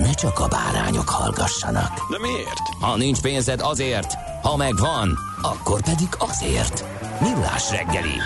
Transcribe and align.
ne 0.00 0.12
csak 0.12 0.38
a 0.38 0.48
bárányok 0.48 1.08
hallgassanak. 1.08 2.10
De 2.10 2.18
miért? 2.18 2.62
Ha 2.80 2.96
nincs 2.96 3.20
pénzed 3.20 3.60
azért, 3.60 4.12
ha 4.42 4.56
megvan, 4.56 5.18
akkor 5.42 5.82
pedig 5.82 6.08
azért. 6.18 6.84
Millás 7.20 7.70
reggeli. 7.70 8.18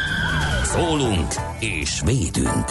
Szólunk 0.65 1.35
és 1.61 2.01
védünk. 2.05 2.67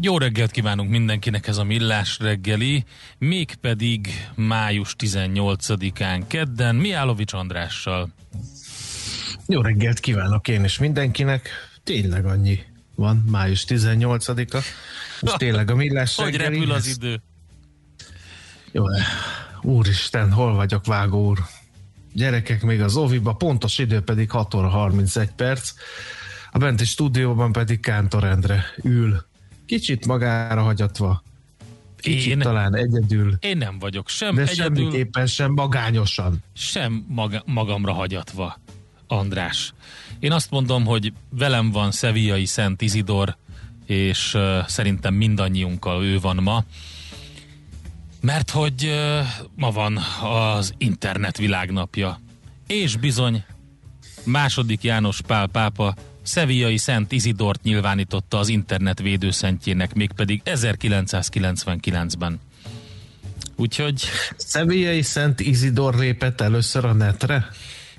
Jó 0.00 0.18
reggelt 0.18 0.50
kívánunk 0.50 0.90
mindenkinek 0.90 1.46
ez 1.46 1.56
a 1.56 1.64
Millás 1.64 2.18
reggeli, 2.18 2.84
mégpedig 3.18 4.08
május 4.34 4.94
18-án 4.98 6.22
kedden 6.28 6.74
Miálovics 6.74 7.32
Andrással. 7.32 8.08
Jó 9.46 9.60
reggelt 9.60 10.00
kívánok 10.00 10.48
én 10.48 10.64
is 10.64 10.78
mindenkinek. 10.78 11.48
Tényleg 11.84 12.26
annyi 12.26 12.73
van, 12.94 13.24
május 13.30 13.64
18-a. 13.68 14.58
És 15.20 15.32
tényleg 15.36 15.70
a 15.70 15.74
millás 15.74 16.16
Hogy 16.16 16.36
repül 16.36 16.72
az 16.72 16.86
idő? 16.86 17.22
Jó, 18.72 18.84
úristen, 19.62 20.32
hol 20.32 20.54
vagyok, 20.54 20.86
vágó 20.86 21.28
úr? 21.28 21.38
Gyerekek 22.12 22.62
még 22.62 22.80
az 22.80 22.96
oviba, 22.96 23.32
pontos 23.32 23.78
idő 23.78 24.00
pedig 24.00 24.30
6 24.30 24.54
óra 24.54 24.68
31 24.68 25.30
perc. 25.30 25.72
A 26.50 26.58
benti 26.58 26.84
stúdióban 26.84 27.52
pedig 27.52 27.80
Kántor 27.80 28.24
Endre 28.24 28.64
ül. 28.82 29.26
Kicsit 29.66 30.06
magára 30.06 30.62
hagyatva. 30.62 31.22
Kicsit 31.96 32.30
Én? 32.30 32.38
talán 32.38 32.76
egyedül. 32.76 33.36
Én 33.40 33.56
nem 33.56 33.78
vagyok 33.78 34.08
sem 34.08 34.34
De 34.34 34.42
egyedül, 34.42 34.76
semmiképpen 34.84 35.26
sem 35.26 35.52
magányosan. 35.52 36.42
sem 36.52 37.04
maga, 37.08 37.42
magamra 37.46 37.92
hagyatva, 37.92 38.60
András. 39.06 39.74
Én 40.18 40.32
azt 40.32 40.50
mondom, 40.50 40.84
hogy 40.84 41.12
velem 41.30 41.70
van 41.70 41.90
Szeviai 41.90 42.44
Szent 42.44 42.82
Izidor, 42.82 43.36
és 43.86 44.34
uh, 44.34 44.66
szerintem 44.66 45.14
mindannyiunkkal 45.14 46.04
ő 46.04 46.20
van 46.20 46.36
ma, 46.36 46.64
mert 48.20 48.50
hogy 48.50 48.84
uh, 48.84 49.26
ma 49.56 49.70
van 49.70 49.98
az 50.22 50.74
internet 50.78 51.36
világnapja. 51.36 52.20
És 52.66 52.96
bizony, 52.96 53.44
második 54.24 54.82
János 54.82 55.20
Pál 55.20 55.46
pápa 55.46 55.94
Szeviai 56.22 56.76
Szent 56.76 57.12
Izidort 57.12 57.62
nyilvánította 57.62 58.38
az 58.38 58.48
internet 58.48 59.00
védőszentjének, 59.00 59.94
mégpedig 59.94 60.42
1999-ben. 60.44 62.40
Úgyhogy 63.56 64.02
Szevélyei 64.36 65.02
Szent 65.02 65.40
Izidor 65.40 65.94
lépett 65.94 66.40
először 66.40 66.84
a 66.84 66.92
netre? 66.92 67.48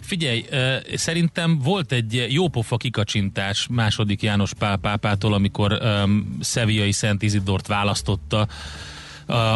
Figyelj, 0.05 0.45
szerintem 0.93 1.59
volt 1.59 1.91
egy 1.91 2.25
jópofa 2.29 2.77
kikacsintás 2.77 3.67
második 3.69 4.21
János 4.21 4.53
Pál 4.53 4.77
pápától, 4.77 5.33
amikor 5.33 5.71
um, 5.71 6.37
Szeviai 6.41 6.91
Szent 6.91 7.21
Izidort 7.21 7.67
választotta 7.67 8.47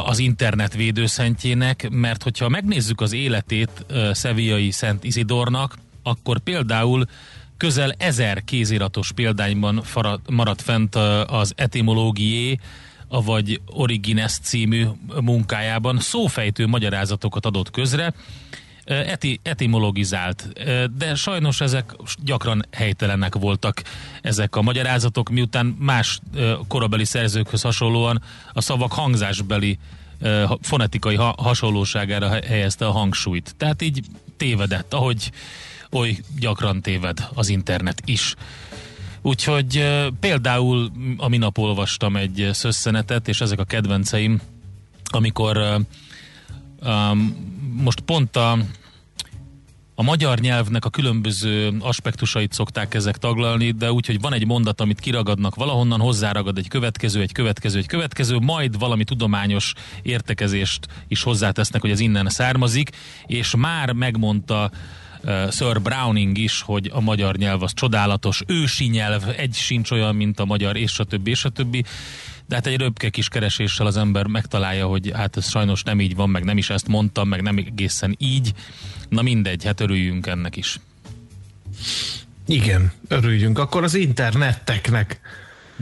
az 0.05 0.19
internet 0.19 0.73
védőszentjének, 0.73 1.89
mert 1.89 2.23
hogyha 2.23 2.49
megnézzük 2.49 3.01
az 3.01 3.13
életét 3.13 3.85
Szeviai 4.11 4.71
Szent 4.71 5.03
Izidornak, 5.03 5.77
akkor 6.03 6.39
például 6.39 7.05
közel 7.57 7.91
ezer 7.97 8.43
kéziratos 8.43 9.11
példányban 9.11 9.83
maradt 10.29 10.61
fent 10.61 10.95
az 11.27 11.53
etimológié, 11.55 12.59
vagy 13.07 13.61
Origines 13.65 14.37
című 14.41 14.85
munkájában 15.21 15.99
szófejtő 15.99 16.67
magyarázatokat 16.67 17.45
adott 17.45 17.71
közre, 17.71 18.13
eti, 18.89 19.39
etimologizált, 19.43 20.47
de 20.97 21.15
sajnos 21.15 21.61
ezek 21.61 21.95
gyakran 22.23 22.65
helytelenek 22.71 23.35
voltak 23.35 23.81
ezek 24.21 24.55
a 24.55 24.61
magyarázatok, 24.61 25.29
miután 25.29 25.65
más 25.65 26.19
korabeli 26.67 27.05
szerzőkhöz 27.05 27.61
hasonlóan 27.61 28.21
a 28.53 28.61
szavak 28.61 28.93
hangzásbeli 28.93 29.77
fonetikai 30.61 31.15
ha- 31.15 31.35
hasonlóságára 31.37 32.29
helyezte 32.29 32.85
a 32.87 32.91
hangsúlyt. 32.91 33.53
Tehát 33.57 33.81
így 33.81 34.01
tévedett, 34.37 34.93
ahogy 34.93 35.31
oly 35.91 36.17
gyakran 36.39 36.81
téved 36.81 37.27
az 37.33 37.49
internet 37.49 38.01
is. 38.05 38.35
Úgyhogy 39.21 39.87
például 40.19 40.91
a 41.17 41.27
minap 41.27 41.57
olvastam 41.57 42.15
egy 42.15 42.49
szösszenetet, 42.51 43.27
és 43.27 43.41
ezek 43.41 43.59
a 43.59 43.63
kedvenceim, 43.63 44.41
amikor 45.03 45.85
um, 46.81 47.47
most 47.83 47.99
pont 47.99 48.35
a, 48.35 48.57
a 49.99 50.03
magyar 50.03 50.39
nyelvnek 50.39 50.85
a 50.85 50.89
különböző 50.89 51.77
aspektusait 51.79 52.53
szokták 52.53 52.93
ezek 52.93 53.17
taglalni, 53.17 53.71
de 53.71 53.91
úgy, 53.91 54.05
hogy 54.05 54.19
van 54.21 54.33
egy 54.33 54.45
mondat, 54.45 54.81
amit 54.81 54.99
kiragadnak 54.99 55.55
valahonnan, 55.55 55.99
hozzáragad 55.99 56.57
egy 56.57 56.67
következő, 56.67 57.21
egy 57.21 57.31
következő, 57.31 57.77
egy 57.77 57.87
következő, 57.87 58.37
majd 58.37 58.79
valami 58.79 59.03
tudományos 59.03 59.73
értekezést 60.01 60.87
is 61.07 61.23
hozzátesznek, 61.23 61.81
hogy 61.81 61.91
ez 61.91 61.99
innen 61.99 62.29
származik, 62.29 62.89
és 63.25 63.55
már 63.55 63.91
megmondta 63.91 64.71
Sir 65.51 65.81
Browning 65.81 66.37
is, 66.37 66.61
hogy 66.61 66.89
a 66.93 66.99
magyar 66.99 67.35
nyelv 67.35 67.63
az 67.63 67.73
csodálatos, 67.73 68.41
ősi 68.47 68.85
nyelv, 68.85 69.23
egy 69.37 69.53
sincs 69.53 69.91
olyan, 69.91 70.15
mint 70.15 70.39
a 70.39 70.45
magyar, 70.45 70.77
és 70.77 70.99
a 70.99 71.03
többi, 71.03 71.29
és 71.29 71.45
a 71.45 71.49
többi. 71.49 71.83
De 72.47 72.55
hát 72.55 72.67
egy 72.67 72.77
röpke 72.77 73.09
kis 73.09 73.27
kereséssel 73.27 73.85
az 73.85 73.97
ember 73.97 74.25
megtalálja, 74.25 74.87
hogy 74.87 75.11
hát 75.15 75.37
ez 75.37 75.49
sajnos 75.49 75.83
nem 75.83 76.01
így 76.01 76.15
van, 76.15 76.29
meg 76.29 76.43
nem 76.43 76.57
is 76.57 76.69
ezt 76.69 76.87
mondtam, 76.87 77.27
meg 77.27 77.41
nem 77.41 77.57
egészen 77.57 78.15
így. 78.17 78.53
Na 79.09 79.21
mindegy, 79.21 79.63
hát 79.63 79.79
örüljünk 79.79 80.27
ennek 80.27 80.55
is. 80.55 80.79
Igen, 82.45 82.91
örüljünk. 83.07 83.59
Akkor 83.59 83.83
az 83.83 83.93
internetteknek 83.93 85.19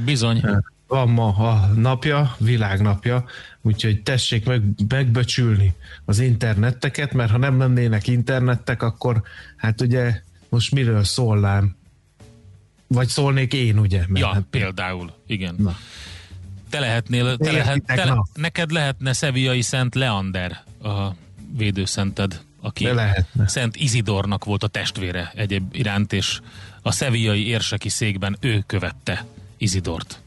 Bizony. 0.05 0.43
Van 0.87 1.09
ma 1.09 1.27
a 1.27 1.67
napja, 1.75 2.35
világnapja, 2.37 3.25
úgyhogy 3.61 4.03
tessék 4.03 4.45
meg, 4.45 4.61
megböcsülni 4.87 5.73
az 6.05 6.19
interneteket, 6.19 7.13
mert 7.13 7.31
ha 7.31 7.37
nem 7.37 7.57
lennének 7.57 8.07
internettek, 8.07 8.83
akkor 8.83 9.21
hát 9.55 9.81
ugye 9.81 10.21
most 10.49 10.71
miről 10.71 11.03
szólnám? 11.03 11.75
Vagy 12.87 13.07
szólnék 13.07 13.53
én, 13.53 13.79
ugye? 13.79 13.97
Mert 14.07 14.25
Ja, 14.25 14.33
hát, 14.33 14.43
például, 14.49 15.13
igen. 15.27 15.55
Na. 15.57 15.75
Te 16.69 16.79
lehetnél, 16.79 17.37
te 17.37 17.51
lehet, 17.51 17.83
te, 17.85 18.05
na. 18.05 18.25
neked 18.33 18.71
lehetne 18.71 19.13
Szeviai 19.13 19.61
Szent 19.61 19.95
Leander 19.95 20.63
a 20.83 21.09
védőszented, 21.57 22.41
aki 22.61 22.83
De 22.83 22.93
lehetne. 22.93 23.47
Szent 23.47 23.75
Izidornak 23.75 24.45
volt 24.45 24.63
a 24.63 24.67
testvére 24.67 25.31
egyéb 25.35 25.75
iránt, 25.75 26.13
és 26.13 26.39
a 26.81 26.91
szeviai 26.91 27.47
érseki 27.47 27.89
székben 27.89 28.37
ő 28.39 28.63
követte 28.67 29.25
Izidort. 29.57 30.21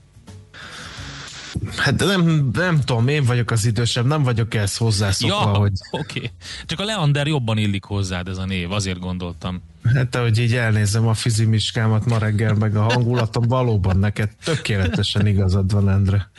Hát 1.77 2.05
nem, 2.05 2.51
nem 2.53 2.81
tudom, 2.81 3.09
én 3.09 3.25
vagyok 3.25 3.51
az 3.51 3.65
idősebb, 3.65 4.07
nem 4.07 4.23
vagyok 4.23 4.55
ezt 4.55 4.79
hozzászokva, 4.79 5.35
Ja, 5.35 5.57
hogy 5.57 5.73
oké. 5.91 6.19
Okay. 6.19 6.31
Csak 6.67 6.81
a 6.81 6.85
Leander 6.85 7.27
jobban 7.27 7.59
illik 7.59 7.85
hozzád 7.85 8.29
ez 8.29 8.39
a 8.39 8.45
név, 8.45 8.73
azért 8.73 8.99
gondoltam. 8.99 9.63
hát 9.95 10.15
ahogy 10.15 10.39
így 10.39 10.55
elnézem 10.55 11.07
a 11.07 11.15
fizimiskámat 11.15 12.07
ma 12.07 12.19
reggel, 12.19 12.55
meg 12.55 12.77
a 12.77 12.83
hangulatom, 12.83 13.49
valóban 13.49 13.99
neked 13.99 14.31
tökéletesen 14.45 15.27
igazad 15.27 15.73
van, 15.73 15.89
Endre. 15.89 16.31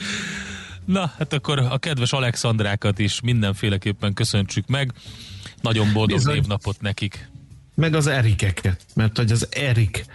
Na, 0.85 1.11
hát 1.17 1.33
akkor 1.33 1.59
a 1.59 1.77
kedves 1.77 2.11
Alexandrákat 2.11 2.99
is 2.99 3.21
mindenféleképpen 3.21 4.13
köszöntsük 4.13 4.67
meg. 4.67 4.91
Nagyon 5.61 5.93
boldog 5.93 6.17
Bizony. 6.17 6.33
névnapot 6.33 6.81
nekik. 6.81 7.29
meg 7.75 7.95
az 7.95 8.07
Erikeket, 8.07 8.85
mert 8.95 9.17
hogy 9.17 9.31
az 9.31 9.47
Erik 9.51 10.05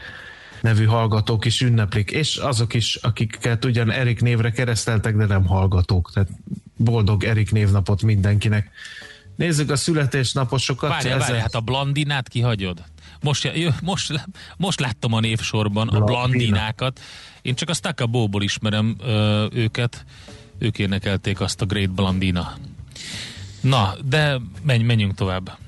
nevű 0.60 0.84
hallgatók 0.84 1.44
is 1.44 1.60
ünneplik, 1.60 2.10
és 2.10 2.36
azok 2.36 2.74
is, 2.74 2.94
akiket 2.94 3.64
ugyan 3.64 3.90
Erik 3.90 4.20
névre 4.20 4.50
kereszteltek, 4.50 5.16
de 5.16 5.26
nem 5.26 5.46
hallgatók. 5.46 6.10
Tehát 6.12 6.28
boldog 6.76 7.24
Erik 7.24 7.52
névnapot 7.52 8.02
mindenkinek. 8.02 8.70
Nézzük 9.36 9.70
a 9.70 9.76
születésnaposokat. 9.76 10.90
Várjál, 10.90 11.18
várjál, 11.18 11.40
hát 11.40 11.54
a 11.54 11.60
Blandinát 11.60 12.28
kihagyod? 12.28 12.84
Most, 13.20 13.52
most, 13.82 14.26
most 14.56 14.80
láttam 14.80 15.12
a 15.12 15.20
névsorban 15.20 15.88
a 15.88 16.00
Blandinákat. 16.00 17.00
Én 17.42 17.54
csak 17.54 17.68
a 17.68 17.74
Stakabóból 17.74 18.42
ismerem 18.42 18.96
ö, 19.00 19.46
őket. 19.52 20.04
Ők 20.58 20.78
énekelték 20.78 21.40
azt 21.40 21.60
a 21.60 21.64
Great 21.64 21.90
Blandina. 21.90 22.56
Na, 23.60 23.94
de 24.04 24.40
menj, 24.62 24.82
menjünk 24.82 25.14
tovább. 25.14 25.58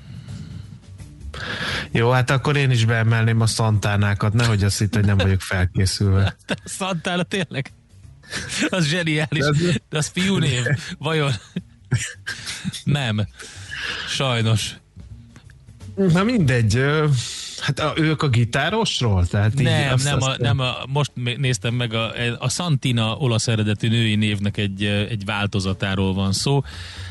Jó, 1.91 2.09
hát 2.09 2.29
akkor 2.29 2.57
én 2.57 2.71
is 2.71 2.85
beemelném 2.85 3.41
a 3.41 3.47
szantánákat, 3.47 4.33
nehogy 4.33 4.63
azt 4.63 4.81
itt, 4.81 4.95
hogy 4.95 5.05
nem 5.05 5.17
vagyok 5.17 5.41
felkészülve. 5.41 6.35
Szantána 6.63 7.23
tényleg? 7.23 7.71
Az 8.69 8.85
zseniális. 8.85 9.45
De 9.89 9.97
az 9.97 10.07
fiú 10.13 10.37
név. 10.37 10.65
Vajon? 10.97 11.31
Nem. 12.83 13.27
Sajnos. 14.07 14.75
Na 15.95 16.23
mindegy. 16.23 16.83
Hát 17.59 17.79
a, 17.79 17.93
ők 17.95 18.23
a 18.23 18.27
gitárosról? 18.27 19.27
Tehát 19.27 19.53
nem, 19.53 19.97
így 19.97 20.03
nem, 20.03 20.21
a, 20.21 20.35
nem 20.37 20.59
a, 20.59 20.75
most 20.87 21.11
néztem 21.37 21.73
meg 21.73 21.93
a, 21.93 22.11
a 22.39 22.49
Santina 22.49 23.15
olasz 23.15 23.47
eredetű 23.47 23.89
női 23.89 24.15
névnek 24.15 24.57
egy, 24.57 24.83
egy 24.83 25.25
változatáról 25.25 26.13
van 26.13 26.31
szó. 26.31 26.63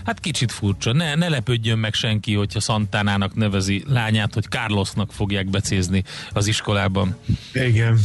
Hát 0.04 0.20
kicsit 0.20 0.52
furcsa. 0.52 0.92
Ne, 0.92 1.14
ne 1.14 1.28
lepődjön 1.28 1.78
meg 1.78 1.94
senki, 1.94 2.34
hogyha 2.34 2.60
Santánának 2.60 3.34
nevezi 3.34 3.84
lányát, 3.86 4.34
hogy 4.34 4.44
Carlosnak 4.44 5.12
fogják 5.12 5.50
becézni 5.50 6.04
az 6.32 6.46
iskolában. 6.46 7.16
Igen. 7.52 7.98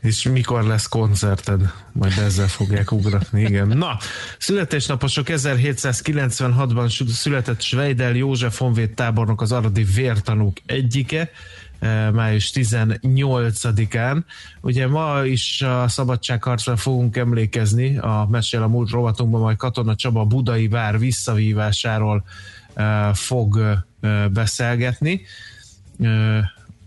És 0.00 0.22
mikor 0.22 0.64
lesz 0.64 0.86
koncerted? 0.86 1.72
Majd 1.92 2.18
ezzel 2.18 2.48
fogják 2.48 2.92
ugratni, 2.92 3.40
igen. 3.40 3.68
Na, 3.68 3.98
születésnaposok 4.38 5.26
1796-ban 5.28 7.12
született 7.12 7.60
Sveidel 7.60 8.14
József 8.14 8.58
Honvéd 8.58 8.90
tábornok 8.90 9.40
az 9.40 9.52
aradi 9.52 9.82
vértanúk 9.82 10.56
egyike, 10.66 11.30
május 12.12 12.50
18-án. 12.54 14.22
Ugye 14.60 14.86
ma 14.86 15.24
is 15.24 15.62
a 15.62 15.88
szabadságharcra 15.88 16.76
fogunk 16.76 17.16
emlékezni, 17.16 17.98
a 17.98 18.26
Mesél 18.30 18.62
a 18.62 18.68
múlt 18.68 18.90
rovatunkban 18.90 19.40
majd 19.40 19.56
Katona 19.56 19.94
Csaba 19.94 20.24
Budai 20.24 20.68
vár 20.68 20.98
visszavívásáról 20.98 22.24
eh, 22.74 23.14
fog 23.14 23.58
eh, 24.00 24.28
beszélgetni 24.28 25.20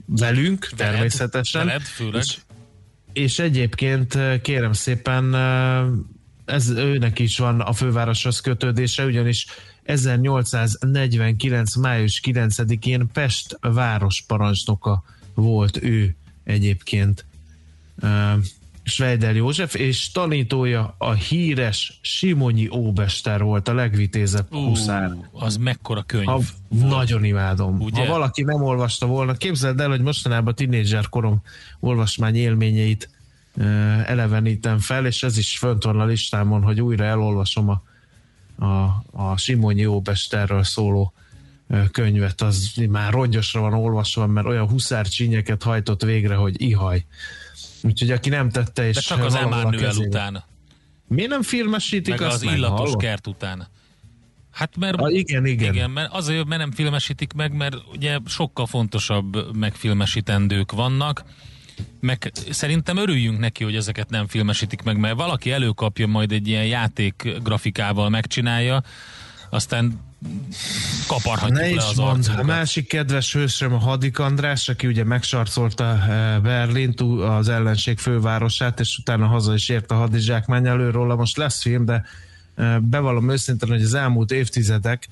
velünk 0.05 0.69
veled, 0.77 0.93
természetesen. 0.93 1.65
Veled, 1.65 1.81
főleg. 1.81 2.21
És, 2.21 2.37
és 3.13 3.39
egyébként 3.39 4.17
kérem 4.41 4.73
szépen 4.73 5.35
ez 6.45 6.69
őnek 6.69 7.19
is 7.19 7.37
van 7.37 7.59
a 7.61 7.73
fővároshoz 7.73 8.39
kötődése, 8.39 9.05
ugyanis 9.05 9.45
1849. 9.91 11.75
május 11.75 12.21
9-én 12.25 13.07
Pest 13.13 13.57
városparancsnoka 13.61 15.03
volt 15.33 15.83
ő 15.83 16.15
egyébként. 16.43 17.25
Svejder 18.83 19.35
József, 19.35 19.75
és 19.75 20.11
tanítója 20.11 20.95
a 20.97 21.11
híres 21.11 21.99
Simonyi 22.01 22.69
Óbester 22.69 23.43
volt, 23.43 23.67
a 23.67 23.73
legvitézebb 23.73 24.47
huszár. 24.49 25.11
Az 25.31 25.57
mekkora 25.57 26.03
könyv. 26.03 26.25
Ha, 26.25 26.41
nagyon 26.69 27.23
imádom. 27.23 27.79
Ugye? 27.79 28.05
Ha 28.05 28.11
valaki 28.11 28.43
nem 28.43 28.61
olvasta 28.61 29.05
volna, 29.05 29.33
képzeld 29.33 29.79
el, 29.79 29.89
hogy 29.89 30.01
mostanában 30.01 30.55
tínédzser 30.55 31.09
korom 31.09 31.41
olvasmány 31.79 32.35
élményeit 32.35 33.09
uh, 33.55 34.09
elevenítem 34.09 34.79
fel, 34.79 35.05
és 35.05 35.23
ez 35.23 35.37
is 35.37 35.57
fönt 35.57 35.83
van 35.83 35.99
a 35.99 36.05
listámon, 36.05 36.61
hogy 36.61 36.81
újra 36.81 37.03
elolvasom 37.03 37.69
a 37.69 37.81
a, 38.61 39.03
a 39.11 39.37
Simonyi 39.37 39.85
Óbesterről 39.85 40.63
szóló 40.63 41.13
könyvet, 41.91 42.41
az 42.41 42.71
már 42.89 43.11
rongyosra 43.11 43.61
van 43.61 43.73
olvasva, 43.73 44.27
mert 44.27 44.47
olyan 44.47 44.67
huszárcsínyeket 44.67 45.63
hajtott 45.63 46.03
végre, 46.03 46.35
hogy 46.35 46.61
ihaj. 46.61 47.05
Úgyhogy 47.81 48.11
aki 48.11 48.29
nem 48.29 48.49
tette, 48.49 48.87
és... 48.87 48.95
De 48.95 49.01
csak 49.01 49.23
az 49.23 49.35
Emmanuel 49.35 49.95
után. 49.95 50.43
Miért 51.07 51.29
nem 51.29 51.41
filmesítik 51.41 52.19
meg 52.19 52.21
azt 52.21 52.45
az 52.45 52.53
illatos 52.53 52.77
hallom? 52.77 52.97
kert 52.97 53.27
után? 53.27 53.67
Hát 54.51 54.77
mert, 54.77 54.97
ah, 54.97 55.13
igen, 55.13 55.45
igen. 55.45 55.73
igen 55.73 55.89
mert 55.89 56.13
azért, 56.13 56.45
mert 56.45 56.61
nem 56.61 56.71
filmesítik 56.71 57.33
meg, 57.33 57.53
mert 57.53 57.75
ugye 57.91 58.17
sokkal 58.25 58.65
fontosabb 58.65 59.55
megfilmesítendők 59.57 60.71
vannak, 60.71 61.23
meg 61.99 62.31
szerintem 62.49 62.97
örüljünk 62.97 63.39
neki, 63.39 63.63
hogy 63.63 63.75
ezeket 63.75 64.09
nem 64.09 64.27
filmesítik 64.27 64.81
meg, 64.81 64.97
mert 64.97 65.15
valaki 65.15 65.51
előkapja, 65.51 66.07
majd 66.07 66.31
egy 66.31 66.47
ilyen 66.47 66.65
játék 66.65 67.37
grafikával 67.43 68.09
megcsinálja, 68.09 68.83
aztán 69.49 69.99
kaparhatjuk 71.07 71.59
ne 71.59 71.69
le 71.69 71.83
az 71.87 71.97
mond, 71.97 72.31
A 72.37 72.43
másik 72.43 72.87
kedves 72.87 73.33
hősöm 73.33 73.73
a 73.73 73.77
Hadik 73.77 74.19
András, 74.19 74.69
aki 74.69 74.87
ugye 74.87 75.03
megsarcolta 75.03 75.83
eh, 75.83 76.39
Berlint, 76.39 77.01
az 77.21 77.49
ellenség 77.49 77.97
fővárosát, 77.97 78.79
és 78.79 78.97
utána 78.97 79.27
haza 79.27 79.53
is 79.53 79.69
ért 79.69 79.91
a 79.91 79.95
hadizsákmány 79.95 80.67
előróla. 80.67 81.15
Most 81.15 81.37
lesz 81.37 81.61
film, 81.61 81.85
de 81.85 82.05
eh, 82.55 82.79
bevallom 82.79 83.31
őszintén, 83.31 83.69
hogy 83.69 83.81
az 83.81 83.93
elmúlt 83.93 84.31
évtizedek 84.31 85.07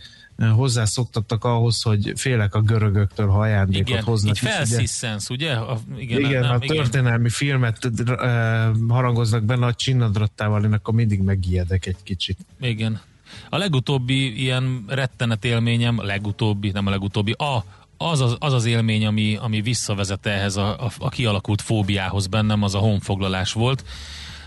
hozzászoktattak 0.48 1.44
ahhoz, 1.44 1.82
hogy 1.82 2.14
félek 2.16 2.56
a 2.56 2.62
görögöktől, 2.62 3.28
ha 3.28 3.40
ajándékot 3.40 3.88
igen, 3.90 4.04
hoznak. 4.04 4.36
Így 4.36 4.50
felsziszensz, 4.50 5.30
ugye? 5.30 5.54
A, 5.54 5.80
igen, 5.98 6.20
igen 6.20 6.42
nem, 6.42 6.52
a 6.52 6.60
történelmi 6.60 7.18
igen. 7.18 7.30
filmet 7.30 7.86
uh, 7.86 8.90
harangoznak 8.90 9.44
benne 9.44 9.66
a 9.66 9.74
csinnadrattával, 9.74 10.64
én 10.64 10.74
akkor 10.74 10.94
mindig 10.94 11.22
megijedek 11.22 11.86
egy 11.86 12.04
kicsit. 12.04 12.38
Igen. 12.62 13.02
A 13.50 13.58
legutóbbi 13.58 14.42
ilyen 14.42 14.84
rettenet 14.88 15.46
élményem, 15.46 16.00
a 16.00 16.04
legutóbbi, 16.04 16.70
nem 16.70 16.88
a 16.88 16.90
legutóbbi, 16.90 17.32
a, 17.32 17.64
az 17.98 18.22
az, 18.22 18.36
az, 18.40 18.54
az 18.54 18.66
élmény, 18.66 19.06
ami, 19.06 19.38
ami 19.42 19.62
visszavezet 19.62 20.26
ehhez 20.26 20.56
a, 20.56 20.86
a, 20.86 20.92
a 21.00 21.10
kialakult 21.10 21.62
fóbiához 21.62 22.28
bennem, 22.28 22.64
az 22.64 22.76
a 22.76 22.80
honfoglalás 22.80 23.54
volt 23.54 23.84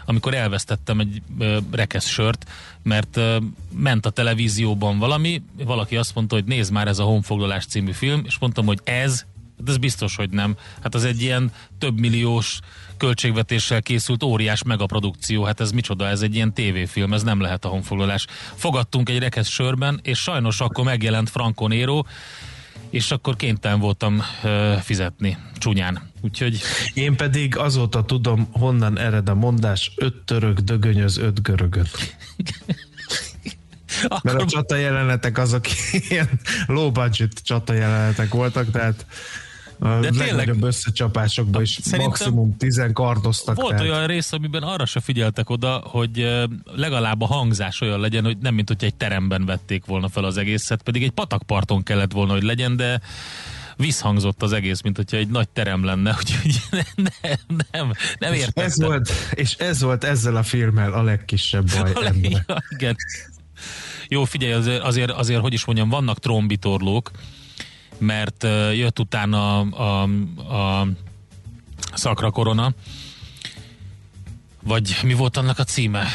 amikor 0.05 0.35
elvesztettem 0.35 1.01
egy 1.01 1.23
ö, 1.39 1.59
rekesz 1.71 2.07
sört, 2.07 2.51
mert 2.83 3.21
ment 3.75 4.07
a 4.07 4.11
televízióban 4.11 4.99
valami, 4.99 5.43
valaki 5.65 5.97
azt 5.97 6.15
mondta, 6.15 6.35
hogy 6.35 6.45
nézd 6.45 6.73
már 6.73 6.89
ez 6.89 6.99
a 6.99 7.05
Honfoglalás 7.05 7.67
című 7.67 7.93
film, 7.93 8.23
és 8.27 8.39
mondtam, 8.39 8.67
hogy 8.67 8.81
ez, 8.85 9.25
de 9.65 9.71
ez 9.71 9.77
biztos, 9.77 10.17
hogy 10.17 10.31
nem. 10.31 10.57
Hát 10.83 10.95
az 10.95 11.05
egy 11.05 11.23
ilyen 11.23 11.53
több 11.79 11.99
milliós 11.99 12.61
költségvetéssel 12.97 13.83
készült 13.83 14.23
óriás 14.23 14.63
megaprodukció, 14.63 15.43
hát 15.43 15.61
ez 15.61 15.71
micsoda, 15.71 16.07
ez 16.07 16.23
egy 16.23 16.35
ilyen 16.35 16.55
tévéfilm, 16.55 17.13
ez 17.13 17.23
nem 17.23 17.41
lehet 17.41 17.65
a 17.65 17.69
honfoglalás. 17.69 18.27
Fogadtunk 18.55 19.09
egy 19.09 19.19
rekesz 19.19 19.49
sörben, 19.49 20.01
és 20.03 20.19
sajnos 20.19 20.61
akkor 20.61 20.85
megjelent 20.85 21.31
Franco 21.31 21.69
Nero, 21.69 22.03
és 22.93 23.11
akkor 23.11 23.37
kénytelen 23.37 23.81
voltam 23.81 24.23
ö, 24.43 24.75
fizetni 24.81 25.37
csúnyán. 25.59 26.11
Úgyhogy... 26.21 26.61
Én 26.95 27.17
pedig 27.17 27.57
azóta 27.57 28.05
tudom, 28.05 28.49
honnan 28.53 28.99
ered 28.99 29.29
a 29.29 29.35
mondás, 29.35 29.93
öt 29.97 30.15
török 30.15 30.59
dögönyöz 30.59 31.17
öt 31.17 31.43
görögöt. 31.43 32.17
Akkor... 34.05 34.21
Mert 34.33 34.43
a 34.43 34.47
csata 34.47 34.77
jelenetek 34.77 35.39
azok 35.39 35.65
ilyen 36.09 36.29
low 36.67 36.91
budget 36.91 37.45
csata 37.45 37.73
jelenetek 37.73 38.35
voltak, 38.35 38.71
tehát 38.71 39.07
De 39.83 40.11
legnagyobb 40.17 40.63
összecsapásokban 40.63 41.63
is 41.63 41.79
maximum 41.97 42.57
tizen 42.57 42.93
kardoztak. 42.93 43.57
Volt 43.57 43.77
tehát. 43.77 43.93
olyan 43.93 44.07
rész, 44.07 44.33
amiben 44.33 44.63
arra 44.63 44.87
se 44.87 45.01
figyeltek 45.01 45.51
oda, 45.51 45.83
hogy 45.85 46.29
legalább 46.65 47.21
a 47.21 47.27
hangzás 47.27 47.81
olyan 47.81 48.01
legyen, 48.01 48.25
hogy 48.25 48.39
nem 48.39 48.55
mint 48.55 48.69
hogy 48.69 48.85
egy 48.85 48.95
teremben 48.95 49.45
vették 49.45 49.85
volna 49.85 50.09
fel 50.09 50.25
az 50.25 50.37
egészet, 50.37 50.83
pedig 50.83 51.03
egy 51.03 51.11
patakparton 51.11 51.83
kellett 51.83 52.13
volna, 52.13 52.33
hogy 52.33 52.43
legyen, 52.43 52.77
de 52.77 53.01
visszhangzott 53.77 54.43
az 54.43 54.53
egész, 54.53 54.81
mint 54.81 54.97
hogyha 54.97 55.17
egy 55.17 55.29
nagy 55.29 55.49
terem 55.49 55.85
lenne, 55.85 56.17
úgyhogy 56.19 56.61
nem, 56.71 57.37
nem, 57.71 57.93
nem 58.19 58.33
értettem. 58.33 58.65
Ez 58.65 58.81
volt, 58.81 59.13
és 59.35 59.55
ez 59.55 59.83
volt 59.83 60.05
ezzel 60.05 60.37
a 60.37 60.43
filmmel 60.43 60.93
a 60.93 61.03
legkisebb 61.03 61.67
baj. 61.79 61.93
A 61.99 62.01
leg, 62.01 62.31
ja, 62.31 62.63
igen. 62.77 62.97
Jó, 64.09 64.25
figyelj, 64.25 64.53
azért, 64.53 64.83
azért, 64.83 65.11
azért, 65.11 65.41
hogy 65.41 65.53
is 65.53 65.65
mondjam, 65.65 65.89
vannak 65.89 66.19
trombitorlók, 66.19 67.11
mert 68.03 68.47
jött 68.75 68.99
utána 68.99 69.61
a, 69.61 70.03
a, 70.43 70.81
a 70.81 70.87
szakra 71.95 72.31
korona, 72.31 72.73
vagy 74.63 74.97
mi 75.03 75.15
volt 75.15 75.37
annak 75.37 75.59
a 75.59 75.65
címe? 75.65 76.07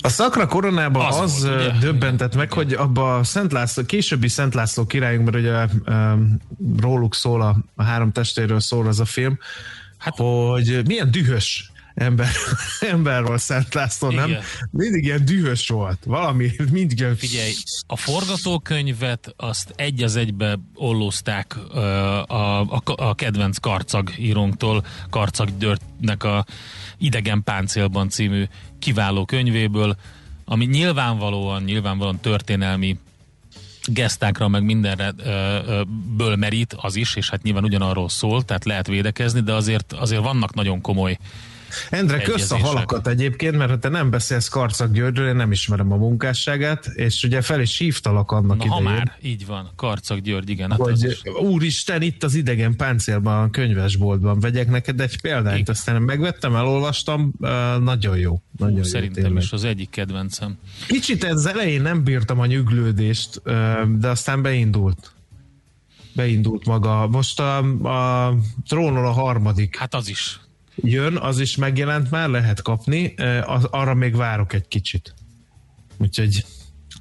A 0.00 0.08
szakra 0.08 0.46
koronában 0.46 1.06
az, 1.06 1.18
az 1.18 1.44
volt, 1.46 1.78
döbbentett 1.78 2.34
meg, 2.34 2.52
hogy 2.52 2.72
abba 2.72 3.16
a 3.16 3.24
Szent 3.24 3.52
László, 3.52 3.84
későbbi 3.84 4.28
Szent 4.28 4.54
László 4.54 4.86
királyunk, 4.86 5.30
mert 5.30 5.36
ugye 5.36 5.66
um, 5.94 6.40
róluk 6.80 7.14
szól, 7.14 7.42
a, 7.42 7.56
a 7.74 7.82
három 7.82 8.12
testéről 8.12 8.60
szól 8.60 8.86
az 8.86 9.00
a 9.00 9.04
film, 9.04 9.38
hát, 9.98 10.16
hogy 10.16 10.86
milyen 10.86 11.10
dühös 11.10 11.71
ember, 11.94 12.28
emberről 12.80 13.38
Szent 13.38 13.74
László, 13.74 14.10
nem? 14.10 14.28
Igen. 14.28 14.42
Mindig 14.70 15.04
ilyen 15.04 15.24
dühös 15.24 15.68
volt. 15.68 15.98
Valami, 16.04 16.50
mindig 16.70 16.98
ilyen... 16.98 17.16
Figyelj, 17.16 17.52
a 17.86 17.96
forgatókönyvet 17.96 19.34
azt 19.36 19.72
egy 19.76 20.02
az 20.02 20.16
egybe 20.16 20.58
ollózták 20.74 21.56
a, 21.56 22.58
a, 22.60 22.82
a 22.84 23.14
kedvenc 23.14 23.58
Karcag 23.58 24.10
írónktól, 24.18 24.84
Karcag 25.10 25.48
Györgynek 25.58 26.24
a 26.24 26.44
Idegen 26.98 27.42
páncélban 27.42 28.08
című 28.08 28.44
kiváló 28.78 29.24
könyvéből, 29.24 29.96
ami 30.44 30.64
nyilvánvalóan, 30.64 31.62
nyilvánvalóan 31.62 32.20
történelmi 32.20 32.98
gesztákra, 33.84 34.48
meg 34.48 34.64
mindenre 34.64 35.12
ö, 35.16 35.30
ö, 35.66 35.82
ből 36.16 36.36
merít 36.36 36.76
az 36.80 36.96
is, 36.96 37.16
és 37.16 37.30
hát 37.30 37.42
nyilván 37.42 37.64
ugyanarról 37.64 38.08
szól, 38.08 38.44
tehát 38.44 38.64
lehet 38.64 38.86
védekezni, 38.86 39.40
de 39.40 39.52
azért, 39.52 39.92
azért 39.92 40.22
vannak 40.22 40.54
nagyon 40.54 40.80
komoly 40.80 41.18
Endre, 41.90 42.18
kösz 42.22 42.50
a 42.50 42.58
halakat 42.58 43.06
egyébként, 43.06 43.56
mert 43.56 43.70
ha 43.70 43.78
te 43.78 43.88
nem 43.88 44.10
beszélsz 44.10 44.48
Karcag 44.48 44.92
Györgyről, 44.92 45.28
én 45.28 45.36
nem 45.36 45.52
ismerem 45.52 45.92
a 45.92 45.96
munkásságát, 45.96 46.86
és 46.86 47.24
ugye 47.24 47.42
fel 47.42 47.60
is 47.60 47.78
hívtalak 47.78 48.30
annak 48.30 48.56
Na, 48.56 48.68
ha 48.68 48.80
idején. 48.80 48.96
már, 48.98 49.16
így 49.22 49.46
van, 49.46 49.70
Karcag 49.76 50.20
György, 50.20 50.50
igen. 50.50 50.70
Hát 50.70 50.78
hogy 50.80 51.04
is. 51.04 51.20
úristen, 51.42 52.02
itt 52.02 52.22
az 52.22 52.34
idegen 52.34 52.76
páncélban, 52.76 53.42
a 53.42 53.50
könyvesboltban 53.50 54.40
vegyek 54.40 54.68
neked 54.70 55.00
egy 55.00 55.20
példányt, 55.20 55.58
Igen. 55.58 55.74
aztán 55.74 56.02
megvettem, 56.02 56.54
elolvastam, 56.56 57.32
nagyon 57.80 58.16
jó. 58.18 58.42
Nagyon 58.58 58.76
jó 58.76 58.82
Szerintem 58.82 59.22
tényleg. 59.22 59.42
is 59.42 59.52
az 59.52 59.64
egyik 59.64 59.90
kedvencem. 59.90 60.58
Kicsit 60.86 61.24
ez 61.24 61.44
elején 61.46 61.82
nem 61.82 62.04
bírtam 62.04 62.40
a 62.40 62.46
nyüglődést, 62.46 63.42
de 63.98 64.08
aztán 64.08 64.42
beindult. 64.42 65.12
Beindult 66.14 66.66
maga. 66.66 67.06
Most 67.08 67.40
a, 67.40 67.56
a 67.88 68.34
trónol 68.68 69.06
a 69.06 69.10
harmadik 69.10 69.76
Hát 69.76 69.94
az 69.94 70.08
is. 70.08 70.40
Jön, 70.76 71.16
az 71.16 71.40
is 71.40 71.56
megjelent 71.56 72.10
már, 72.10 72.28
lehet 72.28 72.62
kapni, 72.62 73.14
az, 73.46 73.64
arra 73.64 73.94
még 73.94 74.16
várok 74.16 74.52
egy 74.52 74.68
kicsit. 74.68 75.14
Úgyhogy 75.98 76.44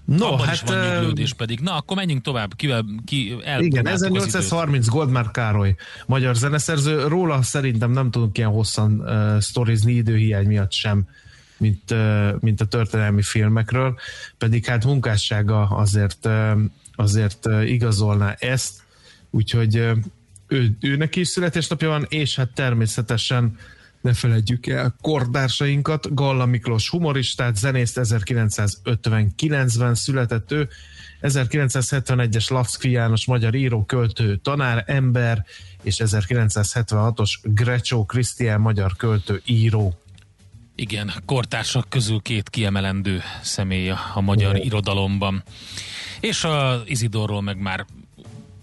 no, 0.06 0.26
Abban 0.26 0.46
hát 0.46 0.54
is 0.54 0.62
van 0.62 0.94
nyuglődés 0.94 1.34
pedig. 1.34 1.60
Na, 1.60 1.76
akkor 1.76 1.98
menjünk 1.98 2.22
tovább. 2.22 2.56
Kivel, 2.56 2.86
ki 3.06 3.38
igen, 3.60 3.86
az 3.86 4.04
időt. 4.04 4.16
1830 4.16 4.88
Goldmár 4.88 5.32
Károly, 5.32 5.76
magyar 6.06 6.36
zeneszerző. 6.36 7.08
Róla 7.08 7.42
szerintem 7.42 7.92
nem 7.92 8.12
tudunk 8.12 8.38
ilyen 8.38 8.50
hosszan 8.50 9.00
uh, 9.00 9.40
sztorizni 9.40 9.94
időhiány 9.94 10.46
miatt 10.46 10.72
sem, 10.72 11.08
mint, 11.58 11.92
uh, 11.92 12.30
mint 12.40 12.62
a 12.62 12.66
történelmi 12.66 13.22
filmekről, 13.22 14.00
pedig 14.38 14.66
hát 14.66 14.86
munkássága 14.86 15.62
azért, 15.62 16.26
uh, 16.26 16.60
azért 16.96 17.46
uh, 17.46 17.70
igazolná 17.70 18.36
ezt, 18.40 18.84
úgyhogy 19.30 19.80
uh, 19.80 19.98
ő, 20.52 20.78
őnek 20.80 21.16
is 21.16 21.28
születésnapja 21.28 21.90
van, 21.90 22.06
és 22.10 22.36
hát 22.36 22.50
természetesen 22.54 23.58
ne 24.02 24.14
felejtjük 24.14 24.68
el 24.68 24.96
kordársainkat, 25.02 26.14
Galla 26.14 26.46
Miklós 26.46 26.90
humoristát, 26.90 27.56
zenészt 27.56 28.00
1959-ben 28.02 29.96
született 29.96 30.52
ő, 30.52 30.70
1971-es 31.22 32.52
Lavszki 32.52 32.90
János 32.90 33.26
magyar 33.26 33.56
író, 33.56 33.86
költő, 33.86 34.36
tanár, 34.36 34.84
ember, 34.88 35.46
és 35.84 35.96
1976-os 36.00 37.30
Grecsó 37.44 38.06
Krisztián 38.06 38.62
magyar 38.62 38.96
költő, 38.96 39.42
író. 39.46 40.00
Igen, 40.76 41.12
kortársak 41.26 41.90
közül 41.90 42.20
két 42.22 42.50
kiemelendő 42.50 43.22
személy 43.42 43.90
a 44.14 44.22
magyar 44.22 44.56
Ó. 44.56 44.58
irodalomban. 44.64 45.44
És 46.20 46.44
a 46.44 46.82
Izidorról 46.86 47.42
meg 47.42 47.58
már 47.58 47.86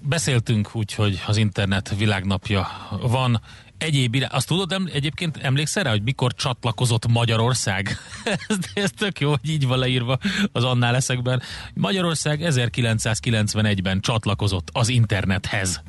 beszéltünk, 0.01 0.71
úgyhogy 0.73 1.23
az 1.27 1.37
internet 1.37 1.95
világnapja 1.97 2.69
van. 3.03 3.41
Egyéb 3.79 4.15
irá... 4.15 4.27
Azt 4.27 4.47
tudod, 4.47 4.73
em- 4.73 4.89
egyébként 4.89 5.37
emlékszel 5.37 5.83
rá, 5.83 5.91
hogy 5.91 6.03
mikor 6.03 6.35
csatlakozott 6.35 7.07
Magyarország? 7.07 7.97
ez, 8.49 8.57
ez 8.75 8.91
tök 8.91 9.21
jó, 9.21 9.29
hogy 9.29 9.49
így 9.49 9.67
van 9.67 9.79
leírva 9.79 10.19
az 10.53 10.65
annál 10.65 10.93
leszekben. 10.93 11.43
Magyarország 11.75 12.41
1991-ben 12.43 14.01
csatlakozott 14.01 14.69
az 14.73 14.89
internethez. 14.89 15.83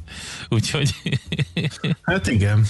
Úgyhogy 0.50 0.96
Hát 2.01 2.28
igen. 2.28 2.66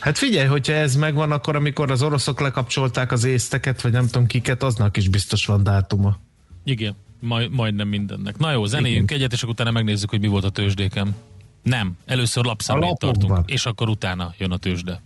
Hát 0.00 0.18
figyelj, 0.18 0.46
hogyha 0.46 0.72
ez 0.72 0.96
megvan, 0.96 1.32
akkor 1.32 1.56
amikor 1.56 1.90
az 1.90 2.02
oroszok 2.02 2.40
lekapcsolták 2.40 3.12
az 3.12 3.24
észteket, 3.24 3.80
vagy 3.80 3.92
nem 3.92 4.06
tudom 4.06 4.26
kiket, 4.26 4.62
aznak 4.62 4.96
is 4.96 5.08
biztos 5.08 5.46
van 5.46 5.62
dátuma. 5.62 6.18
Igen, 6.64 6.96
majd, 7.20 7.50
majdnem 7.50 7.88
mindennek. 7.88 8.38
Na 8.38 8.52
jó, 8.52 8.64
zenéljünk 8.64 9.10
egyet, 9.10 9.32
és 9.32 9.42
akkor 9.42 9.52
utána 9.52 9.70
megnézzük, 9.70 10.10
hogy 10.10 10.20
mi 10.20 10.26
volt 10.26 10.44
a 10.44 10.50
tőzsdékem. 10.50 11.14
Nem, 11.62 11.96
először 12.06 12.44
lapokban. 12.44 12.96
tartunk, 12.98 13.50
és 13.50 13.66
akkor 13.66 13.88
utána 13.88 14.34
jön 14.38 14.50
a 14.50 14.56
tőzsde. 14.56 15.02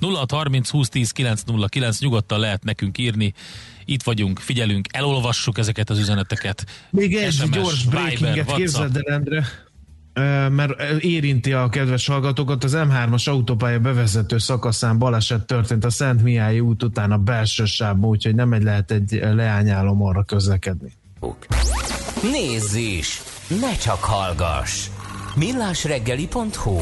0630 0.00 0.70
20 0.70 0.88
10 0.88 1.10
909 1.10 2.00
nyugodtan 2.00 2.38
lehet 2.38 2.64
nekünk 2.64 2.98
írni. 2.98 3.34
Itt 3.84 4.02
vagyunk, 4.02 4.38
figyelünk, 4.38 4.86
elolvassuk 4.92 5.58
ezeket 5.58 5.90
az 5.90 5.98
üzeneteket. 5.98 6.66
Még 6.90 7.14
egy 7.14 7.32
SMS, 7.32 7.48
gyors 7.48 7.84
breakinget 7.84 8.54
képzeld 8.54 8.96
el, 8.96 9.14
Endre, 9.14 9.44
mert 10.48 11.02
érinti 11.02 11.52
a 11.52 11.68
kedves 11.68 12.06
hallgatókat. 12.06 12.64
Az 12.64 12.72
M3-as 12.76 13.28
autópálya 13.28 13.78
bevezető 13.78 14.38
szakaszán 14.38 14.98
baleset 14.98 15.46
történt 15.46 15.84
a 15.84 15.90
Szent 15.90 16.22
Mihály 16.22 16.60
út 16.60 16.82
után 16.82 17.12
a 17.12 17.18
belső 17.18 17.64
sávban, 17.64 18.10
úgyhogy 18.10 18.34
nem 18.34 18.52
egy 18.52 18.62
lehet 18.62 18.90
egy 18.90 19.20
leányálom 19.32 20.02
arra 20.02 20.22
közlekedni. 20.22 20.92
Nézz 22.22 22.74
is! 22.74 23.22
Ne 23.60 23.76
csak 23.76 24.04
hallgass! 24.04 24.88
millásreggeli.hu 25.36 26.78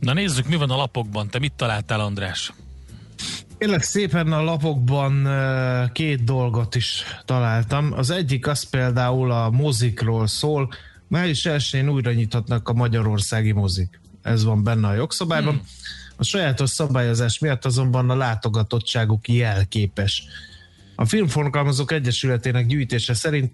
Na 0.00 0.12
nézzük, 0.12 0.48
mi 0.48 0.56
van 0.56 0.70
a 0.70 0.76
lapokban. 0.76 1.28
Te 1.28 1.38
mit 1.38 1.52
találtál, 1.52 2.00
András? 2.00 2.52
Kérlek 3.58 3.82
szépen 3.82 4.32
a 4.32 4.42
lapokban 4.42 5.28
két 5.92 6.24
dolgot 6.24 6.74
is 6.74 7.02
találtam. 7.24 7.92
Az 7.92 8.10
egyik 8.10 8.46
az 8.46 8.62
például 8.62 9.30
a 9.30 9.50
mozikról 9.50 10.26
szól. 10.26 10.72
Május 11.08 11.46
1-én 11.48 11.88
újra 11.88 12.12
nyithatnak 12.12 12.68
a 12.68 12.72
magyarországi 12.72 13.52
mozik. 13.52 14.00
Ez 14.22 14.44
van 14.44 14.62
benne 14.62 14.88
a 14.88 14.94
jogszabályban. 14.94 15.54
Hmm. 15.54 15.66
A 16.16 16.24
sajátos 16.24 16.70
szabályozás 16.70 17.38
miatt 17.38 17.64
azonban 17.64 18.10
a 18.10 18.16
látogatottságuk 18.16 19.28
jelképes. 19.28 20.22
A 20.96 21.04
Filmforgalmazók 21.04 21.92
Egyesületének 21.92 22.66
gyűjtése 22.66 23.14
szerint 23.14 23.52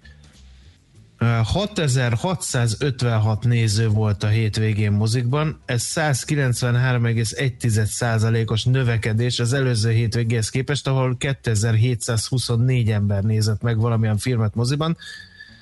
ö, 1.18 1.40
6656 1.44 3.44
néző 3.44 3.88
volt 3.88 4.22
a 4.22 4.28
hétvégén 4.28 4.92
mozikban, 4.92 5.60
ez 5.64 5.92
193,1%-os 5.94 8.64
növekedés 8.64 9.38
az 9.38 9.52
előző 9.52 9.90
hétvégéhez 9.90 10.48
képest, 10.48 10.86
ahol 10.86 11.16
2724 11.16 12.90
ember 12.90 13.22
nézett 13.22 13.62
meg 13.62 13.78
valamilyen 13.78 14.18
filmet 14.18 14.54
moziban. 14.54 14.96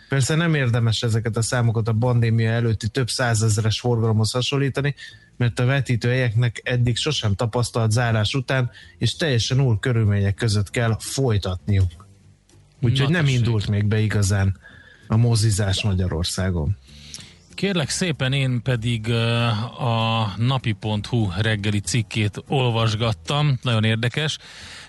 Persze 0.09 0.35
nem 0.35 0.55
érdemes 0.55 1.03
ezeket 1.03 1.37
a 1.37 1.43
számokat 1.43 1.89
a 1.89 1.97
pandémia 1.99 2.51
előtti 2.51 2.89
több 2.89 3.11
százezeres 3.11 3.81
forgalomhoz 3.81 4.31
hasonlítani, 4.31 4.95
mert 5.41 5.59
a 5.59 5.65
vetítőhelyeknek 5.65 6.61
eddig 6.65 6.97
sosem 6.97 7.35
tapasztalt 7.35 7.91
zárás 7.91 8.35
után 8.35 8.71
és 8.99 9.17
teljesen 9.17 9.61
új 9.61 9.77
körülmények 9.81 10.35
között 10.35 10.71
kell 10.71 10.97
folytatniuk. 10.99 12.07
Úgyhogy 12.81 13.09
Na 13.09 13.15
nem 13.15 13.25
tessék. 13.25 13.39
indult 13.39 13.69
még 13.69 13.85
be 13.85 13.99
igazán 13.99 14.57
a 15.07 15.17
mozizás 15.17 15.83
Magyarországon. 15.83 16.77
Kérlek 17.55 17.89
szépen, 17.89 18.33
én 18.33 18.63
pedig 18.63 19.11
a 19.79 20.33
napi.hu 20.37 21.29
reggeli 21.39 21.81
cikkét 21.81 22.43
olvasgattam, 22.49 23.59
nagyon 23.63 23.85
érdekes. 23.85 24.39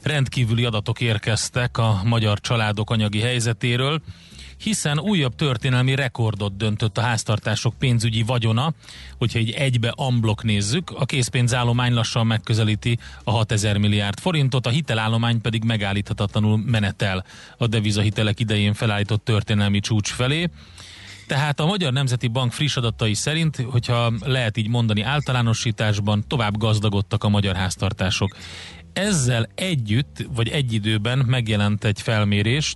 Rendkívüli 0.01 0.65
adatok 0.65 1.01
érkeztek 1.01 1.77
a 1.77 2.01
magyar 2.03 2.39
családok 2.39 2.89
anyagi 2.89 3.19
helyzetéről, 3.19 4.01
hiszen 4.63 4.99
újabb 4.99 5.35
történelmi 5.35 5.95
rekordot 5.95 6.57
döntött 6.57 6.97
a 6.97 7.01
háztartások 7.01 7.73
pénzügyi 7.79 8.23
vagyona, 8.23 8.73
hogyha 9.17 9.39
így 9.39 9.49
egybe 9.49 9.93
amblok 9.95 10.43
nézzük, 10.43 10.91
a 10.95 11.05
készpénzállomány 11.05 11.93
lassan 11.93 12.27
megközelíti 12.27 12.99
a 13.23 13.31
6000 13.31 13.77
milliárd 13.77 14.19
forintot, 14.19 14.65
a 14.65 14.69
hitelállomány 14.69 15.41
pedig 15.41 15.63
megállíthatatlanul 15.63 16.57
menetel 16.65 17.25
a 17.57 17.67
devizahitelek 17.67 18.39
idején 18.39 18.73
felállított 18.73 19.23
történelmi 19.23 19.79
csúcs 19.79 20.11
felé. 20.11 20.49
Tehát 21.27 21.59
a 21.59 21.65
Magyar 21.65 21.93
Nemzeti 21.93 22.27
Bank 22.27 22.51
friss 22.51 22.77
adatai 22.77 23.13
szerint, 23.13 23.55
hogyha 23.55 24.13
lehet 24.19 24.57
így 24.57 24.67
mondani 24.67 25.01
általánosításban, 25.01 26.23
tovább 26.27 26.57
gazdagodtak 26.57 27.23
a 27.23 27.29
magyar 27.29 27.55
háztartások. 27.55 28.37
Ezzel 28.93 29.49
együtt, 29.55 30.27
vagy 30.33 30.49
egy 30.49 30.73
időben 30.73 31.23
megjelent 31.27 31.83
egy 31.83 32.01
felmérés, 32.01 32.75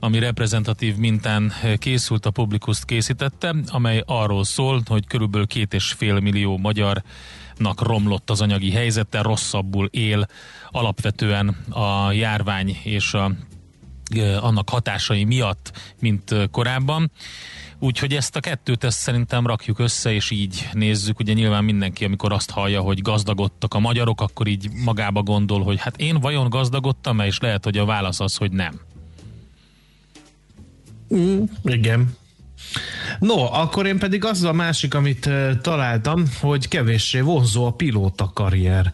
ami 0.00 0.18
reprezentatív 0.18 0.96
mintán 0.96 1.52
készült, 1.78 2.26
a 2.26 2.30
Publicust 2.30 2.84
készítette, 2.84 3.54
amely 3.66 4.02
arról 4.06 4.44
szól, 4.44 4.82
hogy 4.86 5.06
körülbelül 5.06 5.46
két 5.46 5.74
és 5.74 5.92
fél 5.92 6.20
millió 6.20 6.58
magyarnak 6.58 7.82
romlott 7.82 8.30
az 8.30 8.40
anyagi 8.40 8.70
helyzete, 8.70 9.22
rosszabbul 9.22 9.86
él 9.86 10.26
alapvetően 10.70 11.48
a 11.70 12.12
járvány 12.12 12.76
és 12.82 13.14
a 13.14 13.32
annak 14.40 14.68
hatásai 14.68 15.24
miatt, 15.24 15.72
mint 16.00 16.34
korábban. 16.50 17.10
Úgyhogy 17.78 18.14
ezt 18.14 18.36
a 18.36 18.40
kettőt 18.40 18.84
ezt 18.84 18.98
szerintem 18.98 19.46
rakjuk 19.46 19.78
össze, 19.78 20.12
és 20.12 20.30
így 20.30 20.68
nézzük. 20.72 21.18
Ugye 21.18 21.32
nyilván 21.32 21.64
mindenki, 21.64 22.04
amikor 22.04 22.32
azt 22.32 22.50
hallja, 22.50 22.80
hogy 22.80 23.02
gazdagodtak 23.02 23.74
a 23.74 23.78
magyarok, 23.78 24.20
akkor 24.20 24.46
így 24.46 24.70
magába 24.84 25.22
gondol, 25.22 25.62
hogy 25.62 25.80
hát 25.80 25.96
én 25.96 26.20
vajon 26.20 26.48
gazdagodtam-e, 26.48 27.26
és 27.26 27.38
lehet, 27.38 27.64
hogy 27.64 27.78
a 27.78 27.84
válasz 27.84 28.20
az, 28.20 28.36
hogy 28.36 28.52
nem. 28.52 28.80
Mm, 31.14 31.42
igen. 31.64 32.18
No, 33.18 33.52
akkor 33.52 33.86
én 33.86 33.98
pedig 33.98 34.24
az 34.24 34.42
a 34.42 34.52
másik, 34.52 34.94
amit 34.94 35.30
találtam, 35.60 36.24
hogy 36.40 36.68
kevéssé 36.68 37.20
vonzó 37.20 37.66
a 37.66 37.72
pilóta 37.72 38.30
karrier. 38.34 38.92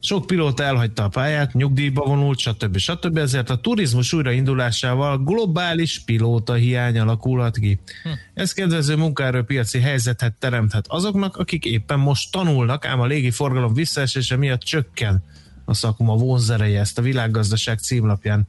Sok 0.00 0.26
pilóta 0.26 0.62
elhagyta 0.62 1.04
a 1.04 1.08
pályát, 1.08 1.52
nyugdíjba 1.52 2.04
vonult, 2.04 2.38
stb. 2.38 2.76
stb. 2.76 3.18
Ezért 3.18 3.50
a 3.50 3.60
turizmus 3.60 4.12
újraindulásával 4.12 5.18
globális 5.18 6.02
pilóta 6.04 6.54
hiány 6.54 6.98
alakulhat 6.98 7.58
ki. 7.58 7.80
Hm. 8.02 8.08
Ez 8.34 8.52
kedvező 8.52 8.96
munkaerőpiaci 8.96 9.80
helyzetet 9.80 10.34
teremthet 10.38 10.84
azoknak, 10.88 11.36
akik 11.36 11.64
éppen 11.64 11.98
most 11.98 12.32
tanulnak, 12.32 12.86
ám 12.86 13.00
a 13.00 13.06
légi 13.06 13.30
forgalom 13.30 13.74
visszaesése 13.74 14.36
miatt 14.36 14.60
csökken 14.60 15.22
a 15.64 15.74
szakma 15.74 16.16
vonzereje. 16.16 16.80
Ezt 16.80 16.98
a 16.98 17.02
világgazdaság 17.02 17.78
címlapján 17.78 18.46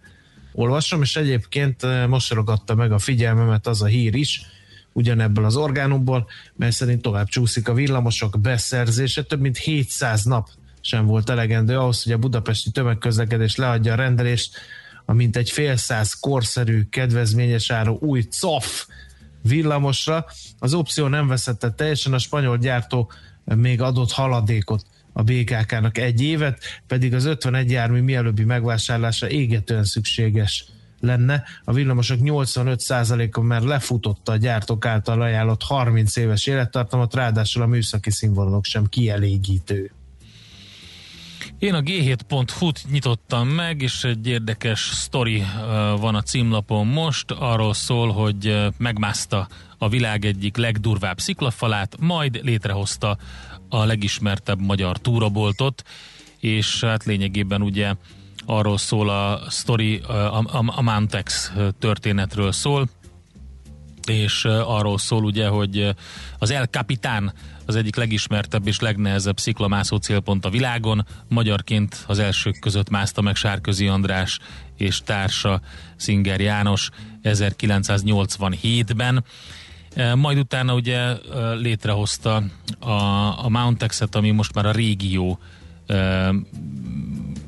olvasom, 0.56 1.02
és 1.02 1.16
egyébként 1.16 1.84
eh, 1.84 2.08
most 2.08 2.34
ragadta 2.34 2.76
meg 2.76 2.92
a 2.92 3.00
figyelmemet 3.00 3.68
az 3.68 3.82
a 3.82 3.86
hír 3.86 4.16
is, 4.16 4.42
ugyanebből 4.92 5.46
az 5.46 5.56
orgánumból, 5.56 6.28
mert 6.56 6.76
szerint 6.76 7.02
tovább 7.02 7.28
csúszik 7.28 7.68
a 7.68 7.74
villamosok 7.74 8.40
beszerzése, 8.40 9.24
több 9.24 9.40
mint 9.40 9.58
700 9.58 10.24
nap 10.24 10.50
sem 10.82 11.06
volt 11.06 11.30
elegendő 11.30 11.78
ahhoz, 11.78 12.04
hogy 12.04 12.12
a 12.12 12.18
budapesti 12.18 12.72
tömegközlekedés 12.72 13.56
leadja 13.56 13.94
a 13.94 13.96
rendelést, 13.96 14.58
amint 15.06 15.38
egy 15.38 15.50
fél 15.50 15.76
száz 15.76 16.14
korszerű, 16.14 16.84
kedvezményes 16.90 17.72
áru 17.72 17.98
új 18.00 18.28
COF 18.40 18.88
villamosra. 19.42 20.26
Az 20.60 20.74
opció 20.74 21.08
nem 21.08 21.28
veszette 21.28 21.72
teljesen, 21.72 22.14
a 22.14 22.18
spanyol 22.18 22.58
gyártó 22.58 23.12
még 23.44 23.82
adott 23.82 24.12
haladékot 24.12 24.86
a 25.18 25.24
BKK-nak 25.24 25.98
egy 25.98 26.22
évet, 26.22 26.64
pedig 26.88 27.14
az 27.14 27.26
51 27.26 27.72
jármű 27.72 28.02
mielőbbi 28.02 28.44
megvásárlása 28.44 29.30
égetően 29.30 29.84
szükséges 29.84 30.66
lenne. 31.00 31.44
A 31.64 31.74
villamosok 31.74 32.20
85%-a 32.22 33.42
már 33.42 33.62
lefutotta 33.62 34.32
a 34.32 34.38
gyártók 34.38 34.86
által 34.86 35.22
ajánlott 35.22 35.64
30 35.64 36.16
éves 36.16 36.46
élettartamot, 36.46 37.16
ráadásul 37.16 37.62
a 37.62 37.66
műszaki 37.66 38.12
színvonalok 38.12 38.66
sem 38.66 38.86
kielégítő. 38.86 39.92
Én 41.60 41.74
a 41.74 41.82
g7.hu-t 41.82 42.86
nyitottam 42.92 43.48
meg, 43.48 43.82
és 43.82 44.04
egy 44.04 44.28
érdekes 44.28 44.80
sztori 44.80 45.44
van 46.00 46.16
a 46.16 46.22
címlapon 46.22 46.88
most. 46.88 47.32
Arról 47.32 47.74
szól, 47.74 48.12
hogy 48.12 48.68
megmászta 48.78 49.48
a 49.78 49.90
világ 49.90 50.26
egyik 50.26 50.58
legdurvább 50.58 51.20
sziklafalát, 51.20 51.96
majd 52.00 52.40
létrehozta 52.44 53.18
a 53.79 53.86
legismertebb 53.86 54.62
magyar 54.62 54.98
túraboltot, 54.98 55.84
és 56.39 56.84
hát 56.84 57.03
lényegében 57.03 57.62
ugye 57.62 57.94
arról 58.46 58.77
szól 58.77 59.10
a 59.10 59.41
sztori, 59.50 59.98
a, 59.98 60.39
a, 60.39 60.63
a 60.65 60.82
Mantex 60.82 61.51
történetről 61.79 62.51
szól, 62.51 62.89
és 64.08 64.46
arról 64.46 64.98
szól 64.98 65.24
ugye, 65.24 65.48
hogy 65.48 65.96
az 66.39 66.51
El 66.51 66.65
Capitán 66.65 67.34
az 67.65 67.75
egyik 67.75 67.96
legismertebb 67.96 68.67
és 68.67 68.79
legnehezebb 68.79 69.39
sziklamászó 69.39 69.98
célpont 69.98 70.46
a 70.46 70.50
világon. 70.50 71.05
Magyarként 71.27 72.03
az 72.08 72.20
elsők 72.20 72.60
között 72.60 72.89
mászta 72.89 73.22
meg 73.22 73.36
Sárközi 73.36 73.88
András 73.88 74.39
és 74.77 75.01
társa 75.03 75.62
Szinger 75.96 76.39
János 76.39 76.89
1987-ben. 77.24 79.24
Majd 80.16 80.38
utána 80.38 80.74
ugye 80.74 81.14
létrehozta 81.60 82.44
a, 82.80 82.92
a 83.46 83.50
Mountex-et, 83.50 84.16
ami 84.16 84.32
most 84.32 84.54
már 84.54 84.66
a 84.66 84.72
régió 84.72 85.40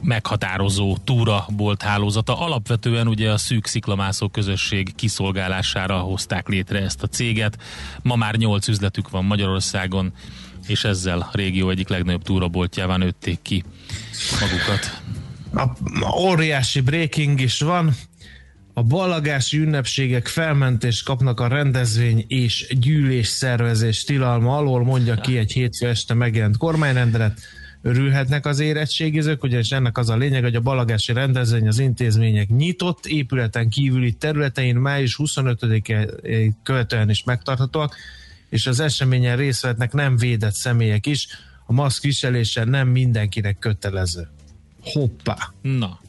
meghatározó 0.04 0.98
túrabolt 1.04 1.82
hálózata. 1.82 2.40
Alapvetően 2.40 3.08
ugye 3.08 3.32
a 3.32 3.38
szűk 3.38 3.66
sziklamászó 3.66 4.28
közösség 4.28 4.96
kiszolgálására 4.96 5.98
hozták 5.98 6.48
létre 6.48 6.82
ezt 6.82 7.04
a 7.04 7.08
céget. 7.08 7.58
Ma 8.02 8.16
már 8.16 8.36
nyolc 8.36 8.68
üzletük 8.68 9.10
van 9.10 9.26
Magyarországon, 9.26 10.14
és 10.68 10.84
ezzel 10.84 11.20
a 11.20 11.30
régió 11.32 11.70
egyik 11.70 11.88
legnagyobb 11.88 12.24
túraboltjává 12.24 12.98
nőtték 12.98 13.40
ki 13.42 13.64
magukat. 14.40 15.02
A 15.54 16.20
óriási 16.20 16.82
breaking 16.82 17.40
is 17.40 17.60
van. 17.60 17.96
A 18.78 18.84
ballagási 18.84 19.58
ünnepségek 19.58 20.28
felmentést 20.28 21.06
kapnak 21.06 21.40
a 21.40 21.48
rendezvény 21.48 22.26
és 22.28 22.76
gyűlés 22.80 23.28
szervezés 23.28 24.04
tilalma 24.04 24.58
alól, 24.58 24.84
mondja 24.84 25.16
ki 25.16 25.38
egy 25.38 25.52
hétfő 25.52 25.88
este 25.88 26.14
megjelent 26.14 26.58
kormányrendelet 26.58 27.40
örülhetnek 27.82 28.46
az 28.46 28.60
érettségizők, 28.60 29.44
ugyanis 29.44 29.72
ennek 29.72 29.98
az 29.98 30.10
a 30.10 30.18
lényeg, 30.18 30.44
hogy 30.44 30.56
a 30.56 30.62
balagási 30.62 31.14
rendezvény 31.14 31.68
az 31.68 31.80
intézmények 31.80 32.48
nyitott 32.50 33.06
épületen 33.06 33.70
kívüli 33.70 34.14
területein 34.14 34.76
május 34.76 35.20
25-e 35.24 36.08
követően 36.64 37.10
is 37.10 37.24
megtarthatóak, 37.24 37.96
és 38.50 38.68
az 38.68 38.80
eseményen 38.80 39.38
részt 39.38 39.62
vehetnek 39.62 39.94
nem 39.94 40.18
védett 40.18 40.56
személyek 40.56 41.06
is. 41.06 41.28
A 41.66 41.74
maszk 41.74 42.04
viselése 42.04 42.64
nem 42.64 42.88
mindenkinek 42.88 43.60
kötelező. 43.60 44.28
Hoppá! 44.82 45.38
Na, 45.62 46.00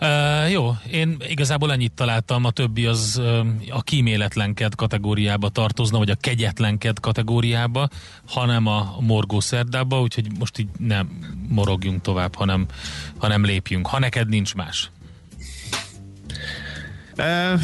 Uh, 0.00 0.50
jó, 0.50 0.76
én 0.90 1.16
igazából 1.28 1.72
ennyit 1.72 1.92
találtam, 1.92 2.44
a 2.44 2.50
többi 2.50 2.86
az 2.86 3.20
uh, 3.20 3.46
a 3.68 3.82
kíméletlenskedv 3.82 4.74
kategóriába 4.74 5.48
tartozna, 5.48 5.98
vagy 5.98 6.10
a 6.10 6.14
kegyetlenked 6.14 7.00
kategóriába, 7.00 7.88
hanem 8.26 8.66
a 8.66 8.96
morgó 9.00 9.40
szerdába, 9.40 10.00
úgyhogy 10.00 10.26
most 10.38 10.58
így 10.58 10.68
nem 10.78 11.08
morogjunk 11.48 12.02
tovább, 12.02 12.34
hanem, 12.34 12.66
hanem 13.16 13.44
lépjünk. 13.44 13.86
Ha 13.86 13.98
neked 13.98 14.28
nincs 14.28 14.54
más. 14.54 14.90
Uh, 17.16 17.60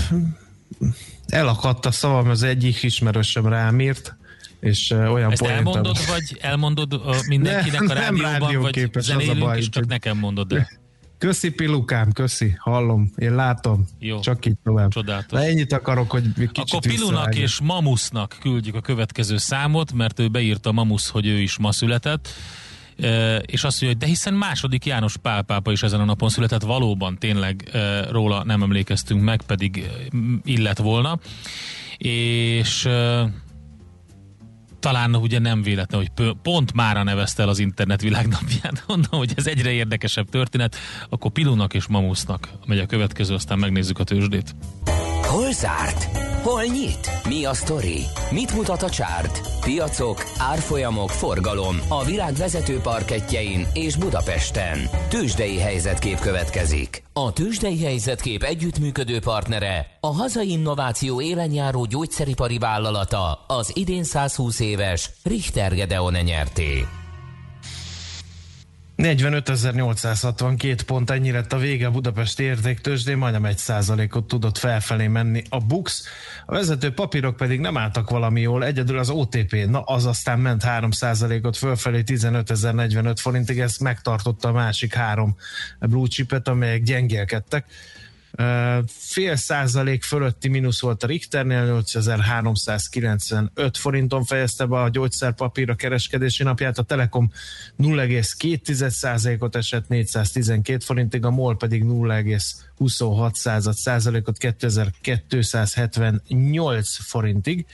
elakadt 1.26 1.86
a 1.86 1.90
szavam, 1.90 2.28
az 2.28 2.42
egyik 2.42 2.82
ismerősöm 2.82 3.46
rám 3.46 3.80
írt, 3.80 4.16
és 4.60 4.90
olyan 4.90 5.30
Ezt 5.30 5.42
elmondod, 5.42 5.98
vagy 6.06 6.38
elmondod 6.40 7.00
mindenkinek 7.28 7.80
ne, 7.80 7.92
a 7.92 7.94
rádióban, 7.94 8.60
vagy 8.60 8.90
zenélünk, 9.02 9.56
és 9.56 9.68
csak 9.68 9.86
nekem 9.86 10.18
mondod 10.18 10.52
el? 10.52 10.68
Köszi 11.24 11.50
Pilukám, 11.50 12.12
köszi, 12.12 12.54
hallom, 12.58 13.12
én 13.16 13.34
látom. 13.34 13.86
Jó. 13.98 14.20
Csak 14.20 14.46
így 14.46 14.56
tovább. 14.64 14.90
Csodálatos. 14.90 15.38
De 15.38 15.46
ennyit 15.46 15.72
akarok, 15.72 16.10
hogy 16.10 16.22
kicsit 16.34 16.58
Akkor 16.58 16.80
Pilunak 16.80 17.36
és 17.36 17.60
Mamusznak 17.60 18.36
küldjük 18.40 18.74
a 18.74 18.80
következő 18.80 19.36
számot, 19.36 19.92
mert 19.92 20.18
ő 20.18 20.28
beírta 20.28 20.72
Mamusz, 20.72 21.08
hogy 21.08 21.26
ő 21.26 21.40
is 21.40 21.58
ma 21.58 21.72
született. 21.72 22.28
E, 22.98 23.36
és 23.36 23.64
azt 23.64 23.80
mondja, 23.80 23.88
hogy 23.88 23.96
de 23.98 24.06
hiszen 24.06 24.34
második 24.34 24.84
János 24.84 25.16
Pál 25.16 25.42
pápa 25.42 25.72
is 25.72 25.82
ezen 25.82 26.00
a 26.00 26.04
napon 26.04 26.28
született, 26.28 26.62
valóban 26.62 27.18
tényleg 27.18 27.68
e, 27.72 28.10
róla 28.10 28.44
nem 28.44 28.62
emlékeztünk 28.62 29.22
meg, 29.22 29.42
pedig 29.42 29.78
e, 29.78 30.16
illet 30.44 30.78
volna. 30.78 31.18
És 31.98 32.88
talán 34.84 35.14
ugye 35.14 35.38
nem 35.38 35.62
véletlen, 35.62 36.00
hogy 36.00 36.34
pont 36.42 36.72
mára 36.72 37.02
nevezte 37.02 37.42
el 37.42 37.48
az 37.48 37.58
internet 37.58 38.00
világnapján. 38.00 38.78
Mondom, 38.86 39.18
hogy 39.18 39.32
ez 39.36 39.46
egyre 39.46 39.70
érdekesebb 39.70 40.28
történet, 40.28 40.76
akkor 41.08 41.30
Pilunak 41.30 41.74
és 41.74 41.86
Mamusznak 41.86 42.48
megy 42.66 42.78
a 42.78 42.86
következő, 42.86 43.34
aztán 43.34 43.58
megnézzük 43.58 43.98
a 43.98 44.04
tőzsdét. 44.04 44.54
Hol 45.28 45.52
zárt? 45.52 46.04
Hol 46.42 46.62
nyit? 46.62 47.10
Mi 47.28 47.44
a 47.44 47.54
sztori? 47.54 48.00
Mit 48.30 48.54
mutat 48.54 48.82
a 48.82 48.90
csárt? 48.90 49.40
Piacok, 49.60 50.24
árfolyamok, 50.38 51.10
forgalom 51.10 51.76
a 51.88 52.04
világ 52.04 52.34
vezető 52.34 52.78
parketjein 52.78 53.66
és 53.72 53.96
Budapesten. 53.96 54.78
Tőzsdei 55.08 55.58
helyzetkép 55.58 56.18
következik. 56.18 57.02
A 57.12 57.32
Tőzsdei 57.32 57.82
helyzetkép 57.82 58.42
együttműködő 58.42 59.18
partnere, 59.18 59.86
a 60.00 60.14
hazai 60.14 60.50
innováció 60.50 61.20
élenjáró 61.20 61.84
gyógyszeripari 61.84 62.58
vállalata, 62.58 63.44
az 63.46 63.70
idén 63.74 64.04
120 64.04 64.60
éves 64.60 65.10
Richter 65.22 65.74
Gedeon 65.74 66.12
nyerté. 66.12 66.86
45.862 68.96 70.78
pont, 70.86 71.10
ennyi 71.10 71.30
lett 71.30 71.52
a 71.52 71.58
vége 71.58 71.86
a 71.86 71.90
Budapest 71.90 72.40
értéktősdén, 72.40 73.16
majdnem 73.16 73.44
egy 73.44 73.58
százalékot 73.58 74.24
tudott 74.24 74.58
felfelé 74.58 75.06
menni 75.06 75.42
a 75.48 75.58
Bux. 75.58 76.02
A 76.46 76.52
vezető 76.52 76.92
papírok 76.92 77.36
pedig 77.36 77.60
nem 77.60 77.76
álltak 77.76 78.10
valami 78.10 78.40
jól, 78.40 78.64
egyedül 78.64 78.98
az 78.98 79.10
OTP, 79.10 79.66
na 79.68 79.80
az 79.80 80.06
aztán 80.06 80.38
ment 80.38 80.62
3 80.62 80.90
százalékot 80.90 81.56
fölfelé 81.56 82.02
15.045 82.06 83.16
forintig, 83.20 83.60
ezt 83.60 83.80
megtartotta 83.80 84.48
a 84.48 84.52
másik 84.52 84.94
három 84.94 85.36
blue 85.80 86.08
chipet, 86.08 86.48
amelyek 86.48 86.82
gyengélkedtek. 86.82 87.66
Fél 88.86 89.36
százalék 89.36 90.02
fölötti 90.02 90.48
mínusz 90.48 90.80
volt 90.80 91.02
a 91.02 91.06
Richternél, 91.06 91.64
8395 91.64 93.76
forinton 93.76 94.24
fejezte 94.24 94.66
be 94.66 94.80
a 94.80 94.88
gyógyszerpapír 94.88 95.70
a 95.70 95.74
kereskedési 95.74 96.42
napját, 96.42 96.78
a 96.78 96.82
Telekom 96.82 97.30
0,2 97.78 98.88
százalékot 98.88 99.56
esett 99.56 99.88
412 99.88 100.84
forintig, 100.84 101.24
a 101.24 101.30
MOL 101.30 101.56
pedig 101.56 101.82
0,26 101.84 103.72
százalékot 103.72 104.38
2278 104.38 106.96
forintig. 106.96 107.66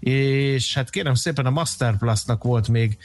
És 0.00 0.74
hát 0.74 0.90
kérem 0.90 1.14
szépen 1.14 1.46
a 1.46 1.50
Master 1.50 1.96
Plus-nak 1.96 2.42
volt 2.42 2.68
még 2.68 2.98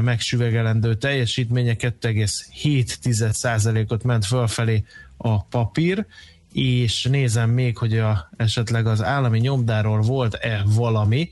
megsüvegelendő 0.00 0.94
teljesítménye, 0.94 1.74
2,7%-ot 1.78 4.02
ment 4.02 4.24
fölfelé 4.24 4.84
a 5.16 5.44
papír, 5.44 6.06
és 6.52 7.04
nézem 7.04 7.50
még, 7.50 7.78
hogy 7.78 7.98
a, 7.98 8.30
esetleg 8.36 8.86
az 8.86 9.02
állami 9.02 9.38
nyomdáról 9.38 10.00
volt-e 10.00 10.62
valami. 10.66 11.30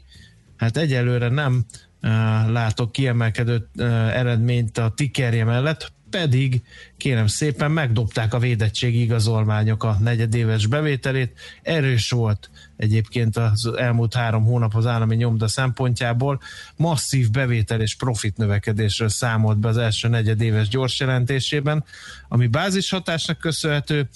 Hát 0.57 0.77
egyelőre 0.77 1.29
nem 1.29 1.65
uh, 2.03 2.11
látok 2.51 2.93
kiemelkedő 2.93 3.69
uh, 3.77 4.17
eredményt 4.17 4.79
a 4.79 4.93
tikerje 4.97 5.45
mellett, 5.45 5.93
pedig 6.11 6.63
kérem 7.03 7.27
szépen 7.27 7.71
megdobták 7.71 8.35
a 8.35 8.39
védettségi 8.39 9.01
igazolványok 9.01 9.85
a 9.85 9.97
negyedéves 10.01 10.67
bevételét. 10.67 11.33
Erős 11.63 12.11
volt 12.11 12.51
egyébként 12.77 13.37
az 13.37 13.71
elmúlt 13.77 14.15
három 14.15 14.45
hónap 14.45 14.75
az 14.75 14.87
állami 14.87 15.17
nyomda 15.17 15.49
szempontjából. 15.49 16.41
Masszív 16.77 17.31
bevétel 17.31 17.81
és 17.81 17.97
profit 17.97 18.37
növekedésről 18.37 19.09
számolt 19.09 19.59
be 19.59 19.69
az 19.69 19.77
első 19.77 20.09
negyedéves 20.09 20.69
gyors 20.69 21.01
jelentésében, 21.01 21.85
ami 22.29 22.47
bázishatásnak 22.47 23.39
köszönhető, 23.39 24.09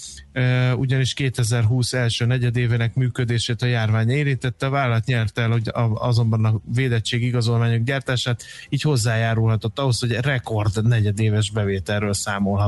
ugyanis 0.77 1.15
2020 1.15 1.93
első 1.93 2.25
negyedévének 2.27 2.95
működését 2.95 3.63
a 3.63 3.67
járvány 3.67 4.11
érintette, 4.11 4.67
a 4.67 4.71
vállalat 4.71 5.05
nyerte 5.05 5.43
el 5.43 5.51
hogy 5.51 5.71
azonban 5.95 6.45
a 6.45 6.61
védettség 6.75 7.23
igazolványok 7.23 7.83
gyártását, 7.83 8.43
így 8.69 8.83
hozzájárulhatott 8.83 9.79
ahhoz, 9.79 10.01
hogy 10.01 10.13
rekord 10.13 10.87
negyedéves 10.87 11.51
bevételről 11.51 12.13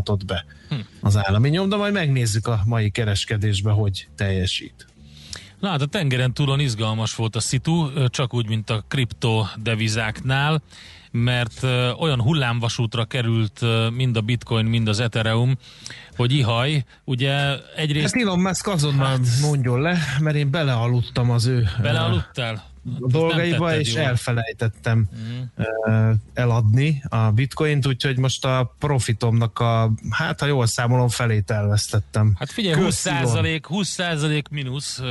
számolhatott 0.08 0.24
be 0.24 0.44
az 1.00 1.16
állami 1.16 1.48
nyomda, 1.48 1.76
majd 1.76 1.92
megnézzük 1.92 2.46
a 2.46 2.60
mai 2.64 2.90
kereskedésbe, 2.90 3.70
hogy 3.70 4.08
teljesít. 4.16 4.86
Na 5.60 5.68
hát 5.68 5.82
a 5.82 5.86
tengeren 5.86 6.32
túlon 6.32 6.60
izgalmas 6.60 7.14
volt 7.14 7.36
a 7.36 7.40
szitu, 7.40 8.08
csak 8.08 8.34
úgy, 8.34 8.48
mint 8.48 8.70
a 8.70 8.84
kriptodevizáknál, 8.88 10.62
mert 11.10 11.62
olyan 11.98 12.20
hullámvasútra 12.20 13.04
került 13.04 13.60
mind 13.94 14.16
a 14.16 14.20
bitcoin, 14.20 14.64
mind 14.64 14.88
az 14.88 15.00
ethereum, 15.00 15.58
hogy 16.16 16.32
ihaj, 16.32 16.84
ugye 17.04 17.56
egyrészt... 17.76 18.14
Hát 18.14 18.22
Elon 18.22 18.38
Musk 18.38 18.66
azonnal 18.66 19.06
hát, 19.06 19.18
mondjon 19.40 19.80
le, 19.80 19.98
mert 20.20 20.36
én 20.36 20.50
belealudtam 20.50 21.30
az 21.30 21.46
ő... 21.46 21.68
Belealudtál? 21.82 22.64
A 23.00 23.06
dolgaiba, 23.08 23.78
és 23.78 23.94
jól. 23.94 24.04
elfelejtettem 24.04 25.08
mm. 25.16 26.10
eladni 26.34 27.02
a 27.08 27.30
bitcoint, 27.30 27.86
úgyhogy 27.86 28.18
most 28.18 28.44
a 28.44 28.74
profitomnak 28.78 29.58
a, 29.58 29.92
hát 30.10 30.40
ha 30.40 30.46
jól 30.46 30.66
számolom, 30.66 31.08
felét 31.08 31.50
elvesztettem. 31.50 32.34
Hát 32.38 32.50
figyelj, 32.50 32.82
20 32.82 32.94
százalék, 32.94 33.66
20 33.66 33.88
százalék 33.88 34.48
mínusz 34.48 35.02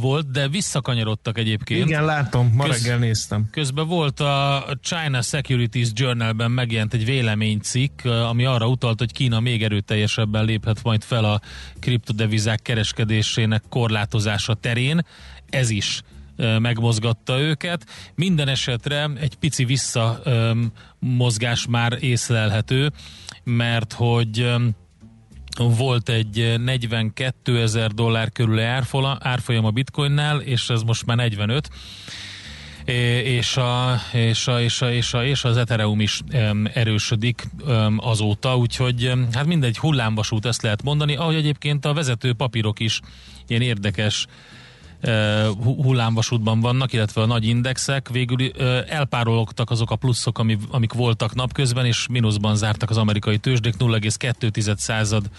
volt, 0.00 0.30
de 0.30 0.48
visszakanyarodtak 0.48 1.38
egyébként. 1.38 1.88
Igen, 1.88 2.04
látom, 2.04 2.52
ma 2.54 2.64
Köz, 2.64 2.82
reggel 2.82 2.98
néztem. 2.98 3.48
Közben 3.50 3.86
volt 3.86 4.20
a 4.20 4.64
China 4.82 5.22
Securities 5.22 5.88
Journalben 5.94 6.50
megjelent 6.50 6.94
egy 6.94 7.04
véleménycikk, 7.04 8.04
ami 8.04 8.44
arra 8.44 8.66
utalt, 8.66 8.98
hogy 8.98 9.12
Kína 9.12 9.40
még 9.40 9.62
erőteljesebben 9.62 10.44
léphet 10.44 10.82
majd 10.82 11.02
fel 11.02 11.24
a 11.24 11.40
kriptodevizák 11.80 12.62
kereskedésének 12.62 13.62
korlátozása 13.68 14.54
terén. 14.54 15.06
Ez 15.50 15.70
is 15.70 16.02
megmozgatta 16.58 17.40
őket. 17.40 17.86
Minden 18.14 18.48
esetre 18.48 19.10
egy 19.20 19.34
pici 19.34 19.64
visszamozgás 19.64 21.66
már 21.68 21.96
észlelhető, 22.00 22.92
mert 23.44 23.92
hogy 23.92 24.52
volt 25.56 26.08
egy 26.08 26.54
42 26.64 27.60
ezer 27.60 27.90
dollár 27.90 28.32
körül 28.32 28.60
árfolyam 29.18 29.64
a 29.64 29.70
bitcoinnál, 29.70 30.40
és 30.40 30.70
ez 30.70 30.82
most 30.82 31.06
már 31.06 31.16
45 31.16 31.68
és, 32.84 33.56
a, 33.56 34.00
és, 34.12 34.48
a, 34.48 34.60
és, 34.60 34.80
a, 34.80 34.90
és, 34.90 35.14
a, 35.14 35.24
és 35.24 35.44
az 35.44 35.56
Ethereum 35.56 36.00
is 36.00 36.20
erősödik 36.72 37.48
azóta, 37.96 38.56
úgyhogy 38.56 39.12
hát 39.32 39.46
mindegy 39.46 39.78
hullámvasút, 39.78 40.46
ezt 40.46 40.62
lehet 40.62 40.82
mondani, 40.82 41.16
ahogy 41.16 41.34
egyébként 41.34 41.84
a 41.84 41.92
vezető 41.92 42.32
papírok 42.32 42.80
is 42.80 43.00
ilyen 43.46 43.62
érdekes 43.62 44.26
hullámvasútban 45.64 46.60
vannak, 46.60 46.92
illetve 46.92 47.22
a 47.22 47.26
nagy 47.26 47.46
indexek, 47.46 48.08
végül 48.08 48.50
elpárologtak 48.88 49.70
azok 49.70 49.90
a 49.90 49.96
pluszok, 49.96 50.38
amik 50.70 50.92
voltak 50.92 51.34
napközben, 51.34 51.86
és 51.86 52.06
mínuszban 52.10 52.56
zártak 52.56 52.90
az 52.90 52.96
amerikai 52.96 53.38
tőzsdék, 53.38 53.74
0,2 53.78 54.76
század 54.76 55.30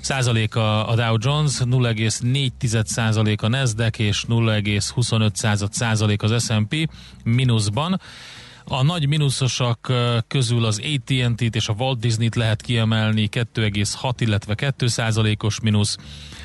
százaléka 0.00 0.86
a 0.86 0.94
Dow 0.94 1.16
Jones, 1.20 1.52
0,4 1.58 2.84
százalék 2.84 3.42
a 3.42 3.48
Nasdaq 3.48 4.02
és 4.02 4.24
0,25 4.28 5.34
század 5.34 5.72
százalék 5.72 6.22
az 6.22 6.44
S&P 6.44 6.90
mínuszban. 7.24 8.00
A 8.68 8.82
nagy 8.82 9.08
mínuszosok 9.08 9.92
közül 10.28 10.64
az 10.64 10.80
AT&T-t 10.84 11.54
és 11.54 11.68
a 11.68 11.74
Walt 11.78 11.98
Disney-t 11.98 12.34
lehet 12.34 12.62
kiemelni 12.62 13.28
2,6, 13.32 14.12
illetve 14.18 14.54
2 14.54 14.86
százalékos 14.86 15.60
mínusz 15.60 15.96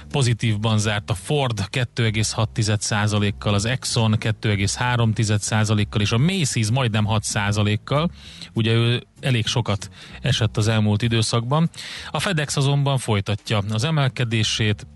pozitívban 0.09 0.77
zárt 0.77 1.09
a 1.09 1.13
Ford 1.13 1.59
2,6%-kal, 1.69 3.53
az 3.53 3.65
Exxon 3.65 4.15
2,3%-kal 4.19 6.01
és 6.01 6.11
a 6.11 6.17
Macy's 6.17 6.73
majdnem 6.73 7.05
6%-kal. 7.09 8.11
Ugye 8.53 8.73
ő 8.73 9.03
elég 9.19 9.45
sokat 9.45 9.89
esett 10.21 10.57
az 10.57 10.67
elmúlt 10.67 11.01
időszakban. 11.01 11.69
A 12.11 12.19
FedEx 12.19 12.57
azonban 12.57 12.97
folytatja 12.97 13.61
az 13.69 13.83
emelkedését, 13.83 14.87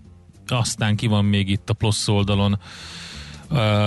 aztán 0.48 0.96
ki 0.96 1.06
van 1.06 1.24
még 1.24 1.48
itt 1.48 1.70
a 1.70 1.74
plusz 1.74 2.08
oldalon. 2.08 2.58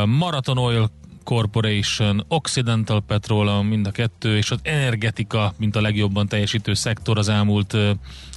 Marathon 0.06 0.58
Oil 0.58 0.92
Corporation, 1.30 2.26
Occidental 2.28 3.02
Petroleum, 3.02 3.68
mind 3.68 3.88
a 3.88 3.92
kettő, 3.92 4.38
és 4.38 4.52
az 4.52 4.60
energetika, 4.62 5.54
mint 5.58 5.76
a 5.76 5.82
legjobban 5.82 6.28
teljesítő 6.28 6.74
szektor 6.74 7.18
az 7.18 7.30
elmúlt 7.30 7.78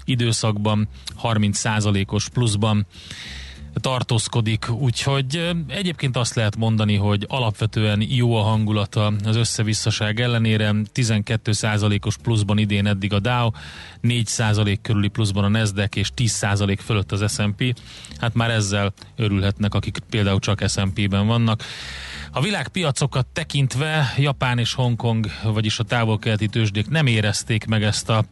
időszakban 0.05 0.89
30%-os 1.23 2.29
pluszban 2.29 2.87
tartózkodik, 3.75 4.71
úgyhogy 4.71 5.51
egyébként 5.69 6.17
azt 6.17 6.35
lehet 6.35 6.57
mondani, 6.57 6.97
hogy 6.97 7.25
alapvetően 7.29 8.03
jó 8.09 8.37
a 8.37 8.43
hangulata 8.43 9.13
az 9.25 9.37
összevisszaság 9.37 10.21
ellenére, 10.21 10.75
12%-os 10.95 12.17
pluszban 12.17 12.59
idén 12.59 12.87
eddig 12.87 13.13
a 13.13 13.21
Dow, 13.21 13.51
4% 14.03 14.79
körüli 14.83 15.09
pluszban 15.09 15.45
a 15.45 15.49
Nasdaq 15.49 15.99
és 15.99 16.11
10% 16.17 16.79
fölött 16.85 17.13
az 17.13 17.33
S&P, 17.33 17.79
hát 18.19 18.35
már 18.35 18.51
ezzel 18.51 18.93
örülhetnek, 19.17 19.75
akik 19.75 19.99
például 20.11 20.39
csak 20.39 20.65
S&P-ben 20.69 21.27
vannak. 21.27 21.63
A 22.35 22.41
világpiacokat 22.41 23.27
tekintve 23.27 24.15
Japán 24.17 24.59
és 24.59 24.75
Hongkong, 24.75 25.27
vagyis 25.43 25.79
a 25.79 25.83
távol-keleti 25.83 26.47
tőzsdék 26.47 26.89
nem 26.89 27.07
érezték 27.07 27.65
meg 27.65 27.83
ezt 27.83 28.09
a 28.09 28.25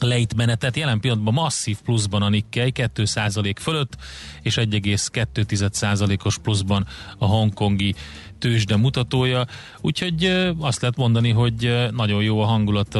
lejtmenetet. 0.00 0.76
Jelen 0.76 1.00
pillanatban 1.00 1.34
masszív 1.34 1.80
pluszban 1.80 2.22
a 2.22 2.28
Nikkei 2.28 2.72
2% 2.74 3.54
fölött, 3.60 3.96
és 4.42 4.54
1,2%-os 4.54 6.38
pluszban 6.38 6.86
a 7.18 7.26
hongkongi 7.26 7.94
tőzsde 8.38 8.76
mutatója, 8.76 9.46
úgyhogy 9.80 10.24
azt 10.58 10.80
lehet 10.80 10.96
mondani, 10.96 11.30
hogy 11.30 11.88
nagyon 11.90 12.22
jó 12.22 12.40
a 12.40 12.46
hangulat. 12.46 12.94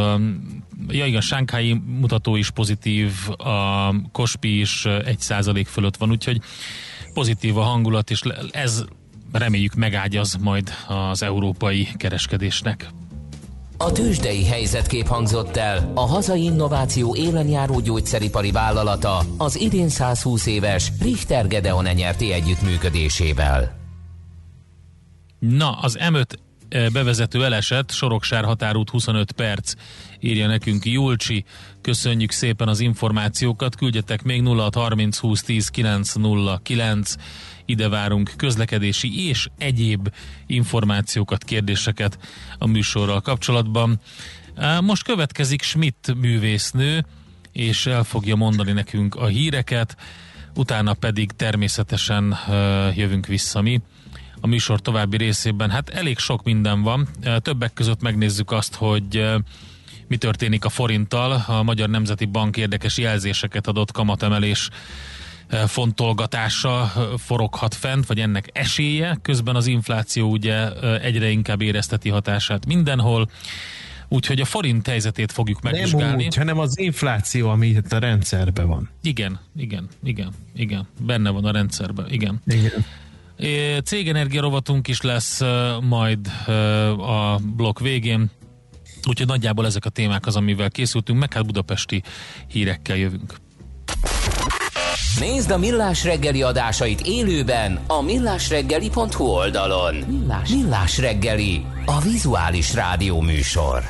Ja 0.88 1.06
igen, 1.06 1.20
Sánkhái 1.20 1.72
mutató 1.72 2.36
is 2.36 2.50
pozitív, 2.50 3.12
a 3.36 3.94
Kospi 4.12 4.60
is 4.60 4.82
1% 4.86 5.66
fölött 5.68 5.96
van, 5.96 6.10
úgyhogy 6.10 6.40
pozitív 7.12 7.56
a 7.56 7.62
hangulat, 7.62 8.10
és 8.10 8.22
ez 8.50 8.84
reméljük 9.32 9.74
megágyaz 9.74 10.36
majd 10.40 10.70
az 10.86 11.22
európai 11.22 11.88
kereskedésnek. 11.96 12.88
A 13.76 13.92
tőzsdei 13.92 14.46
helyzetkép 14.46 15.06
hangzott 15.06 15.56
el 15.56 15.92
a 15.94 16.06
hazai 16.06 16.42
innováció 16.42 17.14
élenjáró 17.14 17.80
gyógyszeripari 17.80 18.50
vállalata 18.50 19.22
az 19.36 19.60
idén 19.60 19.88
120 19.88 20.46
éves 20.46 20.92
Richter 21.00 21.46
Gedeon 21.46 21.84
nyerti 21.94 22.32
együttműködésével. 22.32 23.76
Na, 25.38 25.70
az 25.70 25.98
M5 26.00 26.14
eh, 26.14 26.24
bevezető 26.68 27.44
elesett, 27.44 27.90
Soroksár 27.90 28.44
határút 28.44 28.90
25 28.90 29.32
perc, 29.32 29.72
írja 30.20 30.46
nekünk 30.46 30.84
Julcsi. 30.86 31.44
Köszönjük 31.80 32.30
szépen 32.30 32.68
az 32.68 32.80
információkat, 32.80 33.76
küldjetek 33.76 34.22
még 34.22 34.46
0630 34.46 35.18
20 35.18 35.42
10 35.42 35.68
909 35.68 37.14
ide 37.64 37.88
várunk 37.88 38.32
közlekedési 38.36 39.28
és 39.28 39.48
egyéb 39.58 40.12
információkat, 40.46 41.44
kérdéseket 41.44 42.18
a 42.58 42.66
műsorral 42.66 43.20
kapcsolatban. 43.20 44.00
Most 44.80 45.04
következik 45.04 45.62
Schmidt 45.62 46.14
művésznő, 46.14 47.06
és 47.52 47.86
el 47.86 48.04
fogja 48.04 48.36
mondani 48.36 48.72
nekünk 48.72 49.14
a 49.14 49.26
híreket. 49.26 49.96
utána 50.54 50.94
pedig 50.94 51.32
természetesen 51.32 52.36
jövünk 52.94 53.26
vissza 53.26 53.60
mi. 53.60 53.80
A 54.40 54.46
műsor 54.46 54.80
további 54.80 55.16
részében 55.16 55.70
hát 55.70 55.88
elég 55.88 56.18
sok 56.18 56.44
minden 56.44 56.82
van. 56.82 57.08
Többek 57.38 57.72
között 57.72 58.02
megnézzük 58.02 58.50
azt, 58.50 58.74
hogy 58.74 59.30
mi 60.06 60.16
történik 60.16 60.64
a 60.64 60.68
forinttal. 60.68 61.44
A 61.46 61.62
Magyar 61.62 61.88
Nemzeti 61.88 62.24
Bank 62.24 62.56
érdekes 62.56 62.98
jelzéseket 62.98 63.66
adott 63.66 63.92
kamatemelés 63.92 64.68
fontolgatása 65.66 66.92
foroghat 67.16 67.74
fent, 67.74 68.06
vagy 68.06 68.20
ennek 68.20 68.50
esélye. 68.52 69.18
Közben 69.22 69.56
az 69.56 69.66
infláció 69.66 70.30
ugye 70.30 70.72
egyre 71.00 71.30
inkább 71.30 71.60
érezteti 71.60 72.08
hatását 72.08 72.66
mindenhol. 72.66 73.30
Úgyhogy 74.08 74.40
a 74.40 74.44
forint 74.44 74.86
helyzetét 74.86 75.32
fogjuk 75.32 75.60
megvizsgálni. 75.60 76.16
Nem 76.16 76.26
úgy, 76.26 76.34
hanem 76.34 76.58
az 76.58 76.78
infláció, 76.78 77.48
ami 77.48 77.66
itt 77.66 77.92
a 77.92 77.98
rendszerben 77.98 78.66
van. 78.66 78.90
Igen, 79.02 79.40
igen, 79.56 79.88
igen, 80.04 80.32
igen. 80.54 80.86
Benne 81.00 81.30
van 81.30 81.44
a 81.44 81.50
rendszerben, 81.50 82.10
igen. 82.10 82.40
Igen. 82.46 82.84
Cégenergia 83.84 84.40
rovatunk 84.40 84.88
is 84.88 85.00
lesz 85.00 85.40
majd 85.80 86.26
a 86.98 87.38
blokk 87.56 87.78
végén. 87.78 88.30
Úgyhogy 89.08 89.26
nagyjából 89.26 89.66
ezek 89.66 89.84
a 89.84 89.88
témák 89.90 90.26
az, 90.26 90.36
amivel 90.36 90.70
készültünk, 90.70 91.18
meg 91.18 91.32
hát 91.32 91.46
budapesti 91.46 92.02
hírekkel 92.48 92.96
jövünk. 92.96 93.34
Nézd 95.20 95.50
a 95.50 95.58
Millás 95.58 96.04
reggeli 96.04 96.42
adásait 96.42 97.00
élőben 97.00 97.80
a 97.86 98.02
millásreggeli.hu 98.02 99.24
oldalon. 99.24 99.94
Millás, 99.94 100.48
Millás 100.48 100.98
reggeli, 100.98 101.66
a 101.84 102.00
vizuális 102.00 102.74
rádió 102.74 103.20
műsor. 103.20 103.82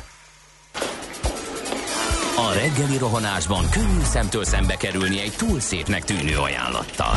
A 2.36 2.52
reggeli 2.52 2.98
rohanásban 2.98 3.70
könnyű 3.70 4.02
szemtől 4.02 4.44
szembe 4.44 4.76
kerülni 4.76 5.20
egy 5.20 5.32
túl 5.36 5.60
szépnek 5.60 6.04
tűnő 6.04 6.36
ajánlattal. 6.36 7.16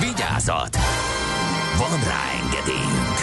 Vigyázat! 0.00 0.76
Van 1.78 2.00
rá 2.08 2.22
engedélyünk! 2.42 3.18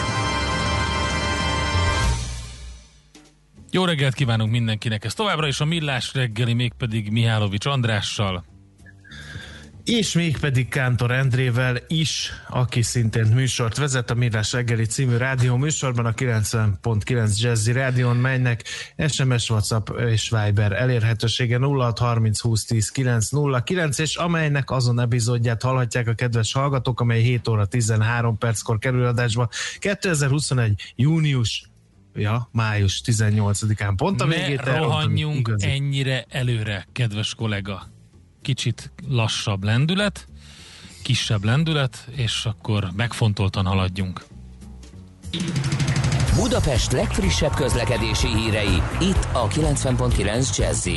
Jó 3.72 3.86
reggelt 3.86 4.14
kívánunk 4.14 4.52
mindenkinek! 4.52 5.06
Ez 5.06 5.14
továbbra 5.14 5.48
is 5.48 5.60
a 5.60 5.66
Millás 5.66 6.14
reggeli, 6.14 6.54
mégpedig 6.54 7.12
Mihálovics 7.12 7.66
Andrással 7.66 8.44
és 9.88 10.14
még 10.14 10.38
pedig 10.38 10.68
Kántor 10.68 11.12
Endrével 11.12 11.78
is, 11.88 12.32
aki 12.50 12.82
szintén 12.82 13.26
műsort 13.26 13.78
vezet 13.78 14.12
a 14.12 14.14
Mirás 14.14 14.52
reggeli 14.52 14.86
című 14.86 15.18
rádió 15.18 15.56
műsorban 15.56 16.06
a 16.06 16.12
90.9 16.12 17.38
Jazzy 17.38 17.72
rádión, 17.72 18.16
melynek 18.16 18.64
SMS, 19.08 19.50
WhatsApp 19.50 19.90
és 19.90 20.30
Viber 20.30 20.72
elérhetősége 20.72 21.58
0630 21.58 22.40
20 22.40 22.66
10 22.66 22.90
909, 22.90 24.00
és 24.00 24.16
amelynek 24.16 24.72
azon 24.72 25.00
epizódját 25.00 25.62
hallhatják 25.62 26.08
a 26.08 26.14
kedves 26.14 26.54
hallgatók, 26.54 27.00
amely 27.00 27.22
7 27.22 27.48
óra 27.48 27.66
13 27.66 28.38
perckor 28.38 28.78
kerül 28.78 29.06
adásba 29.06 29.50
2021. 29.80 30.94
június 30.96 31.70
Ja, 32.14 32.50
május 32.52 33.02
18-án. 33.06 33.94
Pont 33.96 34.22
a 34.22 34.26
végét 34.26 34.66
Ne 34.66 34.78
rohanjunk 34.78 35.54
ennyire 35.58 36.26
előre, 36.30 36.88
kedves 36.92 37.36
kollega 37.36 37.96
kicsit 38.48 38.92
lassabb 39.08 39.64
lendület, 39.64 40.28
kisebb 41.04 41.44
lendület, 41.44 42.08
és 42.16 42.46
akkor 42.46 42.92
megfontoltan 42.96 43.66
haladjunk. 43.66 44.26
Budapest 46.42 46.92
legfrissebb 46.92 47.54
közlekedési 47.54 48.28
hírei, 48.28 48.82
itt 49.00 49.28
a 49.34 49.48
90.9 49.48 50.58
jazz 50.58 50.88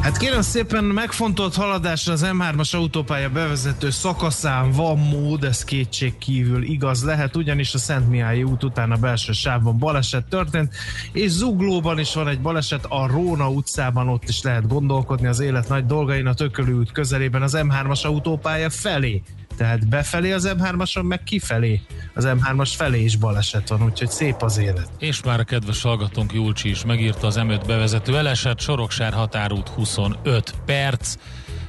Hát 0.00 0.16
kérem 0.16 0.40
szépen, 0.40 0.84
megfontolt 0.84 1.54
haladásra 1.54 2.12
az 2.12 2.26
M3-as 2.26 2.74
autópálya 2.74 3.30
bevezető 3.30 3.90
szakaszán 3.90 4.70
van 4.70 4.98
mód, 4.98 5.44
ez 5.44 5.64
kétség 5.64 6.18
kívül 6.18 6.62
igaz 6.62 7.04
lehet, 7.04 7.36
ugyanis 7.36 7.74
a 7.74 7.78
Szent 7.78 8.08
Mihály 8.08 8.42
út 8.42 8.64
után 8.64 8.90
a 8.90 8.96
belső 8.96 9.32
sávban 9.32 9.78
baleset 9.78 10.28
történt, 10.28 10.74
és 11.12 11.30
Zuglóban 11.30 11.98
is 11.98 12.14
van 12.14 12.28
egy 12.28 12.40
baleset, 12.40 12.84
a 12.88 13.06
Róna 13.06 13.50
utcában 13.50 14.08
ott 14.08 14.28
is 14.28 14.42
lehet 14.42 14.68
gondolkodni 14.68 15.26
az 15.26 15.40
élet 15.40 15.68
nagy 15.68 15.86
dolgain, 15.86 16.26
a 16.26 16.34
Tökölő 16.34 16.72
út 16.72 16.92
közelében 16.92 17.42
az 17.42 17.56
M3-as 17.56 18.02
autópálya 18.02 18.70
felé 18.70 19.22
tehát 19.58 19.88
befelé 19.88 20.32
az 20.32 20.54
M3-ason, 20.58 21.02
meg 21.02 21.22
kifelé 21.22 21.80
az 22.14 22.28
M3-as 22.28 22.72
felé 22.76 23.02
is 23.02 23.16
baleset 23.16 23.68
van, 23.68 23.82
úgyhogy 23.82 24.10
szép 24.10 24.42
az 24.42 24.58
élet. 24.58 24.88
És 24.98 25.22
már 25.22 25.40
a 25.40 25.44
kedves 25.44 25.82
hallgatónk 25.82 26.32
Julcsi 26.32 26.68
is 26.68 26.84
megírta 26.84 27.26
az 27.26 27.38
M5 27.38 27.62
bevezető 27.66 28.16
eleset, 28.16 28.60
Soroksár 28.60 29.12
határút 29.12 29.68
25 29.68 30.54
perc. 30.64 31.14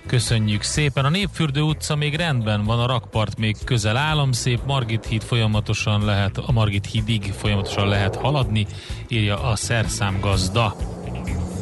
Köszönjük 0.05 0.61
szépen. 0.61 1.05
A 1.05 1.09
Népfürdő 1.09 1.61
utca 1.61 1.95
még 1.95 2.15
rendben 2.15 2.63
van, 2.63 2.79
a 2.79 2.85
rakpart 2.85 3.37
még 3.37 3.55
közel 3.65 3.97
állam 3.97 4.31
szép, 4.31 4.59
Margit 4.65 5.05
híd 5.05 5.21
folyamatosan 5.21 6.05
lehet, 6.05 6.37
a 6.37 6.51
Margit 6.51 6.85
hídig 6.85 7.33
folyamatosan 7.37 7.87
lehet 7.87 8.15
haladni, 8.15 8.67
írja 9.07 9.43
a 9.43 9.55
szerszám 9.55 10.19
gazda. 10.19 10.75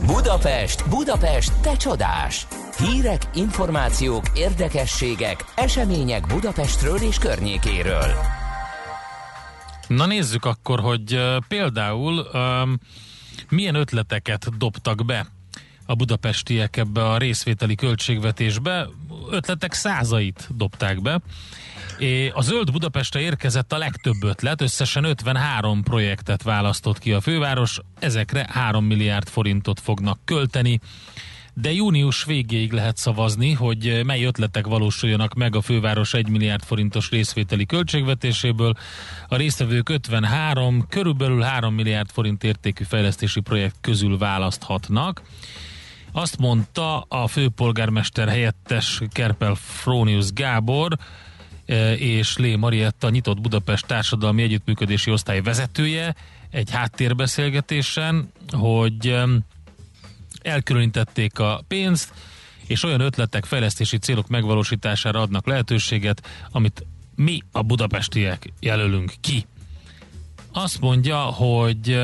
Budapest, 0.07 0.89
Budapest, 0.89 1.61
te 1.61 1.75
csodás! 1.75 2.47
Hírek, 2.77 3.21
információk, 3.33 4.23
érdekességek, 4.35 5.45
események 5.55 6.27
Budapestről 6.27 6.97
és 6.97 7.17
környékéről. 7.17 8.13
Na 9.87 10.05
nézzük 10.05 10.45
akkor, 10.45 10.79
hogy 10.79 11.19
például 11.47 12.27
um, 12.33 12.77
milyen 13.49 13.75
ötleteket 13.75 14.57
dobtak 14.57 15.05
be 15.05 15.27
a 15.85 15.95
budapestiek 15.95 16.77
ebbe 16.77 17.09
a 17.09 17.17
részvételi 17.17 17.75
költségvetésbe. 17.75 18.87
Ötletek 19.31 19.73
százait 19.73 20.47
dobták 20.55 21.01
be. 21.01 21.19
A 22.33 22.41
Zöld 22.41 22.71
Budapestre 22.71 23.19
érkezett 23.19 23.73
a 23.73 23.77
legtöbb 23.77 24.23
ötlet, 24.23 24.61
összesen 24.61 25.03
53 25.03 25.83
projektet 25.83 26.43
választott 26.43 26.99
ki 26.99 27.11
a 27.11 27.21
főváros, 27.21 27.79
ezekre 27.99 28.47
3 28.49 28.85
milliárd 28.85 29.27
forintot 29.27 29.79
fognak 29.79 30.19
költeni 30.25 30.79
de 31.61 31.71
június 31.71 32.23
végéig 32.23 32.71
lehet 32.71 32.97
szavazni, 32.97 33.53
hogy 33.53 34.01
mely 34.05 34.23
ötletek 34.23 34.67
valósuljanak 34.67 35.33
meg 35.33 35.55
a 35.55 35.61
főváros 35.61 36.13
1 36.13 36.27
milliárd 36.27 36.63
forintos 36.63 37.09
részvételi 37.09 37.65
költségvetéséből. 37.65 38.73
A 39.27 39.35
résztvevők 39.35 39.89
53, 39.89 40.87
körülbelül 40.89 41.41
3 41.41 41.73
milliárd 41.73 42.09
forint 42.09 42.43
értékű 42.43 42.83
fejlesztési 42.83 43.39
projekt 43.39 43.75
közül 43.81 44.17
választhatnak. 44.17 45.21
Azt 46.11 46.37
mondta 46.37 46.99
a 46.99 47.27
főpolgármester 47.27 48.27
helyettes 48.27 49.01
Kerpel 49.11 49.55
Frónius 49.55 50.31
Gábor, 50.33 50.97
és 51.97 52.37
Lé 52.37 52.55
Marietta, 52.55 53.09
nyitott 53.09 53.41
Budapest 53.41 53.85
társadalmi 53.85 54.43
együttműködési 54.43 55.11
osztály 55.11 55.41
vezetője 55.41 56.15
egy 56.49 56.69
háttérbeszélgetésen, 56.71 58.31
hogy 58.51 59.15
elkülönítették 60.41 61.39
a 61.39 61.63
pénzt, 61.67 62.13
és 62.67 62.83
olyan 62.83 62.99
ötletek, 62.99 63.45
fejlesztési 63.45 63.97
célok 63.97 64.27
megvalósítására 64.27 65.21
adnak 65.21 65.47
lehetőséget, 65.47 66.27
amit 66.51 66.85
mi 67.15 67.41
a 67.51 67.61
budapestiek 67.61 68.53
jelölünk 68.59 69.13
ki. 69.21 69.45
Azt 70.53 70.79
mondja, 70.79 71.17
hogy 71.17 72.01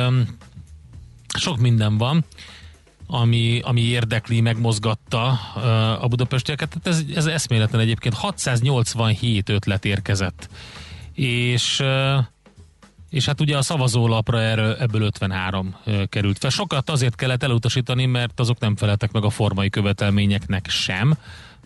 sok 1.38 1.58
minden 1.58 1.98
van, 1.98 2.26
ami, 3.14 3.60
ami 3.64 3.82
érdekli, 3.82 4.42
megmozgatta 4.42 5.28
a 6.02 6.08
budapestieket. 6.08 6.70
Tehát 6.70 7.00
ez, 7.00 7.16
ez 7.16 7.26
eszméletlen 7.26 7.82
egyébként. 7.82 8.14
687 8.14 9.50
ötlet 9.50 9.86
érkezett. 9.86 10.50
És 11.14 11.84
és 13.10 13.26
hát 13.26 13.42
ugye 13.42 13.58
a 13.58 13.62
szavazólapra 13.62 14.42
erről, 14.42 14.76
ebből 14.80 15.02
53 15.02 15.76
került 16.10 16.38
fel. 16.38 16.50
Sokat 16.50 16.90
azért 16.90 17.16
kellett 17.16 17.44
elutasítani, 17.44 18.06
mert 18.06 18.40
azok 18.40 18.60
nem 18.60 18.76
feleltek 18.76 19.12
meg 19.12 19.24
a 19.24 19.30
formai 19.30 19.70
követelményeknek 19.70 20.70
sem. 20.70 21.18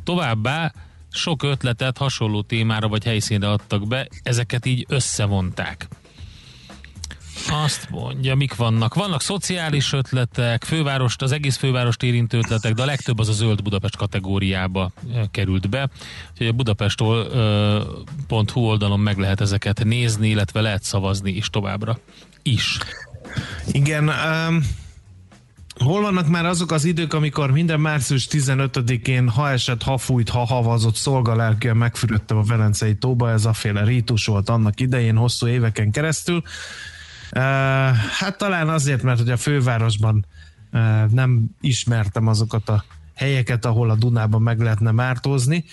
Továbbá 0.04 0.74
sok 1.12 1.44
ötletet 1.44 1.98
hasonló 1.98 2.42
témára 2.42 2.88
vagy 2.88 3.04
helyszínre 3.04 3.50
adtak 3.50 3.88
be, 3.88 4.08
ezeket 4.24 4.66
így 4.66 4.86
összevonták. 4.90 5.88
Azt 7.50 7.90
mondja, 7.90 8.36
mik 8.36 8.56
vannak? 8.56 8.94
Vannak 8.94 9.22
szociális 9.22 9.94
ötletek, 9.94 10.64
fővárost, 10.64 11.22
az 11.22 11.32
egész 11.32 11.58
fővárost 11.58 12.04
érintő 12.04 12.38
ötletek, 12.38 12.74
de 12.74 12.82
a 12.82 12.86
legtöbb 12.86 13.20
az 13.20 13.30
a 13.30 13.32
zöld 13.32 13.64
Budapest 13.64 13.96
kategóriába 13.96 14.92
került 15.32 15.70
be. 15.70 15.90
Úgyhogy 16.32 16.48
a 16.48 16.52
budapest.hu 16.52 18.62
oldalon 18.62 19.00
meg 19.00 19.18
lehet 19.18 19.42
ezeket 19.42 19.84
nézni, 19.84 20.30
illetve 20.30 20.62
lehet 20.62 20.84
szavazni 20.84 21.32
is 21.32 21.50
továbbra 21.50 22.00
is. 22.44 22.78
Igen, 23.72 24.10
um, 24.10 24.64
hol 25.84 26.02
vannak 26.02 26.28
már 26.28 26.46
azok 26.46 26.72
az 26.72 26.86
idők, 26.86 27.14
amikor 27.14 27.52
minden 27.52 27.80
március 27.80 28.28
15-én, 28.32 29.30
ha 29.30 29.50
esett, 29.50 29.84
ha 29.84 29.98
fújt, 29.98 30.30
ha 30.30 30.46
havazott, 30.46 30.96
szolgalelkűen 30.96 31.78
megfürödtem 31.78 32.38
a 32.38 32.44
Velencei 32.44 32.96
tóba, 32.96 33.30
ez 33.30 33.46
a 33.46 33.54
féle 33.54 33.84
rítus 33.84 34.26
volt 34.26 34.50
annak 34.50 34.80
idején, 34.80 35.16
hosszú 35.16 35.48
éveken 35.48 35.92
keresztül. 35.92 36.44
Hát 38.20 38.38
talán 38.38 38.70
azért, 38.70 39.02
mert 39.02 39.20
hogy 39.20 39.30
a 39.30 39.38
fővárosban 39.38 40.26
nem 41.10 41.46
ismertem 41.62 42.28
azokat 42.28 42.70
a 42.70 42.84
helyeket, 43.16 43.66
ahol 43.66 43.90
a 43.90 43.96
Dunában 43.96 44.42
meg 44.42 44.60
lehetne 44.60 44.92
mártózni. 44.92 45.66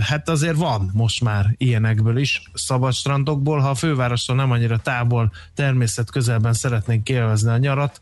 Hát 0.00 0.28
azért 0.28 0.56
van 0.56 0.90
most 0.92 1.22
már 1.22 1.54
ilyenekből 1.56 2.16
is, 2.16 2.42
szabad 2.54 2.92
strandokból, 2.92 3.58
ha 3.58 3.68
a 3.68 3.74
fővárostól 3.74 4.36
nem 4.36 4.50
annyira 4.50 4.78
távol, 4.78 5.32
természet 5.54 6.10
közelben 6.10 6.52
szeretnénk 6.52 7.08
élvezni 7.08 7.50
a 7.50 7.56
nyarat, 7.56 8.00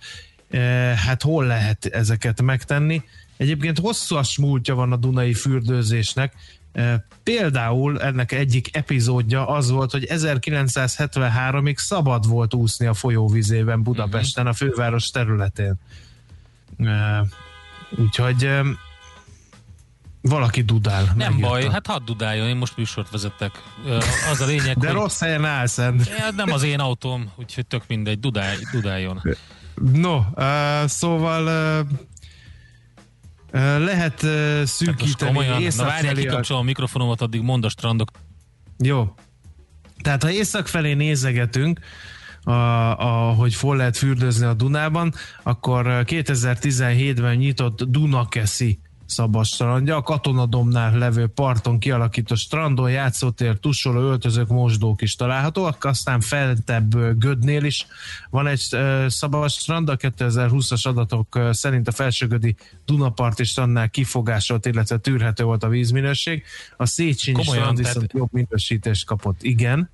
hát 1.07 1.23
hol 1.23 1.47
lehet 1.47 1.87
ezeket 1.87 2.43
megtenni? 2.43 3.03
Egyébként 3.37 3.79
hosszas 3.79 4.39
múltja 4.39 4.75
van 4.75 4.93
a 4.93 4.97
Dunai 4.97 5.35
fürdőzésnek, 5.35 6.35
Például 7.23 8.01
ennek 8.01 8.33
egyik 8.33 8.77
epizódja 8.77 9.49
az 9.49 9.71
volt, 9.71 9.91
hogy 9.91 10.07
1973-ig 10.09 11.77
szabad 11.77 12.29
volt 12.29 12.55
úszni 12.55 12.87
a 12.87 12.95
folyóvizében 12.95 13.83
Budapesten, 13.83 14.47
a 14.47 14.53
főváros 14.53 15.11
területén. 15.11 15.75
Úgyhogy 17.99 18.51
valaki 20.21 20.63
dudál. 20.63 21.03
Nem 21.03 21.17
megírta. 21.17 21.49
baj, 21.49 21.69
hát 21.71 21.87
hadd 21.87 22.05
dudáljon, 22.05 22.49
én 22.49 22.57
most 22.57 22.77
műsort 22.77 23.11
vezetek. 23.11 23.63
Az 24.31 24.41
a 24.41 24.47
lényeg, 24.47 24.77
De 24.77 24.87
hogy 24.87 24.97
rossz 24.97 25.21
helyen 25.21 25.45
állsz, 25.45 25.73
Szent. 25.73 26.11
nem 26.37 26.53
az 26.53 26.63
én 26.63 26.81
autóm, 26.81 27.33
úgyhogy 27.37 27.67
tök 27.67 27.83
mindegy, 27.87 28.21
dudálj, 28.21 28.57
dudáljon. 28.73 29.23
No, 29.93 30.17
uh, 30.17 30.87
szóval 30.87 31.45
uh, 31.83 31.89
lehet 33.79 34.27
szűkíteni 34.65 35.47
na 35.47 35.61
észak 35.61 35.87
várjál, 35.87 36.15
felé 36.15 36.27
a- 36.27 36.29
kikapcsolom 36.29 36.63
a 36.63 36.65
mikrofonomat, 36.65 37.21
addig 37.21 37.41
mond 37.41 37.65
a 37.65 37.69
strandok. 37.69 38.11
Jó. 38.79 39.15
Tehát 40.03 40.23
ha 40.23 40.31
észak 40.31 40.67
felé 40.67 40.93
nézegetünk, 40.93 41.81
a, 42.43 42.51
a, 42.99 43.33
hogy 43.33 43.57
hol 43.57 43.77
lehet 43.77 43.97
fürdőzni 43.97 44.47
a 44.47 44.55
Dunában, 44.55 45.15
akkor 45.43 45.85
2017-ben 45.87 47.37
nyitott 47.37 47.83
Dunakeszi 47.83 48.81
szabad 49.07 49.45
strandja, 49.45 49.97
a 49.97 50.03
Katonadomnál 50.03 50.99
levő 50.99 51.27
parton 51.27 51.79
kialakított 51.79 52.39
strandon, 52.39 52.91
játszótér, 52.91 53.59
tusoló, 53.59 54.01
öltözők, 54.01 54.49
mosdók 54.49 55.03
is 55.03 55.15
találhatóak, 55.15 55.85
aztán 55.85 56.21
feltebb 56.21 56.95
ö, 56.95 57.13
Gödnél 57.15 57.65
is 57.65 57.87
van 58.31 58.47
egy 58.47 58.63
ö, 58.71 59.07
szabad 59.09 59.51
strand, 59.51 59.89
a 59.89 59.97
2020-as 59.97 60.87
adatok 60.87 61.41
szerint 61.51 61.89
a 61.89 61.93
felsőgödi 61.93 62.55
Dunaparti 62.85 63.45
strandnál 63.45 63.91
kifogásolt, 63.91 64.67
illetve 64.67 64.99
tűrhető 64.99 65.45
volt 65.45 65.63
a 65.63 65.69
vízminőség. 65.69 66.45
A 66.77 66.87
Széchenyi 66.87 67.37
Komolyan, 67.37 67.63
strand 67.63 67.77
tehát- 67.77 67.93
viszont 67.93 68.13
jobb 68.13 68.29
minősítést 68.33 69.07
kapott. 69.07 69.43
Igen. 69.43 69.91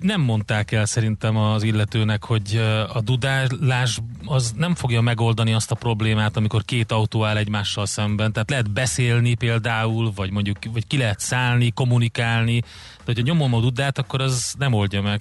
Nem 0.00 0.20
mondták 0.20 0.72
el 0.72 0.84
szerintem 0.86 1.36
az 1.36 1.62
illetőnek, 1.62 2.24
hogy 2.24 2.60
a 2.92 3.00
dudálás 3.00 3.98
az 4.24 4.52
nem 4.56 4.74
fogja 4.74 5.00
megoldani 5.00 5.52
azt 5.52 5.70
a 5.70 5.74
problémát, 5.74 6.36
amikor 6.36 6.64
két 6.64 6.92
autó 6.92 7.24
áll 7.24 7.36
egymással 7.36 7.86
szemben. 7.86 8.32
Tehát 8.32 8.50
lehet 8.50 8.70
beszélni 8.70 9.34
például, 9.34 10.12
vagy 10.14 10.30
mondjuk 10.30 10.56
vagy 10.72 10.86
ki 10.86 10.96
lehet 10.98 11.20
szállni, 11.20 11.70
kommunikálni, 11.70 12.60
de 12.60 13.02
hogyha 13.04 13.22
nyomom 13.22 13.54
a 13.54 13.60
dudát, 13.60 13.98
akkor 13.98 14.20
az 14.20 14.54
nem 14.58 14.72
oldja 14.72 15.02
meg. 15.02 15.20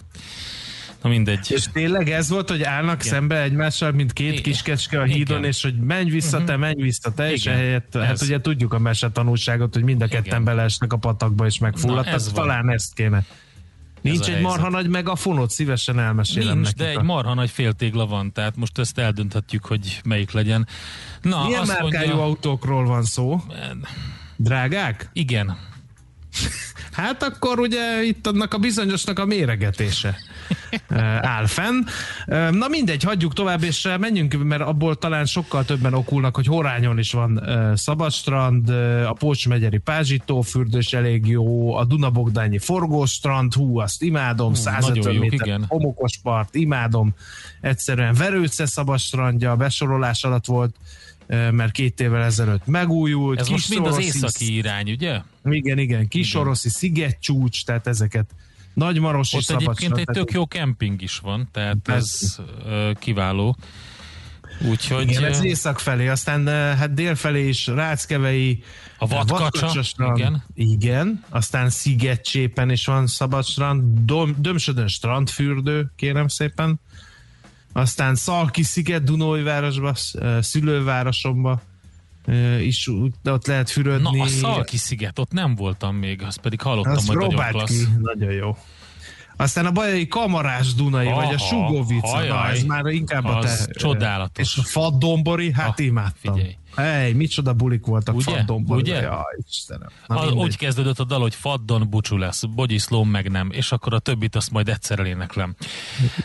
Na 1.01 1.09
mindegy. 1.09 1.51
És 1.51 1.65
tényleg 1.73 2.09
ez 2.09 2.29
volt, 2.29 2.49
hogy 2.49 2.63
állnak 2.63 2.99
Igen. 3.03 3.13
szembe 3.13 3.41
egymással, 3.41 3.91
mint 3.91 4.13
két 4.13 4.31
Igen. 4.31 4.41
kiskecske 4.43 4.99
a 4.99 5.03
hídon, 5.03 5.21
Igen. 5.21 5.37
Mhm. 5.37 5.47
és 5.47 5.61
hogy 5.61 5.77
menj 5.79 6.09
vissza 6.09 6.43
te, 6.43 6.57
menj 6.57 6.81
vissza 6.81 7.13
te, 7.13 7.31
és 7.31 7.41
Igen. 7.45 7.53
ehelyett, 7.57 7.93
hát 7.93 8.09
Ez. 8.09 8.21
ugye 8.21 8.41
tudjuk 8.41 8.73
a 8.73 8.79
mese 8.79 9.09
tanulságot, 9.09 9.73
hogy 9.73 9.83
mind 9.83 10.01
a 10.01 10.07
ketten 10.07 10.25
Igen. 10.25 10.43
beleesnek 10.43 10.93
a 10.93 10.97
patakba, 10.97 11.45
és 11.45 11.57
megfulladtak, 11.59 12.13
ez 12.13 12.25
van. 12.25 12.33
talán 12.33 12.69
ezt 12.69 12.93
kéne. 12.93 13.25
Nincs 14.11 14.27
egy 14.29 14.41
marha 14.41 14.69
nagy 14.69 14.87
megafonot, 14.89 15.49
szívesen 15.49 15.99
elmesélem 15.99 16.53
Nincs, 16.53 16.63
nekik 16.65 16.77
de 16.77 16.89
egy 16.89 16.97
a- 16.97 17.03
marha 17.03 17.33
nagy 17.33 17.49
féltégla 17.49 18.05
van, 18.05 18.31
tehát 18.33 18.55
most 18.55 18.77
ezt 18.77 18.97
eldönthetjük, 18.97 19.65
hogy 19.65 20.01
melyik 20.03 20.31
legyen. 20.31 20.67
Na, 21.21 21.43
Milyen 21.45 21.61
azt 21.61 21.71
márkájú 21.79 22.07
mondja, 22.07 22.23
autókról 22.25 22.85
van 22.85 23.03
szó? 23.03 23.41
Drágák? 24.35 25.09
igen, 25.13 25.57
Hát 26.91 27.23
akkor 27.23 27.59
ugye 27.59 28.03
itt 28.03 28.27
annak 28.27 28.53
a 28.53 28.57
bizonyosnak 28.57 29.19
a 29.19 29.25
méregetése 29.25 30.15
ö, 30.89 30.95
áll 31.35 31.45
fenn. 31.45 31.83
Ö, 32.27 32.49
Na 32.51 32.67
mindegy, 32.67 33.03
hagyjuk 33.03 33.33
tovább, 33.33 33.63
és 33.63 33.85
ö, 33.85 33.97
menjünk, 33.97 34.43
mert 34.43 34.61
abból 34.61 34.95
talán 34.95 35.25
sokkal 35.25 35.65
többen 35.65 35.93
okulnak, 35.93 36.35
hogy 36.35 36.45
Horányon 36.45 36.97
is 36.97 37.11
van 37.11 37.43
Szabadstrand, 37.75 38.69
a 39.05 39.13
Pócsmegyeri 39.13 39.77
Pázsító 39.77 40.41
fürdős 40.41 40.93
elég 40.93 41.27
jó, 41.27 41.75
a 41.75 41.85
Dunabogdányi 41.85 42.59
Forgóstrand, 42.59 43.53
hú, 43.53 43.79
azt 43.79 44.01
imádom, 44.01 44.53
150 44.53 44.97
nagyon 44.97 45.13
jók, 45.13 45.21
méter 45.21 45.47
igen. 45.47 45.65
homokos 45.67 46.19
part, 46.23 46.55
imádom, 46.55 47.13
egyszerűen 47.61 48.13
Verőce 48.13 48.65
Szabadstrandja, 48.65 49.55
besorolás 49.55 50.23
alatt 50.23 50.45
volt, 50.45 50.75
mert 51.27 51.71
két 51.71 51.99
évvel 51.99 52.23
ezelőtt 52.23 52.65
megújult. 52.65 53.39
ez 53.39 53.47
most 53.47 53.69
mind 53.69 53.85
az 53.85 53.99
északi 53.99 54.55
irány, 54.55 54.91
ugye? 54.91 55.21
igen, 55.43 55.77
igen, 55.77 56.07
Kisoroszi 56.07 56.69
szigetcsúcs, 56.69 57.65
tehát 57.65 57.87
ezeket 57.87 58.35
Nagymaros 58.77 59.33
Ott 59.33 59.41
is 59.41 59.47
egyébként 59.47 59.97
egy 59.97 60.05
tök 60.05 60.31
jó 60.31 60.47
kemping 60.47 61.01
is 61.01 61.17
van, 61.17 61.49
tehát 61.51 61.89
ez 61.89 62.37
ö, 62.65 62.91
kiváló. 62.99 63.57
Úgyhogy 64.69 65.09
Igen, 65.09 65.23
ez 65.23 65.43
észak 65.43 65.79
felé, 65.79 66.07
aztán 66.07 66.47
hát 66.47 66.93
dél 66.93 67.15
felé 67.15 67.47
is 67.47 67.67
Ráckevei 67.67 68.63
A 68.97 69.07
Vadkacsa, 69.07 69.39
Vadkacsastrand, 69.39 70.17
igen. 70.17 70.43
igen, 70.53 71.23
aztán 71.29 71.69
Szigetcsépen 71.69 72.69
is 72.69 72.85
van 72.85 73.07
szabadstrand, 73.07 73.99
Dom, 74.05 74.35
Dömsödön 74.37 74.87
strandfürdő, 74.87 75.91
kérem 75.95 76.27
szépen, 76.27 76.79
aztán 77.81 78.15
Szalki 78.15 78.63
sziget 78.63 79.03
Dunói-városba, 79.03 79.93
eh, 80.13 80.41
szülővárosomba 80.41 81.61
is 82.61 82.87
ott 83.23 83.47
lehet 83.47 83.65
na 83.65 83.71
fürödni. 83.71 84.21
a 84.21 84.27
Szalki 84.27 84.77
sziget, 84.77 85.19
ott 85.19 85.31
nem 85.31 85.55
voltam 85.55 85.95
még, 85.95 86.21
azt 86.23 86.37
pedig 86.39 86.61
hallottam, 86.61 86.91
Azt 86.93 87.07
hogy 87.07 87.17
nagyon 87.17 87.45
klassz. 87.49 87.77
ki, 87.77 87.87
nagyon 88.01 88.31
jó. 88.31 88.57
Aztán 89.35 89.65
a 89.65 89.71
bajai 89.71 90.07
kamarás 90.07 90.73
Dunai, 90.73 91.07
Aha, 91.07 91.15
vagy 91.25 91.33
a 91.33 91.37
Sugovica, 91.37 92.07
na 92.07 92.13
hajaj. 92.13 92.51
ez 92.51 92.63
már 92.63 92.85
inkább 92.85 93.25
a 93.25 93.39
te... 93.39 93.65
Csodálatos. 93.71 94.43
És 94.47 94.57
a 94.57 94.63
faddombori, 94.63 95.51
hát 95.53 95.79
Ah, 95.79 95.85
imádtam. 95.85 96.33
figyelj. 96.35 96.55
Hey, 96.77 97.13
micsoda 97.13 97.53
bulik 97.53 97.85
voltak 97.85 98.15
Ugye? 98.15 98.31
faddombori. 98.31 98.81
Ugye? 98.81 99.01
Jaj, 99.01 99.23
Istenem. 99.49 99.89
Na, 100.07 100.15
A, 100.15 100.31
úgy 100.31 100.57
kezdődött 100.57 100.99
a 100.99 101.03
dal, 101.03 101.19
hogy 101.19 101.35
faddon 101.35 101.89
bucsú 101.89 102.17
lesz, 102.17 102.43
bogyiszlóm 102.43 103.09
meg 103.09 103.29
nem, 103.29 103.49
és 103.51 103.71
akkor 103.71 103.93
a 103.93 103.99
többit 103.99 104.35
azt 104.35 104.51
majd 104.51 104.69
egyszer 104.69 104.99
eléneklem. 104.99 105.55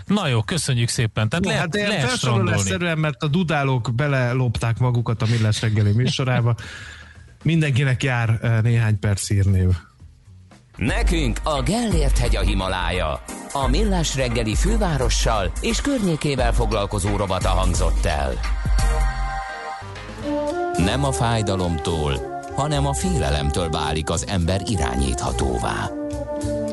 Na 0.06 0.26
jó, 0.26 0.42
köszönjük 0.42 0.88
szépen. 0.88 1.28
Tehát 1.28 1.44
lehet, 1.44 1.60
hát 1.60 1.74
lehet 1.74 2.08
felsorolásszerűen, 2.08 2.98
mert 2.98 3.22
a 3.22 3.26
dudálók 3.26 3.94
belelopták 3.94 4.78
magukat 4.78 5.22
a 5.22 5.26
Millás 5.26 5.60
reggeli 5.60 5.92
műsorába. 5.92 6.54
Mindenkinek 7.42 8.02
jár 8.02 8.38
eh, 8.42 8.62
néhány 8.62 8.98
perc 8.98 9.28
hírnév. 9.28 9.68
Nekünk 10.76 11.40
a 11.42 11.62
Gellért 11.62 12.18
hegy 12.18 12.36
a 12.36 12.40
Himalája. 12.40 13.22
A 13.52 13.68
Millás 13.68 14.16
reggeli 14.16 14.54
fővárossal 14.54 15.52
és 15.60 15.80
környékével 15.80 16.52
foglalkozó 16.52 17.16
rovata 17.16 17.48
hangzott 17.48 18.04
el. 18.04 18.32
Nem 20.76 21.04
a 21.04 21.12
fájdalomtól, 21.12 22.40
hanem 22.54 22.86
a 22.86 22.94
félelemtől 22.94 23.70
válik 23.70 24.10
az 24.10 24.26
ember 24.26 24.60
irányíthatóvá. 24.66 25.90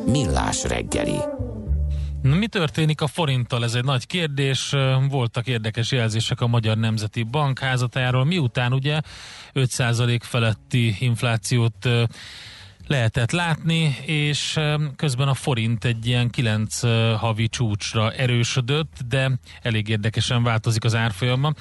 Millás 0.05 0.63
reggeli. 0.63 1.17
Mi 2.21 2.47
történik 2.47 3.01
a 3.01 3.07
forinttal? 3.07 3.63
Ez 3.63 3.73
egy 3.73 3.83
nagy 3.83 4.07
kérdés. 4.07 4.75
Voltak 5.09 5.47
érdekes 5.47 5.91
jelzések 5.91 6.41
a 6.41 6.47
Magyar 6.47 6.77
Nemzeti 6.77 7.23
Bank 7.23 7.59
házatájáról, 7.59 8.25
miután 8.25 8.73
ugye 8.73 9.01
5% 9.53 10.19
feletti 10.21 10.95
inflációt 10.99 11.89
lehetett 12.89 13.31
látni, 13.31 13.97
és 14.05 14.59
közben 14.95 15.27
a 15.27 15.33
forint 15.33 15.85
egy 15.85 16.07
ilyen 16.07 16.29
9 16.29 16.83
ö, 16.83 17.15
havi 17.17 17.47
csúcsra 17.47 18.11
erősödött, 18.11 18.97
de 19.09 19.31
elég 19.61 19.87
érdekesen 19.87 20.43
változik 20.43 20.83
az 20.83 20.95
árfolyama. 20.95 21.53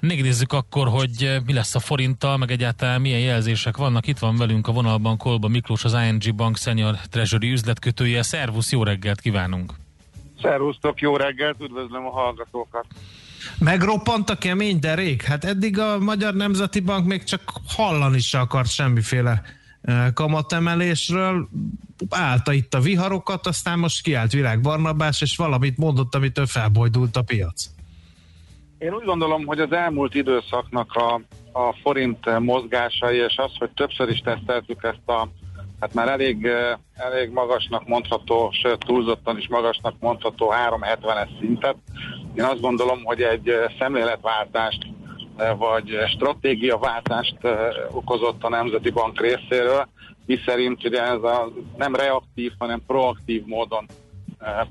Nézzük 0.00 0.52
akkor, 0.52 0.88
hogy 0.88 1.24
ö, 1.24 1.38
mi 1.46 1.52
lesz 1.52 1.74
a 1.74 1.78
forinttal, 1.78 2.36
meg 2.36 2.50
egyáltalán 2.50 3.00
milyen 3.00 3.20
jelzések 3.20 3.76
vannak. 3.76 4.06
Itt 4.06 4.18
van 4.18 4.36
velünk 4.36 4.68
a 4.68 4.72
vonalban 4.72 5.16
Kolba 5.16 5.48
Miklós, 5.48 5.84
az 5.84 5.96
ING 6.08 6.34
Bank 6.34 6.56
Senior 6.56 6.96
Treasury 7.10 7.50
üzletkötője. 7.50 8.22
Szervusz, 8.22 8.72
jó 8.72 8.82
reggelt 8.82 9.20
kívánunk! 9.20 9.72
Szervusztok, 10.42 11.00
jó 11.00 11.16
reggelt, 11.16 11.60
üdvözlöm 11.60 12.06
a 12.06 12.10
hallgatókat. 12.10 12.86
Megroppant 13.58 14.30
a 14.30 14.34
kemény 14.34 14.78
derék? 14.78 15.22
Hát 15.22 15.44
eddig 15.44 15.78
a 15.78 15.98
Magyar 15.98 16.34
Nemzeti 16.34 16.80
Bank 16.80 17.06
még 17.06 17.24
csak 17.24 17.52
hallani 17.66 18.18
se 18.20 18.38
akart 18.38 18.70
semmiféle 18.70 19.42
kamatemelésről. 20.14 21.48
Állta 22.08 22.52
itt 22.52 22.74
a 22.74 22.80
viharokat, 22.80 23.46
aztán 23.46 23.78
most 23.78 24.02
kiállt 24.02 24.32
Virág 24.32 24.60
Barnabás, 24.60 25.20
és 25.20 25.36
valamit 25.36 25.76
mondott, 25.76 26.14
amitől 26.14 26.46
felbojdult 26.46 27.16
a 27.16 27.22
piac. 27.22 27.70
Én 28.80 28.94
úgy 28.94 29.04
gondolom, 29.04 29.46
hogy 29.46 29.60
az 29.60 29.72
elmúlt 29.72 30.14
időszaknak 30.14 30.92
a, 30.92 31.20
a 31.52 31.72
forint 31.82 32.38
mozgásai, 32.38 33.16
és 33.16 33.36
az, 33.36 33.50
hogy 33.58 33.70
többször 33.70 34.08
is 34.08 34.20
teszteltük 34.20 34.82
ezt 34.82 35.08
a 35.08 35.28
hát 35.80 35.94
már 35.94 36.08
elég, 36.08 36.48
elég 36.94 37.30
magasnak 37.30 37.86
mondható, 37.86 38.50
sőt 38.52 38.78
túlzottan 38.78 39.38
is 39.38 39.48
magasnak 39.48 39.94
mondható 40.00 40.52
370-es 40.68 41.28
szintet. 41.40 41.76
Én 42.34 42.44
azt 42.44 42.60
gondolom, 42.60 43.04
hogy 43.04 43.22
egy 43.22 43.52
szemléletváltást 43.78 44.86
vagy 45.56 45.98
stratégiaváltást 46.06 47.36
okozott 47.90 48.44
a 48.44 48.48
Nemzeti 48.48 48.90
Bank 48.90 49.20
részéről, 49.20 49.88
szerint 50.46 50.84
ugye 50.84 51.02
ez 51.02 51.22
a 51.22 51.52
nem 51.76 51.94
reaktív, 51.94 52.52
hanem 52.58 52.82
proaktív 52.86 53.44
módon 53.44 53.86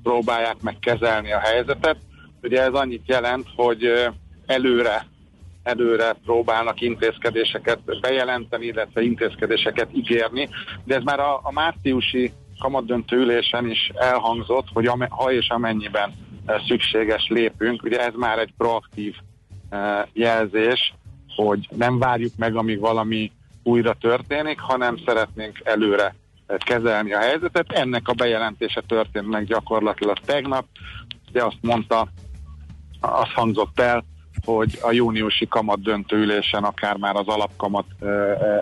próbálják 0.04 0.62
meg 0.62 0.78
kezelni 0.80 1.32
a 1.32 1.40
helyzetet. 1.40 1.98
Ugye 2.42 2.62
ez 2.62 2.74
annyit 2.74 3.04
jelent, 3.06 3.48
hogy 3.56 4.10
előre 4.46 5.06
előre 5.64 6.16
próbálnak 6.26 6.82
intézkedéseket 6.82 8.00
bejelenteni, 8.02 8.66
illetve 8.66 9.02
intézkedéseket 9.02 9.90
ígérni, 9.94 10.50
de 10.84 10.96
ez 10.96 11.04
már 11.04 11.20
a, 11.20 11.40
a 11.44 11.52
márciusi 11.52 12.32
kamatdöntő 12.60 13.18
ülésen 13.18 13.70
is 13.70 13.92
elhangzott, 13.96 14.68
hogy 14.74 14.86
am, 14.86 15.06
ha 15.10 15.32
és 15.32 15.50
amennyiben 15.50 16.14
szükséges 16.68 17.28
lépünk, 17.28 17.84
ugye 17.84 18.06
ez 18.06 18.14
már 18.16 18.40
egy 18.40 18.54
proaktív 18.58 19.16
jelzés, 20.14 20.94
hogy 21.36 21.68
nem 21.76 22.00
várjuk 22.00 22.34
meg, 22.38 22.56
amíg 22.56 22.80
valami 22.80 23.32
újra 23.64 23.94
történik, 23.94 24.60
hanem 24.60 24.98
szeretnénk 25.06 25.60
előre 25.64 26.16
kezelni 26.58 27.14
a 27.14 27.20
helyzetet. 27.20 27.72
Ennek 27.72 28.08
a 28.08 28.14
bejelentése 28.14 28.82
történt 28.88 29.28
meg 29.28 29.46
gyakorlatilag 29.46 30.20
tegnap, 30.20 30.66
de 31.32 31.44
azt 31.44 31.58
mondta, 31.62 32.08
azt 33.00 33.32
hangzott 33.32 33.80
el, 33.80 34.04
hogy 34.46 34.80
a 34.82 34.92
júniusi 34.92 35.48
kamat 35.48 35.82
döntőülésen 35.82 36.64
akár 36.64 36.98
már 36.98 37.16
az 37.16 37.28
alapkamat 37.28 37.86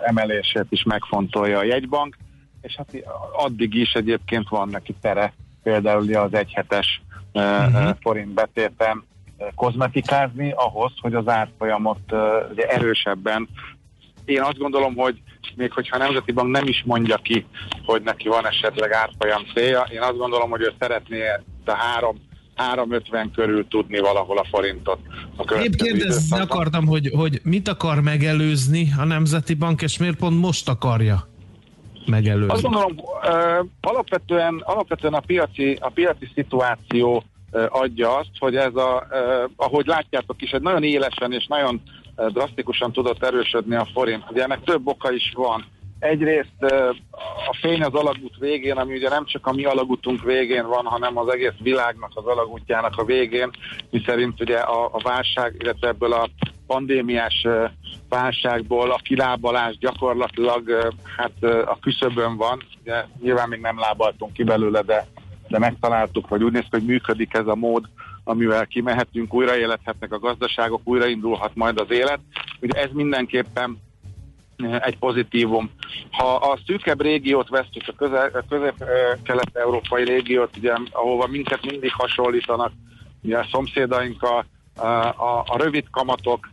emelését 0.04 0.66
is 0.68 0.82
megfontolja 0.82 1.58
a 1.58 1.64
jegybank, 1.64 2.16
és 2.60 2.76
hát 2.76 2.96
addig 3.32 3.74
is 3.74 3.92
egyébként 3.92 4.48
van 4.48 4.68
neki 4.68 4.94
tere, 5.00 5.32
például 5.62 6.16
az 6.16 6.34
egyhetes 6.34 7.02
uh-huh. 7.32 7.96
forint 8.00 8.34
betéten 8.34 9.04
kozmetikázni 9.54 10.52
ahhoz, 10.56 10.92
hogy 11.00 11.14
az 11.14 11.28
árfolyamot 11.28 12.12
ugye 12.50 12.66
erősebben 12.66 13.48
én 14.28 14.42
azt 14.42 14.58
gondolom, 14.58 14.96
hogy 14.96 15.22
még 15.56 15.72
hogyha 15.72 15.96
a 15.96 15.98
Nemzeti 15.98 16.32
Bank 16.32 16.50
nem 16.50 16.66
is 16.66 16.82
mondja 16.86 17.16
ki, 17.16 17.46
hogy 17.84 18.02
neki 18.02 18.28
van 18.28 18.46
esetleg 18.46 18.92
árfolyam 18.92 19.42
célja, 19.54 19.86
én 19.92 20.00
azt 20.00 20.16
gondolom, 20.16 20.50
hogy 20.50 20.60
ő 20.60 20.72
szeretné 20.78 21.20
a 21.64 21.72
három 21.72 22.27
350 22.58 23.30
körül 23.30 23.68
tudni 23.68 23.98
valahol 23.98 24.38
a 24.38 24.44
forintot. 24.50 24.98
A 25.36 25.54
Épp 25.54 25.72
kérdezni 25.72 26.38
akartam, 26.38 26.86
hogy, 26.86 27.10
hogy 27.14 27.40
mit 27.42 27.68
akar 27.68 28.00
megelőzni 28.00 28.88
a 28.98 29.04
Nemzeti 29.04 29.54
Bank, 29.54 29.82
és 29.82 29.98
miért 29.98 30.16
pont 30.16 30.40
most 30.40 30.68
akarja 30.68 31.28
megelőzni? 32.06 32.52
Azt 32.52 32.62
gondolom, 32.62 32.96
alapvetően, 33.80 34.62
alapvetően 34.64 35.14
a 35.14 35.20
piaci, 35.20 35.78
a 35.80 35.88
piaci 35.88 36.28
szituáció 36.34 37.24
adja 37.68 38.16
azt, 38.16 38.30
hogy 38.38 38.56
ez 38.56 38.74
a, 38.74 39.06
ahogy 39.56 39.86
látjátok 39.86 40.42
is, 40.42 40.50
egy 40.50 40.62
nagyon 40.62 40.82
élesen 40.82 41.32
és 41.32 41.46
nagyon 41.46 41.82
drasztikusan 42.28 42.92
tudott 42.92 43.24
erősödni 43.24 43.74
a 43.74 43.88
forint. 43.92 44.24
Ugye 44.30 44.42
ennek 44.42 44.64
több 44.64 44.86
oka 44.86 45.12
is 45.12 45.32
van 45.34 45.64
egyrészt 45.98 46.62
a 47.48 47.56
fény 47.60 47.82
az 47.82 47.94
alagút 47.94 48.36
végén, 48.38 48.76
ami 48.76 48.94
ugye 48.94 49.08
nem 49.08 49.24
csak 49.24 49.46
a 49.46 49.52
mi 49.52 49.64
alagútunk 49.64 50.22
végén 50.22 50.66
van, 50.66 50.84
hanem 50.84 51.18
az 51.18 51.32
egész 51.32 51.58
világnak 51.58 52.10
az 52.14 52.24
alagútjának 52.24 52.96
a 52.96 53.04
végén, 53.04 53.50
miszerint 53.90 54.40
ugye 54.40 54.58
a, 54.58 54.84
a 54.84 55.00
válság, 55.02 55.56
illetve 55.58 55.88
ebből 55.88 56.12
a 56.12 56.28
pandémiás 56.66 57.46
válságból 58.08 58.90
a 58.90 59.00
kilábalás 59.02 59.78
gyakorlatilag 59.78 60.92
hát 61.16 61.42
a 61.66 61.78
küszöbön 61.80 62.36
van, 62.36 62.62
ugye 62.82 63.04
nyilván 63.20 63.48
még 63.48 63.60
nem 63.60 63.78
lábaltunk 63.78 64.32
ki 64.32 64.44
belőle, 64.44 64.82
de, 64.82 65.06
de 65.48 65.58
megtaláltuk, 65.58 66.28
vagy 66.28 66.42
úgy 66.42 66.52
néz 66.52 66.66
hogy 66.70 66.84
működik 66.84 67.34
ez 67.34 67.46
a 67.46 67.54
mód, 67.54 67.84
amivel 68.24 68.66
kimehetünk, 68.66 69.34
újraélethetnek 69.34 70.12
a 70.12 70.18
gazdaságok, 70.18 70.80
újraindulhat 70.84 71.54
majd 71.54 71.80
az 71.80 71.90
élet. 71.90 72.20
Ugye 72.60 72.80
ez 72.80 72.90
mindenképpen 72.92 73.78
egy 74.80 74.98
pozitívum. 74.98 75.70
Ha 76.10 76.34
a 76.34 76.58
szűkebb 76.66 77.00
régiót 77.00 77.48
vesztük, 77.48 78.00
a, 78.00 78.24
a 78.24 78.44
közép-kelet-európai 78.48 80.04
régiót, 80.04 80.56
ugye, 80.56 80.72
ahova 80.90 81.26
minket 81.26 81.70
mindig 81.70 81.92
hasonlítanak, 81.92 82.72
ugye 83.22 83.38
a 83.38 83.48
szomszédaink 83.50 84.22
a, 84.22 84.44
a, 84.82 85.44
a 85.46 85.56
rövid 85.56 85.84
kamatok, 85.90 86.48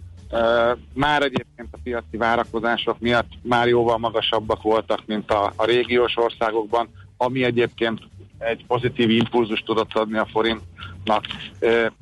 már 0.94 1.22
egyébként 1.22 1.68
a 1.72 1.78
piaci 1.84 2.18
várakozások 2.18 3.00
miatt 3.00 3.30
már 3.42 3.68
jóval 3.68 3.98
magasabbak 3.98 4.62
voltak, 4.62 5.00
mint 5.06 5.32
a, 5.32 5.54
a 5.56 5.66
régiós 5.66 6.18
országokban, 6.18 6.90
ami 7.18 7.44
egyébként 7.44 8.00
egy 8.38 8.66
pozitív 8.66 9.10
impulzus 9.10 9.60
tudott 9.60 9.94
adni 9.94 10.18
a 10.18 10.28
forintnak. 10.32 11.26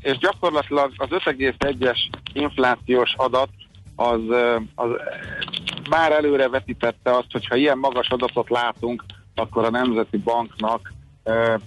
És 0.02 0.18
gyakorlatilag 0.18 0.92
az 0.98 1.08
5,1-es 1.10 1.98
inflációs 2.34 3.14
adat 3.18 3.50
az, 3.96 4.22
az 4.76 4.90
már 5.90 6.12
előre 6.12 6.50
vetítette 6.50 7.12
azt, 7.12 7.32
hogy 7.32 7.48
ha 7.48 7.56
ilyen 7.56 7.78
magas 7.78 8.10
adatot 8.10 8.50
látunk, 8.50 9.04
akkor 9.36 9.64
a 9.64 9.70
Nemzeti 9.70 10.18
Banknak 10.18 10.94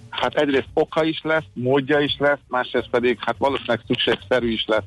hát 0.09 0.35
egyrészt 0.35 0.69
oka 0.73 1.03
is 1.03 1.21
lesz, 1.23 1.45
módja 1.53 1.99
is 1.99 2.15
lesz, 2.19 2.39
másrészt 2.47 2.89
pedig 2.89 3.17
hát 3.21 3.35
valószínűleg 3.37 3.81
szükségszerű 3.87 4.51
is 4.51 4.65
lesz 4.67 4.85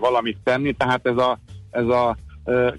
valamit 0.00 0.38
tenni, 0.44 0.72
tehát 0.72 1.06
ez 1.06 1.16
a, 1.16 1.38
ez 1.70 1.86
a 1.86 2.16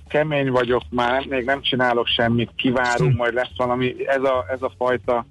kemény 0.07 0.51
vagyok, 0.51 0.81
már 0.89 1.25
még 1.25 1.45
nem 1.45 1.61
csinálok 1.61 2.07
semmit, 2.07 2.51
kivárunk, 2.55 3.17
majd 3.17 3.33
lesz 3.33 3.55
valami, 3.57 4.07
ez 4.07 4.23
a, 4.23 4.45
ez 4.49 4.61
a 4.61 4.71
fajta 4.77 5.25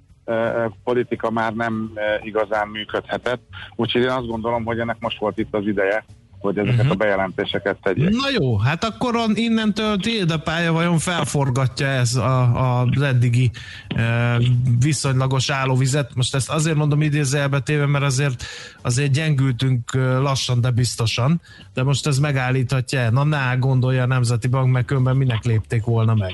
politika 0.85 1.31
már 1.31 1.53
nem 1.53 1.93
igazán 2.23 2.69
működhetett. 2.69 3.43
Úgyhogy 3.77 4.03
én 4.03 4.09
azt 4.09 4.27
gondolom, 4.27 4.65
hogy 4.65 4.79
ennek 4.79 4.97
most 5.01 5.19
volt 5.19 5.39
itt 5.39 5.55
az 5.55 5.67
ideje, 5.67 6.05
hogy 6.45 6.59
ezeket 6.59 6.79
uh-huh. 6.79 6.93
a 6.93 6.95
bejelentéseket 6.95 7.77
tegyék. 7.83 8.09
Na 8.09 8.31
jó, 8.39 8.59
hát 8.59 8.85
akkor 8.85 9.17
innentől 9.35 9.97
tiéd 9.97 10.31
a 10.31 10.39
pálya 10.39 10.73
vajon 10.73 10.99
felforgatja 10.99 11.87
ez 11.87 12.15
a, 12.15 12.81
az 12.81 13.03
eddigi 13.03 13.51
e, 13.89 14.37
viszonylagos 14.81 15.51
állóvizet. 15.51 16.15
Most 16.15 16.35
ezt 16.35 16.51
azért 16.51 16.77
mondom 16.77 17.03
idézőjelbe 17.03 17.61
téve, 17.61 17.87
mert 17.87 18.05
azért, 18.05 18.45
azért 18.83 19.13
gyengültünk 19.13 19.95
lassan, 19.95 20.61
de 20.61 20.71
biztosan, 20.71 21.41
de 21.75 21.83
most 21.83 22.07
ez 22.07 22.19
megállíthatja 22.19 23.11
Na, 23.11 23.25
ne 23.25 23.55
gondolja 23.59 24.03
a 24.03 24.07
Nemzeti 24.07 24.49
Bank, 24.49 24.73
mert 24.73 24.87
különben 24.87 25.17
minek 25.17 25.45
lépték 25.45 25.85
volna 25.85 26.15
meg. 26.15 26.33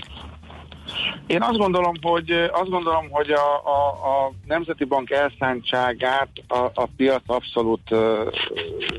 Én 1.26 1.42
azt 1.42 1.58
gondolom, 1.58 1.94
hogy 2.00 2.30
azt 2.52 2.70
gondolom, 2.70 3.10
hogy 3.10 3.30
a, 3.30 3.64
a, 3.64 3.88
a 3.88 4.32
Nemzeti 4.46 4.84
Bank 4.84 5.10
elszántságát 5.10 6.28
a, 6.48 6.58
a 6.74 6.88
piac 6.96 7.22
abszolút 7.26 7.90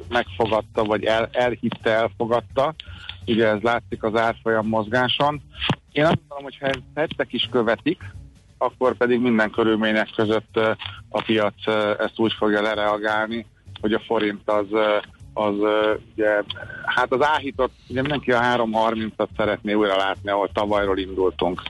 megfogadta, 0.09 0.83
vagy 0.83 1.03
el, 1.03 1.29
elhitte, 1.31 1.89
elfogadta. 1.91 2.73
Ugye 3.25 3.47
ez 3.47 3.61
látszik 3.61 4.03
az 4.03 4.15
árfolyam 4.15 4.67
mozgáson. 4.67 5.41
Én 5.91 6.03
azt 6.03 6.17
gondolom, 6.19 6.43
hogy 6.43 6.57
ha 6.57 6.65
ezt 6.65 6.83
tettek 6.93 7.33
is 7.33 7.47
követik, 7.51 8.01
akkor 8.57 8.97
pedig 8.97 9.19
minden 9.19 9.51
körülmények 9.51 10.09
között 10.15 10.59
a 11.09 11.21
piac 11.21 11.67
ezt 11.99 12.19
úgy 12.19 12.33
fogja 12.33 12.61
lereagálni, 12.61 13.45
hogy 13.81 13.93
a 13.93 13.99
forint 13.99 14.49
az 14.49 14.65
az 15.33 15.53
ugye, 16.13 16.43
hát 16.85 17.11
az 17.11 17.25
áhított, 17.25 17.71
ugye 17.87 18.01
mindenki 18.01 18.31
a 18.31 18.39
3.30-at 18.39 19.27
szeretné 19.37 19.73
újra 19.73 19.95
látni, 19.95 20.29
ahol 20.29 20.49
tavalyról 20.53 20.97
indultunk 20.97 21.61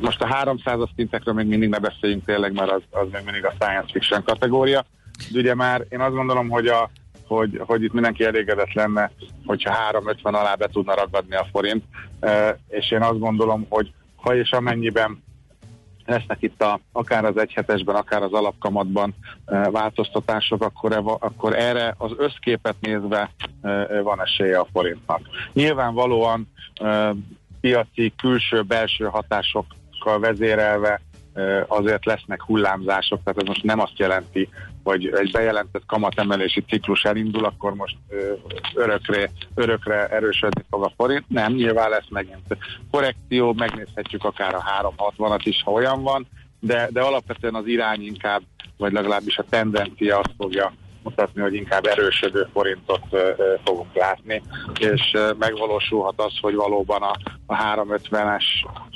most 0.00 0.22
a 0.22 0.44
300-as 0.44 0.88
szintekről 0.96 1.34
még 1.34 1.46
mindig 1.46 1.68
ne 1.68 1.78
beszéljünk 1.78 2.24
tényleg, 2.24 2.52
mert 2.52 2.70
az, 2.70 2.82
az 2.90 3.06
még 3.12 3.22
mindig 3.24 3.44
a 3.44 3.54
science 3.58 3.92
fiction 3.92 4.22
kategória. 4.22 4.84
De 5.30 5.38
ugye 5.38 5.54
már 5.54 5.86
én 5.88 6.00
azt 6.00 6.14
gondolom, 6.14 6.48
hogy, 6.48 6.66
a, 6.66 6.90
hogy, 7.26 7.60
hogy 7.66 7.82
itt 7.82 7.92
mindenki 7.92 8.24
elégedett 8.24 8.72
lenne, 8.72 9.10
hogyha 9.44 9.72
350 9.72 10.34
alá 10.34 10.54
be 10.54 10.66
tudna 10.66 10.94
ragadni 10.94 11.34
a 11.34 11.46
forint, 11.52 11.84
és 12.68 12.90
én 12.90 13.02
azt 13.02 13.18
gondolom, 13.18 13.66
hogy 13.68 13.92
ha 14.16 14.34
és 14.34 14.50
amennyiben 14.50 15.24
lesznek 16.06 16.42
itt 16.42 16.62
a, 16.62 16.80
akár 16.92 17.24
az 17.24 17.36
egyhetesben, 17.36 17.94
akár 17.94 18.22
az 18.22 18.32
alapkamatban 18.32 19.14
e, 19.46 19.70
változtatások, 19.70 20.62
akkor, 20.62 20.92
e, 20.92 21.02
akkor 21.04 21.56
erre 21.56 21.94
az 21.98 22.10
összképet 22.16 22.74
nézve 22.80 23.30
e, 23.62 24.00
van 24.00 24.22
esélye 24.22 24.58
a 24.58 24.66
forintnak. 24.72 25.20
Nyilvánvalóan 25.52 26.48
e, 26.74 27.14
piaci 27.60 28.12
külső-belső 28.16 29.04
hatásokkal 29.04 30.20
vezérelve 30.20 31.00
azért 31.66 32.04
lesznek 32.04 32.42
hullámzások, 32.42 33.22
tehát 33.24 33.40
ez 33.40 33.46
most 33.46 33.62
nem 33.62 33.80
azt 33.80 33.98
jelenti, 33.98 34.48
vagy 34.86 35.06
egy 35.06 35.30
bejelentett 35.30 35.86
kamatemelési 35.86 36.64
ciklus 36.68 37.04
elindul, 37.04 37.44
akkor 37.44 37.74
most 37.74 37.96
örökre, 38.74 39.30
örökre 39.54 40.06
erősödni 40.06 40.64
fog 40.70 40.84
a 40.84 40.92
forint. 40.96 41.24
Nem, 41.28 41.52
nyilván 41.52 41.90
lesz 41.90 42.08
megint 42.08 42.56
korrekció, 42.90 43.52
megnézhetjük 43.52 44.24
akár 44.24 44.54
a 44.54 44.64
360-at 44.98 45.40
is, 45.42 45.62
ha 45.62 45.70
olyan 45.70 46.02
van, 46.02 46.26
de, 46.60 46.88
de 46.92 47.00
alapvetően 47.00 47.54
az 47.54 47.66
irány 47.66 48.02
inkább, 48.02 48.42
vagy 48.76 48.92
legalábbis 48.92 49.38
a 49.38 49.44
tendencia 49.48 50.18
azt 50.18 50.34
fogja 50.36 50.72
mutatni, 51.06 51.42
hogy 51.42 51.54
inkább 51.54 51.84
erősödő 51.86 52.46
forintot 52.52 53.02
fogunk 53.64 53.94
látni, 53.94 54.42
és 54.78 55.16
megvalósulhat 55.38 56.14
az, 56.16 56.32
hogy 56.40 56.54
valóban 56.54 57.02
a, 57.02 57.12
a 57.46 57.56
350-es 57.56 58.44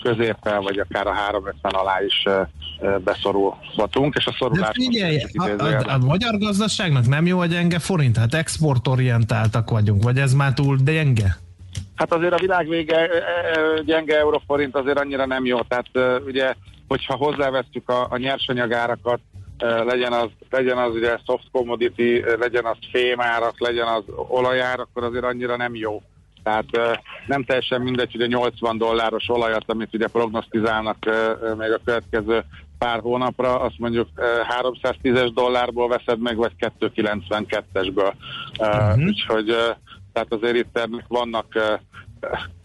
középpel, 0.03 0.61
vagy 0.61 0.79
akár 0.79 1.07
a 1.07 1.13
350 1.13 1.73
alá 1.73 2.03
is 2.05 2.25
beszorulhatunk, 3.05 4.15
és 4.15 4.27
a 4.27 4.31
De 4.31 4.37
szorulás... 4.39 4.71
figyelj, 4.73 5.19
most 5.33 5.61
a, 5.61 5.65
a, 5.65 5.95
a 5.95 5.99
magyar 5.99 6.39
gazdaságnak 6.39 7.07
nem 7.07 7.27
jó 7.27 7.39
a 7.39 7.47
gyenge 7.47 7.79
forint? 7.79 8.17
Hát 8.17 8.35
exportorientáltak 8.35 9.71
vagyunk, 9.71 10.03
vagy 10.03 10.19
ez 10.19 10.35
már 10.35 10.53
túl 10.53 10.77
gyenge? 10.85 11.37
Hát 11.95 12.13
azért 12.13 12.33
a 12.33 12.39
világ 12.39 12.69
vége 12.69 13.09
gyenge 13.85 14.19
euróforint 14.19 14.77
azért 14.77 14.99
annyira 14.99 15.27
nem 15.27 15.45
jó. 15.45 15.61
Tehát 15.61 15.87
ugye, 16.27 16.55
hogyha 16.89 17.17
hozzávesztük 17.17 17.89
a, 17.89 18.07
a 18.11 18.17
nyersanyagárakat, 18.17 19.21
legyen 19.61 20.13
az, 20.13 20.29
legyen 20.51 20.79
az 20.79 20.95
ugye 20.95 21.19
soft 21.27 21.45
commodity, 21.53 22.25
legyen 22.39 22.65
az 22.65 22.77
fémárak, 22.93 23.61
legyen 23.61 23.87
az 23.87 24.03
olajár, 24.29 24.81
akkor 24.81 25.05
azért 25.05 25.25
annyira 25.25 25.57
nem 25.57 25.75
jó. 25.75 26.03
Tehát 26.43 26.67
nem 27.27 27.45
teljesen 27.45 27.81
mindegy, 27.81 28.13
hogy 28.13 28.23
a 28.23 28.27
80 28.27 28.79
dolláros 28.79 29.29
olajat, 29.29 29.65
amit 29.67 29.95
ugye 29.95 30.07
prognosztizálnak 30.07 30.97
még 31.57 31.71
a 31.71 31.81
következő 31.85 32.45
pár 32.79 33.01
hónapra, 33.01 33.61
azt 33.61 33.79
mondjuk 33.79 34.09
e, 34.15 34.23
310-es 34.63 35.31
dollárból 35.35 35.89
veszed 35.89 36.21
meg, 36.21 36.37
vagy 36.37 36.53
292-esből. 36.81 38.13
Uh-huh. 38.59 39.07
Úgyhogy 39.07 39.49
e, 39.49 39.79
tehát 40.13 40.33
azért 40.33 40.57
itt 40.57 40.79
ennek 40.79 41.05
vannak, 41.09 41.47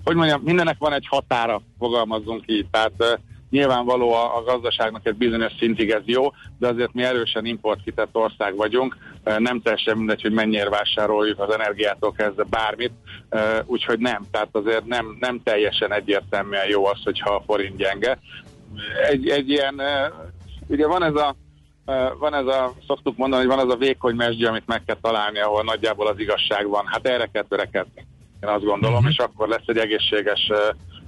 hogy 0.03 0.15
mondjam, 0.15 0.41
mindennek 0.43 0.75
van 0.79 0.93
egy 0.93 1.07
határa, 1.07 1.61
fogalmazzunk 1.79 2.43
így. 2.45 2.67
Tehát 2.71 2.93
eh, 2.97 3.13
nyilvánvaló 3.49 4.13
a, 4.13 4.37
a 4.37 4.43
gazdaságnak 4.43 5.07
egy 5.07 5.15
bizonyos 5.15 5.53
szintig 5.59 5.89
ez 5.89 6.01
jó, 6.05 6.25
de 6.59 6.67
azért 6.67 6.93
mi 6.93 7.03
erősen 7.03 7.45
importkitett 7.45 8.15
ország 8.15 8.55
vagyunk, 8.55 8.97
nem 9.37 9.61
teljesen 9.61 9.97
mindegy, 9.97 10.21
hogy 10.21 10.31
mennyire 10.31 10.69
vásároljuk 10.69 11.39
az 11.39 11.53
energiától 11.53 12.11
kezdve 12.11 12.43
bármit, 12.49 12.91
úgyhogy 13.65 13.99
nem, 13.99 14.23
tehát 14.31 14.49
azért 14.51 14.85
nem, 14.85 15.17
nem 15.19 15.41
teljesen 15.43 15.93
egyértelműen 15.93 16.67
jó 16.67 16.85
az, 16.85 17.03
hogyha 17.03 17.33
a 17.33 17.43
forint 17.45 17.77
gyenge. 17.77 18.19
Egy, 19.09 19.29
egy 19.29 19.49
ilyen, 19.49 19.81
ugye 20.67 20.87
van 20.87 21.03
ez 21.03 21.15
a 21.15 21.35
van 22.19 22.33
ez 22.33 22.45
a, 22.45 22.73
szoktuk 22.87 23.17
mondani, 23.17 23.45
hogy 23.45 23.55
van 23.55 23.65
ez 23.65 23.73
a 23.73 23.77
vékony 23.77 24.15
mesdje, 24.15 24.49
amit 24.49 24.67
meg 24.67 24.83
kell 24.85 24.97
találni, 25.01 25.39
ahol 25.39 25.63
nagyjából 25.63 26.07
az 26.07 26.19
igazság 26.19 26.67
van. 26.67 26.85
Hát 26.85 27.07
erre 27.07 27.29
kell 27.33 27.45
törekedni. 27.49 28.05
Én 28.43 28.49
azt 28.49 28.63
gondolom, 28.63 28.97
uh-huh. 28.97 29.11
és 29.11 29.17
akkor 29.17 29.47
lesz 29.47 29.65
egy 29.65 29.77
egészséges, 29.77 30.49
uh, 30.49 30.57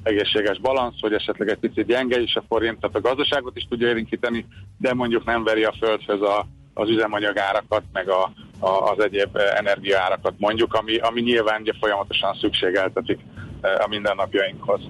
egészséges 0.08 0.60
balansz, 0.60 1.00
hogy 1.00 1.14
esetleg 1.14 1.50
egy 1.50 1.58
picit 1.58 1.86
gyenge 1.86 2.20
is 2.20 2.36
a 2.36 2.44
forint, 2.48 2.80
tehát 2.80 2.96
a 2.96 3.02
gazdaságot 3.02 3.58
is 3.58 3.66
tudja 3.70 3.88
érinteni, 3.88 4.46
de 4.78 4.94
mondjuk 4.94 5.26
nem 5.26 5.44
veri 5.44 5.64
a 5.64 5.74
földhöz 5.80 6.22
a, 6.22 6.48
az 6.74 6.90
üzemanyagárakat, 6.90 7.84
meg 7.94 8.10
a, 8.10 8.32
a, 8.60 8.70
az 8.70 9.04
egyéb 9.04 9.38
energiaárakat 9.58 10.34
mondjuk, 10.38 10.74
ami, 10.74 10.98
ami 10.98 11.22
nyilván 11.22 11.62
ugye 11.62 11.74
folyamatosan 11.80 12.38
szükségeltetik 12.42 13.20
uh, 13.62 13.70
a 13.84 13.88
mindennapjainkhoz. 13.88 14.82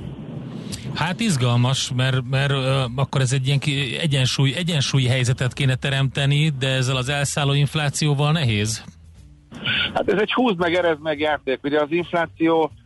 Hát 0.96 1.20
izgalmas, 1.20 1.92
mert, 1.96 2.18
mert 2.30 2.52
ö, 2.52 2.84
akkor 2.96 3.22
ez 3.22 3.32
egy 3.32 3.48
ilyen 3.48 3.60
egyensúly, 4.00 4.54
egyensúly 4.56 5.04
helyzetet 5.04 5.54
kéne 5.54 5.76
teremteni, 5.76 6.50
de 6.60 6.68
ezzel 6.68 6.96
az 6.96 7.10
elszálló 7.10 7.54
inflációval 7.54 8.32
nehéz. 8.32 8.84
Hát 9.94 10.12
ez 10.12 10.20
egy 10.20 10.34
húz 10.34 10.56
meg, 10.58 10.74
erez 10.74 10.98
meg 11.02 11.20
játék. 11.20 11.60
Ugye 11.64 11.82
az 11.82 11.92
infláció, 11.92 12.64
eh, 12.64 12.78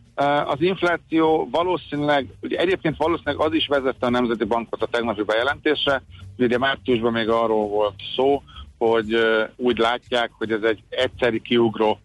az 0.46 0.60
infláció 0.60 1.48
valószínűleg, 1.50 2.26
ugye 2.40 2.58
egyébként 2.58 2.96
valószínűleg 2.96 3.46
az 3.46 3.54
is 3.54 3.66
vezette 3.66 4.06
a 4.06 4.10
Nemzeti 4.10 4.44
Bankot 4.44 4.82
a 4.82 4.86
tegnapi 4.86 5.22
bejelentésre, 5.22 6.02
ugye 6.38 6.58
márciusban 6.58 7.12
még 7.12 7.28
arról 7.28 7.68
volt 7.68 7.94
szó, 8.16 8.42
hogy 8.78 9.16
úgy 9.56 9.78
látják, 9.78 10.30
hogy 10.38 10.52
ez 10.52 10.62
egy 10.62 10.82
egyszeri 10.88 11.40
kiugró 11.40 11.98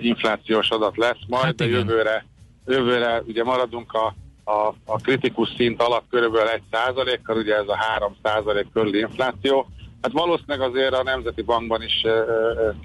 inflációs 0.00 0.68
adat 0.68 0.96
lesz, 0.96 1.18
majd 1.28 1.44
Hát 1.44 1.60
igen. 1.60 1.78
jövőre, 1.78 2.26
jövőre 2.66 3.22
ugye 3.26 3.44
maradunk 3.44 3.92
a, 3.92 4.14
a, 4.50 4.74
a 4.84 4.96
kritikus 4.96 5.48
szint 5.56 5.82
alatt 5.82 6.04
körülbelül 6.10 6.48
egy 6.48 6.62
százalékkal, 6.70 7.36
ugye 7.36 7.54
ez 7.54 7.68
a 7.68 7.76
3 7.76 8.16
százalék 8.22 8.66
körüli 8.72 8.98
infláció. 8.98 9.66
Hát 10.02 10.12
valószínűleg 10.12 10.60
azért 10.60 10.94
a 10.94 11.02
Nemzeti 11.02 11.42
Bankban 11.42 11.82
is 11.82 12.04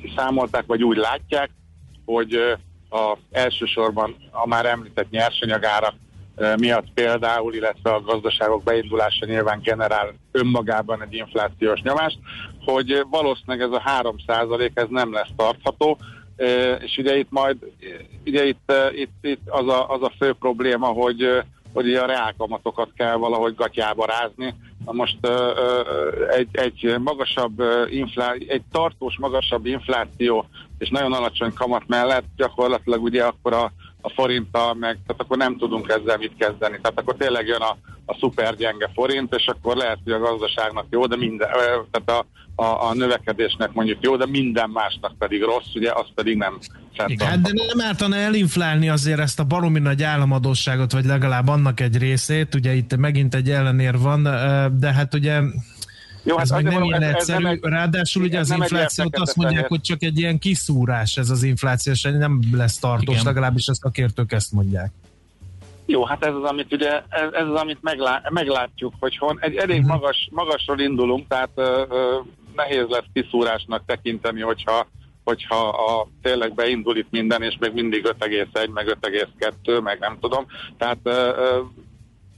kiszámolták, 0.02 0.66
vagy 0.66 0.84
úgy 0.84 0.98
látják, 0.98 1.50
hogy 2.06 2.56
a, 2.96 3.18
elsősorban 3.32 4.16
a 4.32 4.48
már 4.48 4.66
említett 4.66 5.10
nyersanyagárak 5.10 5.94
miatt 6.58 6.88
például, 6.94 7.54
illetve 7.54 7.94
a 7.94 8.02
gazdaságok 8.02 8.64
beindulása 8.64 9.26
nyilván 9.26 9.60
generál 9.64 10.14
önmagában 10.32 11.02
egy 11.02 11.14
inflációs 11.14 11.82
nyomást, 11.82 12.18
hogy 12.66 13.06
valószínűleg 13.10 13.62
ez 13.62 13.72
a 13.72 13.80
3 13.80 14.16
ez 14.74 14.88
nem 14.90 15.14
lesz 15.14 15.30
tartható, 15.36 15.98
és 16.80 16.98
ugye 16.98 17.18
itt 17.18 17.32
majd, 17.32 17.58
ugye 18.26 18.46
itt, 18.46 18.74
itt, 18.96 19.18
itt 19.22 19.42
az, 19.46 19.68
a, 19.68 19.90
az 19.90 20.02
a 20.02 20.12
fő 20.20 20.34
probléma, 20.34 20.88
hogy, 20.88 21.44
hogy 21.74 21.94
a 21.94 22.06
reálkamatokat 22.06 22.90
kell 22.98 23.16
valahogy 23.16 23.56
gatyába 23.56 24.06
rázni. 24.06 24.56
Na 24.86 24.92
most 24.92 25.18
ö, 25.22 25.52
ö, 25.56 26.30
egy, 26.30 26.48
egy 26.52 26.96
magasabb 27.00 27.64
inflá, 27.90 28.32
egy 28.32 28.62
tartós 28.72 29.18
magasabb 29.20 29.66
infláció 29.66 30.46
és 30.78 30.90
nagyon 30.90 31.14
alacsony 31.14 31.54
kamat 31.54 31.84
mellett 31.88 32.26
gyakorlatilag 32.36 33.04
ugye 33.04 33.24
akkor 33.24 33.54
a, 33.54 33.72
a 34.02 34.10
forinttal 34.10 34.74
meg, 34.74 35.00
tehát 35.06 35.22
akkor 35.22 35.38
nem 35.38 35.58
tudunk 35.58 35.90
ezzel 35.90 36.18
mit 36.18 36.36
kezdeni. 36.38 36.80
Tehát 36.82 37.00
akkor 37.00 37.16
tényleg 37.16 37.48
jön 37.48 37.62
a, 37.62 37.78
a 38.06 38.18
szuper 38.20 38.56
gyenge 38.56 38.90
forint, 38.94 39.34
és 39.38 39.46
akkor 39.48 39.76
lehet, 39.76 39.98
hogy 40.04 40.14
a 40.14 40.20
gazdaságnak 40.20 40.86
jó, 40.90 41.06
de 41.06 41.16
minden, 41.18 41.48
tehát 41.92 42.26
a, 42.56 42.64
a, 42.64 42.90
a 42.90 42.94
növekedésnek 42.94 43.74
mondjuk 43.74 43.98
jó, 44.02 44.16
de 44.16 44.26
minden 44.26 44.70
másnak 44.70 45.18
pedig 45.18 45.42
rossz, 45.42 45.74
ugye, 45.76 45.92
az 45.92 46.06
pedig 46.16 46.38
nem 46.38 46.58
Igen, 47.08 47.28
hát 47.28 47.42
de 47.42 47.50
nem 47.76 47.88
ártana 47.88 48.16
elinflálni 48.16 48.90
azért 48.90 49.20
ezt 49.20 49.40
a 49.40 49.44
baromi 49.44 49.80
nagy 49.80 50.04
államadóságot, 50.04 50.92
vagy 50.92 51.06
legalább 51.06 51.48
annak 51.48 51.80
egy 51.80 51.98
részét, 51.98 52.56
ugye 52.56 52.74
itt 52.74 52.96
megint 52.96 53.36
egy 53.36 53.50
ellenér 53.50 53.98
van, 53.98 54.24
de 54.80 54.94
hát 54.94 55.14
ugye 55.14 55.42
Jó, 56.24 56.40
ez 56.40 56.50
hát 56.52 56.60
azért 56.60 56.74
nem 56.74 56.84
ilyen 56.84 57.02
ez- 57.02 57.10
ez 57.10 57.16
egyszerű, 57.16 57.44
nem 57.44 57.52
egy- 57.52 57.60
ráadásul 57.64 58.24
ugye 58.24 58.40
az 58.40 58.52
inflációt 58.52 59.18
azt 59.18 59.36
mondják, 59.36 59.68
hogy 59.68 59.82
csak 59.82 60.04
egy 60.04 60.20
ilyen 60.20 60.40
kiszúrás 60.40 61.18
ez 61.18 61.30
az 61.30 61.44
infláció, 61.44 61.94
és 61.94 62.02
nem 62.02 62.40
lesz 62.52 62.78
tartós, 62.78 63.14
Igen. 63.16 63.26
legalábbis 63.26 63.68
a 63.68 63.74
szakértők 63.74 64.32
ezt 64.32 64.52
mondják. 64.52 64.92
Jó, 65.86 66.04
hát 66.06 66.26
ez 66.26 66.34
az, 66.34 66.44
amit 66.44 66.74
ugye, 66.74 67.02
ez, 67.10 67.48
az, 67.48 67.60
amit 67.62 67.82
meglá, 67.82 68.22
meglátjuk, 68.30 68.94
hogy 69.00 69.18
hon, 69.18 69.38
egy 69.42 69.56
elég 69.56 69.80
Mhm. 69.80 69.88
magas, 69.88 70.30
magasról 70.32 70.80
indulunk, 70.80 71.28
tehát 71.28 71.50
ö, 71.56 71.84
nehéz 72.56 72.86
lesz 72.88 73.06
kiszúrásnak 73.14 73.84
tekinteni, 73.86 74.42
hogyha 74.42 74.88
hogyha 75.24 75.68
a, 75.68 76.08
tényleg 76.22 76.54
beindul 76.54 76.98
itt 76.98 77.08
minden, 77.12 77.42
és 77.42 77.58
még 77.60 77.74
mindig 77.74 78.08
5,1, 78.20 78.70
meg 78.74 78.98
5,2, 79.02 79.82
meg 79.84 80.00
nem 80.00 80.18
tudom. 80.22 80.46
Tehát 80.78 80.98
ö, 81.04 81.12
ö, 81.38 81.60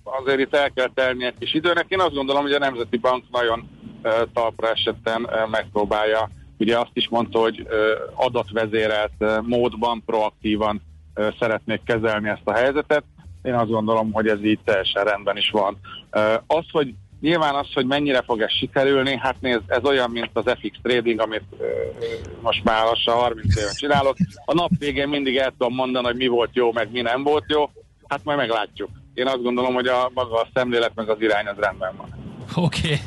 azért 0.04 0.39
itt 0.39 0.56
el 0.56 0.72
kell 0.72 0.89
telni 0.93 1.26
egy 1.26 1.38
kis 1.39 1.54
időnek. 1.54 1.86
Én 1.88 2.00
azt 2.00 2.14
gondolom, 2.14 2.41
hogy 2.41 2.52
a 2.52 2.60
Nemzeti 2.60 2.98
Bank 2.98 3.24
nagyon 3.32 3.70
ö, 4.02 4.10
talpra 4.34 4.70
esetten 4.72 5.28
ö, 5.32 5.45
megpróbálja. 5.52 6.30
Ugye 6.58 6.78
azt 6.80 6.91
is 6.93 7.08
mondta, 7.10 7.39
hogy 7.39 7.66
ö, 7.70 7.93
adatvezérelt 8.16 9.12
ö, 9.18 9.38
módban, 9.41 10.04
proaktívan 10.06 10.82
ö, 11.14 11.28
szeretnék 11.39 11.82
kezelni 11.84 12.30
ezt 12.30 12.41
a 12.48 12.54
helyzetet. 12.54 13.04
Én 13.48 13.54
azt 13.54 13.70
gondolom, 13.70 14.12
hogy 14.12 14.28
ez 14.28 14.43
így 14.43 14.60
teljesen 14.66 15.04
rendben 15.04 15.38
is 15.38 15.50
van. 15.50 15.78
Az, 16.48 16.66
hogy 16.72 16.93
nyilván 17.22 17.56
az, 17.56 17.68
hogy 17.74 17.86
mennyire 17.86 18.22
fog 18.22 18.41
ez 18.41 18.52
sikerülni, 18.52 19.18
hát 19.18 19.36
nézd, 19.39 19.62
ez 19.68 19.84
olyan, 19.84 20.12
mint 20.12 20.30
az 20.34 20.43
FX 20.45 20.78
trading, 20.82 21.20
amit 21.20 21.43
most 22.41 22.64
már 22.64 22.84
lassan 22.86 23.16
30 23.16 23.58
éven 23.58 23.74
csinálok. 23.74 24.16
A 24.45 24.54
nap 24.54 24.70
végén 24.80 25.08
mindig 25.08 25.38
el 25.38 25.52
tudom 25.58 25.74
mondani, 25.74 26.06
hogy 26.06 26.16
mi 26.16 26.28
volt 26.28 26.50
jó, 26.54 26.72
meg 26.72 26.91
mi 26.91 27.02
nem 27.02 27.24
volt 27.24 27.43
jó. 27.48 27.70
Hát 28.08 28.24
majd 28.24 28.38
meglátjuk. 28.38 28.89
Én 29.14 29.28
azt 29.28 29.41
gondolom, 29.41 29.74
hogy 29.74 29.88
a 29.88 30.12
maga 30.14 30.39
a 30.41 30.48
szemlélet, 30.54 30.95
meg 30.95 31.10
az 31.10 31.22
irány 31.22 31.48
az 31.48 31.58
rendben 31.58 31.93
van. 31.98 32.16
Oké, 32.56 32.80
okay. 32.80 32.98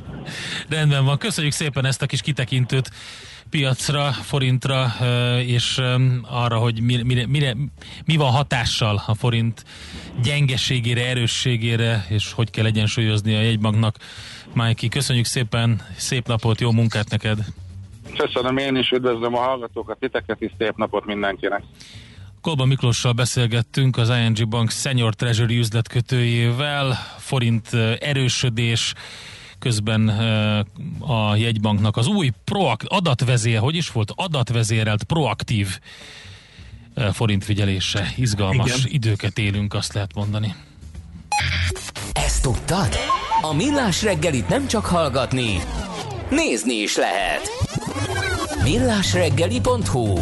rendben 0.69 1.05
van. 1.05 1.19
Köszönjük 1.19 1.53
szépen 1.53 1.85
ezt 1.85 2.03
a 2.03 2.07
kis 2.07 2.21
kitekintőt 2.21 2.91
piacra, 3.51 4.13
forintra, 4.13 4.87
és 5.47 5.81
arra, 6.23 6.59
hogy 6.59 6.81
mire, 6.81 7.05
mire, 7.05 7.27
mire, 7.27 7.57
mi 8.05 8.17
van 8.17 8.31
hatással 8.31 9.03
a 9.07 9.15
forint 9.15 9.65
gyengeségére, 10.23 11.07
erősségére, 11.07 12.07
és 12.09 12.33
hogy 12.33 12.51
kell 12.51 12.65
egyensúlyozni 12.65 13.35
a 13.35 13.41
jegybanknak. 13.41 13.97
Májki, 14.55 14.89
köszönjük 14.89 15.25
szépen, 15.25 15.81
szép 15.97 16.27
napot, 16.27 16.61
jó 16.61 16.71
munkát 16.71 17.11
neked! 17.11 17.39
Köszönöm 18.17 18.57
én 18.57 18.77
is, 18.77 18.91
üdvözlöm 18.91 19.35
a 19.35 19.41
hallgatókat, 19.41 19.99
titeket 19.99 20.41
is, 20.41 20.51
szép 20.59 20.77
napot 20.77 21.05
mindenkinek. 21.05 21.63
Kolba 22.41 22.65
Miklossal 22.65 23.13
beszélgettünk 23.13 23.97
az 23.97 24.09
ING 24.09 24.49
Bank 24.49 24.71
Senior 24.71 25.15
Treasury 25.15 25.59
üzletkötőjével, 25.59 26.93
forint 27.19 27.75
erősödés, 27.99 28.95
közben 29.61 30.09
a 30.99 31.37
jegybanknak 31.37 31.97
az 31.97 32.07
új 32.07 32.31
proak, 32.45 32.83
adatvezér, 32.87 33.59
hogy 33.59 33.75
is 33.75 33.91
volt, 33.93 34.13
adatvezérelt 34.17 35.03
proaktív 35.03 35.79
forintfigyelése. 37.13 38.13
Izgalmas 38.17 38.79
Igen. 38.79 38.93
időket 38.93 39.39
élünk, 39.39 39.75
azt 39.75 39.93
lehet 39.93 40.15
mondani. 40.15 40.55
Ezt 42.13 42.43
tudtad? 42.43 42.89
A 43.43 43.55
Millás 43.55 44.03
reggelit 44.03 44.49
nem 44.49 44.67
csak 44.67 44.87
hallgatni, 44.87 45.61
nézni 46.31 46.75
is 46.75 46.97
lehet. 46.97 47.49
Millásreggeli.hu 48.63 50.19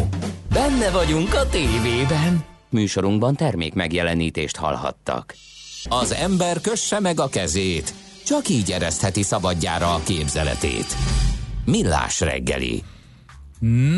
Benne 0.53 0.89
vagyunk 0.89 1.33
a 1.33 1.49
tévében. 1.49 2.43
Műsorunkban 2.69 3.35
termék 3.35 3.73
megjelenítést 3.73 4.55
hallhattak. 4.55 5.35
Az 5.83 6.11
ember 6.11 6.61
kösse 6.61 6.99
meg 6.99 7.19
a 7.19 7.29
kezét, 7.29 7.93
csak 8.29 8.49
így 8.49 8.71
eresztheti 8.71 9.23
szabadjára 9.23 9.93
a 9.93 10.01
képzeletét. 10.03 10.95
Millás 11.65 12.19
reggeli. 12.19 12.83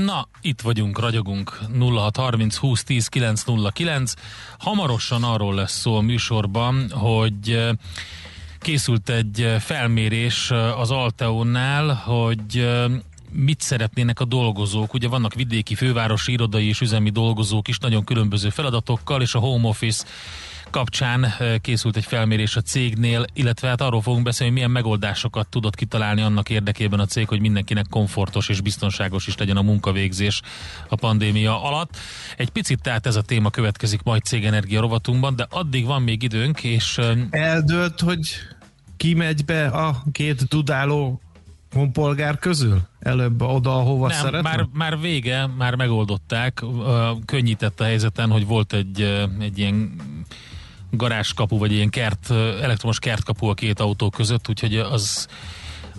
Na, 0.05 0.27
itt 0.41 0.61
vagyunk, 0.61 0.99
ragyogunk 0.99 1.59
0630 1.79 2.55
20 2.55 2.83
10 2.83 3.07
909. 3.07 4.13
Hamarosan 4.59 5.23
arról 5.23 5.55
lesz 5.55 5.79
szó 5.79 5.95
a 5.95 6.01
műsorban, 6.01 6.89
hogy 6.91 7.69
készült 8.59 9.09
egy 9.09 9.55
felmérés 9.59 10.51
az 10.77 10.91
Alteónál, 10.91 11.93
hogy 11.93 12.69
mit 13.31 13.61
szeretnének 13.61 14.19
a 14.19 14.25
dolgozók. 14.25 14.93
Ugye 14.93 15.07
vannak 15.07 15.33
vidéki 15.33 15.75
fővárosi 15.75 16.31
irodai 16.31 16.67
és 16.67 16.81
üzemi 16.81 17.09
dolgozók 17.09 17.67
is 17.67 17.77
nagyon 17.77 18.03
különböző 18.03 18.49
feladatokkal, 18.49 19.21
és 19.21 19.35
a 19.35 19.39
home 19.39 19.67
office 19.67 20.05
kapcsán 20.71 21.33
készült 21.61 21.95
egy 21.95 22.05
felmérés 22.05 22.55
a 22.55 22.61
cégnél, 22.61 23.25
illetve 23.33 23.67
hát 23.67 23.81
arról 23.81 24.01
fogunk 24.01 24.23
beszélni, 24.23 24.51
hogy 24.51 24.61
milyen 24.61 24.71
megoldásokat 24.71 25.47
tudott 25.47 25.75
kitalálni 25.75 26.21
annak 26.21 26.49
érdekében 26.49 26.99
a 26.99 27.05
cég, 27.05 27.27
hogy 27.27 27.39
mindenkinek 27.39 27.85
komfortos 27.89 28.49
és 28.49 28.61
biztonságos 28.61 29.27
is 29.27 29.37
legyen 29.37 29.57
a 29.57 29.61
munkavégzés 29.61 30.41
a 30.89 30.95
pandémia 30.95 31.63
alatt. 31.63 31.97
Egy 32.37 32.49
picit 32.49 32.81
tehát 32.81 33.05
ez 33.05 33.15
a 33.15 33.21
téma 33.21 33.49
következik 33.49 34.03
majd 34.03 34.23
cégenergia 34.23 34.81
rovatunkban, 34.81 35.35
de 35.35 35.47
addig 35.49 35.85
van 35.85 36.01
még 36.01 36.23
időnk, 36.23 36.63
és... 36.63 36.99
Eldőlt, 37.29 37.99
hogy 37.99 38.29
ki 38.97 39.13
megy 39.13 39.45
be 39.45 39.67
a 39.67 40.03
két 40.11 40.47
dudáló 40.47 41.21
honpolgár 41.71 42.39
közül? 42.39 42.81
Előbb 42.99 43.41
oda, 43.41 43.75
ahova 43.75 44.07
Nem, 44.07 44.17
szeretne? 44.17 44.49
Már, 44.49 44.67
már 44.73 44.99
vége, 44.99 45.47
már 45.47 45.75
megoldották, 45.75 46.63
könnyített 47.25 47.79
a 47.79 47.83
helyzeten, 47.83 48.29
hogy 48.29 48.45
volt 48.45 48.73
egy, 48.73 49.01
egy 49.39 49.57
ilyen 49.57 49.95
garázskapu, 50.91 51.57
vagy 51.57 51.71
ilyen 51.71 51.89
kert, 51.89 52.31
elektromos 52.61 52.99
kertkapu 52.99 53.45
a 53.45 53.53
két 53.53 53.79
autó 53.79 54.09
között, 54.09 54.49
úgyhogy 54.49 54.77
az 54.77 55.27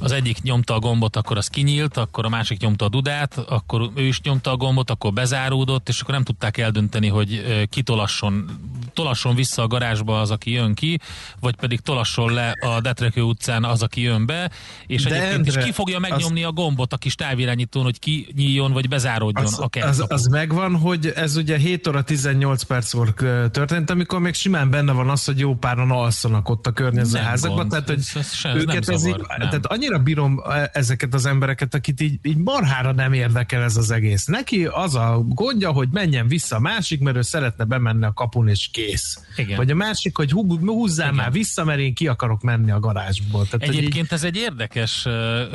az 0.02 0.12
egyik 0.12 0.42
nyomta 0.42 0.74
a 0.74 0.78
gombot, 0.78 1.16
akkor 1.16 1.36
az 1.36 1.46
kinyílt, 1.46 1.96
akkor 1.96 2.24
a 2.24 2.28
másik 2.28 2.60
nyomta 2.60 2.84
a 2.84 2.88
dudát, 2.88 3.36
akkor 3.36 3.90
ő 3.94 4.02
is 4.02 4.20
nyomta 4.20 4.50
a 4.50 4.56
gombot, 4.56 4.90
akkor 4.90 5.12
bezáródott, 5.12 5.88
és 5.88 6.00
akkor 6.00 6.14
nem 6.14 6.24
tudták 6.24 6.58
eldönteni, 6.58 7.08
hogy 7.08 7.42
kitolasson, 7.70 8.50
tolasson 8.92 9.34
vissza 9.34 9.62
a 9.62 9.66
garázsba 9.66 10.20
az, 10.20 10.30
aki 10.30 10.50
jön 10.50 10.74
ki, 10.74 11.00
vagy 11.40 11.54
pedig 11.54 11.80
tolasson 11.80 12.32
le 12.32 12.54
a 12.60 12.80
Detrekő 12.80 13.20
utcán 13.20 13.64
az, 13.64 13.82
aki 13.82 14.00
jön 14.00 14.26
be, 14.26 14.50
és 14.86 15.02
De 15.02 15.08
egyébként 15.08 15.46
Endre, 15.46 15.60
is 15.60 15.66
ki 15.66 15.72
fogja 15.72 15.98
megnyomni 15.98 16.42
az, 16.42 16.48
a 16.48 16.52
gombot 16.52 16.92
a 16.92 16.96
kis 16.96 17.14
távirányítón, 17.14 17.82
hogy 17.82 17.98
ki 17.98 18.26
nyíljon, 18.36 18.72
vagy 18.72 18.88
bezáródjon 18.88 19.44
az, 19.44 19.58
a 19.58 19.68
az, 19.80 20.04
az 20.08 20.26
megvan, 20.26 20.76
hogy 20.76 21.12
ez 21.14 21.36
ugye 21.36 21.56
7 21.56 21.86
óra 21.86 22.02
18 22.02 22.62
perckor 22.62 23.14
történt, 23.50 23.90
amikor 23.90 24.20
még 24.20 24.34
simán 24.34 24.70
benne 24.70 24.92
van 24.92 25.08
az, 25.08 25.24
hogy 25.24 25.38
jó 25.38 25.54
páran 25.54 25.90
alszanak 25.90 26.48
ott 26.48 26.66
a 26.66 26.70
környező 26.70 27.18
házakban, 27.18 27.68
tehát 27.68 27.88
hogy 27.88 27.98
ez, 27.98 28.16
ez, 28.42 28.54
őket 28.54 28.88
ez, 28.88 29.06
így, 29.06 29.20
tehát 29.26 29.66
annyira 29.66 29.91
annyira 29.92 30.02
bírom 30.02 30.42
e, 30.48 30.70
ezeket 30.72 31.14
az 31.14 31.26
embereket, 31.26 31.74
akit 31.74 32.00
így, 32.00 32.18
így 32.22 32.36
marhára 32.36 32.92
nem 32.92 33.12
érdekel 33.12 33.62
ez 33.62 33.76
az 33.76 33.90
egész. 33.90 34.24
Neki 34.24 34.64
az 34.64 34.94
a 34.94 35.22
gondja, 35.28 35.70
hogy 35.70 35.88
menjen 35.92 36.28
vissza 36.28 36.56
a 36.56 36.60
másik, 36.60 37.00
mert 37.00 37.16
ő 37.16 37.22
szeretne 37.22 37.64
bemenni 37.64 38.04
a 38.04 38.12
kapun, 38.12 38.48
és 38.48 38.68
kész. 38.72 39.24
Igen. 39.36 39.56
Vagy 39.56 39.70
a 39.70 39.74
másik, 39.74 40.16
hogy 40.16 40.30
húzzál 40.30 41.06
Igen. 41.06 41.18
már 41.18 41.32
vissza, 41.32 41.64
mert 41.64 41.78
én 41.78 41.94
ki 41.94 42.06
akarok 42.06 42.42
menni 42.42 42.70
a 42.70 42.80
garázsból. 42.80 43.46
Tehát, 43.48 43.68
Egyébként 43.68 44.06
így... 44.06 44.12
ez 44.12 44.24
egy 44.24 44.36
érdekes, 44.36 45.06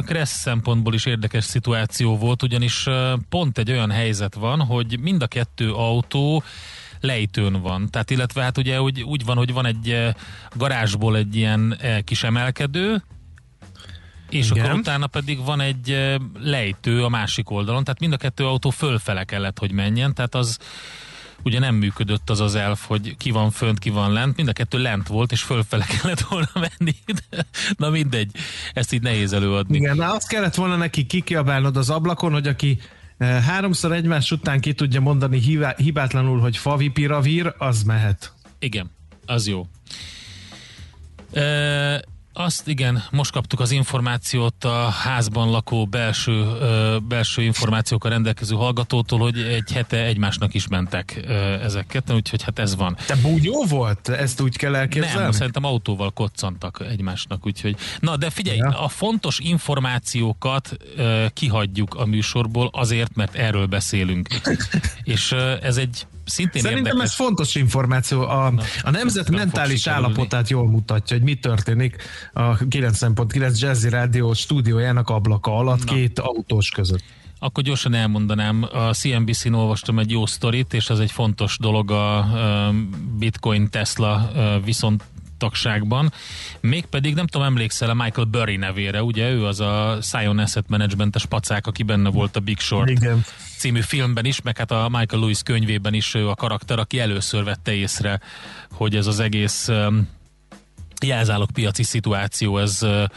kressz 0.06 0.40
szempontból 0.40 0.94
is 0.94 1.06
érdekes 1.06 1.44
szituáció 1.44 2.18
volt, 2.18 2.44
ugyanis 2.44 2.88
pont 3.30 3.58
egy 3.58 3.72
olyan 3.72 3.92
helyzet 3.92 4.36
van, 4.36 4.60
hogy 4.60 5.00
mind 5.00 5.22
a 5.22 5.28
kettő 5.28 5.72
autó 5.72 6.44
lejtőn 7.00 7.62
van. 7.62 7.90
Tehát 7.90 8.12
illetve 8.12 8.42
hát 8.42 8.58
ugye 8.58 8.82
úgy, 8.82 9.04
úgy 9.04 9.26
van, 9.26 9.38
hogy 9.38 9.54
van 9.54 9.66
egy 9.66 10.14
garázsból 10.56 11.18
egy 11.18 11.36
ilyen 11.36 11.78
kis 12.04 12.24
emelkedő, 12.24 13.02
és 14.30 14.50
Igen. 14.50 14.66
akkor 14.66 14.78
utána 14.80 15.08
pedig 15.08 15.44
van 15.44 15.60
egy 15.60 16.18
lejtő 16.40 17.04
a 17.04 17.10
másik 17.10 17.50
oldalon, 17.50 17.84
tehát 17.84 18.00
mind 18.00 18.14
a 18.14 18.18
kettő 18.18 18.46
autó 18.46 18.70
fölfele 18.70 19.24
kellett, 19.24 19.60
hogy 19.60 19.72
menjen, 19.72 20.14
tehát 20.14 20.36
az 20.36 20.58
ugye 21.44 21.60
nem 21.60 21.76
működött 21.76 22.30
az 22.30 22.40
az 22.40 22.56
elf, 22.56 22.86
hogy 22.86 23.18
ki 23.18 23.32
van 23.32 23.52
fönt, 23.52 23.80
ki 23.80 23.90
van 23.90 24.12
lent, 24.12 24.36
mind 24.36 24.48
a 24.50 24.54
kettő 24.54 24.78
lent 24.78 25.08
volt, 25.08 25.32
és 25.32 25.42
fölfele 25.42 25.86
kellett 26.02 26.20
volna 26.20 26.50
menni. 26.54 26.96
Na 27.78 27.90
mindegy, 27.90 28.32
ezt 28.74 28.94
így 28.94 29.02
nehéz 29.02 29.34
előadni. 29.34 29.78
Igen, 29.78 29.96
na 29.96 30.14
azt 30.14 30.28
kellett 30.28 30.56
volna 30.56 30.76
neki 30.76 31.06
kikiabálnod 31.06 31.78
az 31.78 31.90
ablakon, 31.90 32.32
hogy 32.32 32.48
aki 32.48 32.80
háromszor 33.20 33.92
egymás 33.92 34.32
után 34.32 34.60
ki 34.60 34.74
tudja 34.74 35.00
mondani 35.00 35.40
hibátlanul, 35.78 36.40
hogy 36.40 36.58
favipiravir, 36.58 37.54
az 37.58 37.84
mehet. 37.84 38.34
Igen, 38.60 38.92
az 39.26 39.48
jó. 39.48 39.68
Azt 42.40 42.68
igen, 42.68 43.04
most 43.12 43.32
kaptuk 43.32 43.60
az 43.60 43.72
információt 43.72 44.64
a 44.64 44.90
házban 44.90 45.50
lakó 45.50 45.86
belső, 45.86 46.32
ö, 46.32 46.98
belső 47.08 47.42
információkkal 47.42 48.12
rendelkező 48.12 48.56
hallgatótól, 48.56 49.20
hogy 49.20 49.40
egy 49.40 49.72
hete 49.72 50.04
egymásnak 50.04 50.54
is 50.54 50.68
mentek 50.68 51.22
ö, 51.28 51.34
ezeket, 51.62 52.12
úgyhogy 52.12 52.44
hát 52.44 52.60
ez 52.60 52.76
van. 52.76 52.98
Te 53.06 53.16
búgyó 53.16 53.66
volt? 53.70 54.10
Ezt 54.10 54.42
úgy 54.42 54.58
kell 54.58 54.76
elképzelni? 54.76 55.22
Nem, 55.22 55.32
szerintem 55.32 55.64
autóval 55.64 56.12
koccantak 56.12 56.84
egymásnak, 56.90 57.46
úgyhogy... 57.46 57.76
Na, 58.00 58.18
de 58.18 58.30
figyelj, 58.30 58.58
ja. 58.58 58.84
a 58.84 58.88
fontos 58.88 59.40
információkat 59.40 60.78
ö, 60.96 61.26
kihagyjuk 61.34 61.96
a 61.96 62.06
műsorból 62.06 62.70
azért, 62.72 63.16
mert 63.16 63.36
erről 63.36 63.66
beszélünk. 63.66 64.28
És 65.04 65.32
ö, 65.32 65.54
ez 65.62 65.78
egy 65.78 66.08
szintén 66.28 66.62
Szerintem 66.62 66.86
érdekes. 66.86 67.10
ez 67.10 67.16
fontos 67.16 67.56
információ. 67.56 68.22
A, 68.22 68.50
Na, 68.50 68.62
a 68.82 68.90
nemzet 68.92 69.30
mentális 69.30 69.88
állapotát 69.88 70.50
jól 70.50 70.68
mutatja, 70.70 71.16
hogy 71.18 71.26
mi 71.26 71.36
történik 71.36 71.96
a 72.34 72.58
9.9 72.58 73.60
Jazzy 73.60 73.90
Rádió 73.90 74.34
stúdiójának 74.34 75.10
ablaka 75.10 75.58
alatt 75.58 75.86
Na. 75.86 75.94
két 75.94 76.20
autós 76.20 76.70
között. 76.70 77.04
Akkor 77.40 77.64
gyorsan 77.64 77.94
elmondanám, 77.94 78.68
a 78.72 78.94
CNBC-n 78.94 79.54
olvastam 79.54 80.00
egy 80.00 80.12
jó 80.12 80.26
sztorit, 80.26 80.74
és 80.74 80.90
ez 80.90 81.00
egy 81.00 81.12
fontos 81.12 81.58
dolog 81.60 81.92
a 81.92 82.26
Bitcoin 83.18 83.70
Tesla 83.70 84.32
viszont 84.64 85.04
tagságban. 85.38 86.14
Mégpedig 86.60 87.16
nem 87.16 87.28
tudom, 87.28 87.48
emlékszel 87.48 87.90
a 87.90 87.94
Michael 87.94 88.28
Burry 88.28 88.56
nevére, 88.56 89.04
ugye 89.04 89.30
ő 89.30 89.46
az 89.46 89.60
a 89.60 89.98
Scion 90.02 90.40
Asset 90.40 90.70
Management-es 90.70 91.26
pacák, 91.26 91.68
aki 91.68 91.84
benne 91.84 92.10
volt 92.10 92.36
a 92.36 92.40
Big 92.40 92.60
Short 92.60 92.90
Igen. 92.90 93.24
című 93.58 93.82
filmben 93.82 94.26
is, 94.26 94.42
meg 94.42 94.58
hát 94.58 94.72
a 94.72 94.90
Michael 94.92 95.22
Lewis 95.22 95.44
könyvében 95.44 95.94
is 95.94 96.14
ő 96.14 96.30
a 96.30 96.36
karakter, 96.36 96.80
aki 96.80 97.00
először 97.00 97.44
vette 97.44 97.74
észre, 97.74 98.20
hogy 98.72 98.96
ez 98.96 99.08
az 99.08 99.20
egész 99.20 99.70
jelzálog 101.06 101.52
piaci 101.52 101.84
szituáció, 101.84 102.58
ez 102.58 102.80
dőlni 102.80 103.10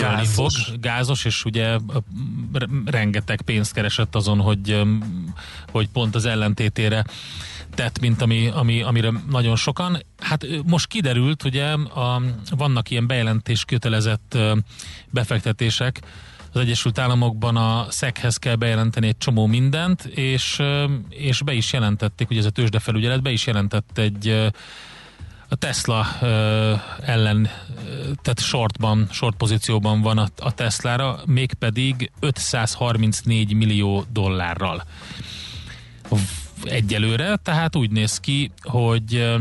gázos. 0.00 0.34
fog, 0.34 0.80
gázos, 0.80 1.24
és 1.24 1.44
ugye 1.44 1.78
rengeteg 2.84 3.40
pénzt 3.40 3.72
keresett 3.72 4.14
azon, 4.14 4.40
hogy, 4.40 4.82
hogy 5.70 5.88
pont 5.88 6.14
az 6.14 6.24
ellentétére 6.24 7.04
tett, 7.74 8.00
mint 8.00 8.22
ami, 8.22 8.46
ami, 8.46 8.82
amire 8.82 9.12
nagyon 9.30 9.56
sokan. 9.56 10.02
Hát 10.28 10.46
most 10.64 10.86
kiderült, 10.86 11.44
ugye 11.44 11.64
a, 11.72 12.22
vannak 12.56 12.90
ilyen 12.90 13.06
bejelentés 13.06 13.64
kötelezett 13.64 14.38
befektetések, 15.10 16.00
az 16.52 16.60
Egyesült 16.60 16.98
Államokban 16.98 17.56
a 17.56 17.86
SZEC-hez 17.90 18.36
kell 18.36 18.54
bejelenteni 18.54 19.06
egy 19.06 19.18
csomó 19.18 19.46
mindent, 19.46 20.04
és, 20.04 20.62
és 21.08 21.42
be 21.42 21.52
is 21.52 21.72
jelentették, 21.72 22.30
ugye 22.30 22.38
ez 22.38 22.44
a 22.44 22.50
tőzsdefelügyelet 22.50 23.22
be 23.22 23.30
is 23.30 23.46
jelentett 23.46 23.98
egy 23.98 24.50
a 25.48 25.54
Tesla 25.56 26.06
ellen, 27.00 27.48
tehát 28.22 28.40
shortban, 28.40 29.08
short 29.10 29.36
pozícióban 29.36 30.00
van 30.00 30.18
a, 30.18 30.28
a 30.38 30.52
Teslára, 30.52 31.20
mégpedig 31.26 32.10
534 32.20 33.52
millió 33.52 34.04
dollárral. 34.12 34.84
Egyelőre, 36.62 37.36
tehát 37.36 37.76
úgy 37.76 37.90
néz 37.90 38.18
ki, 38.18 38.50
hogy 38.62 39.36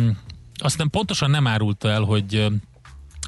azt 0.58 0.78
nem 0.78 0.90
pontosan 0.90 1.30
nem 1.30 1.48
árulta 1.48 1.90
el, 1.90 2.02
hogy 2.02 2.48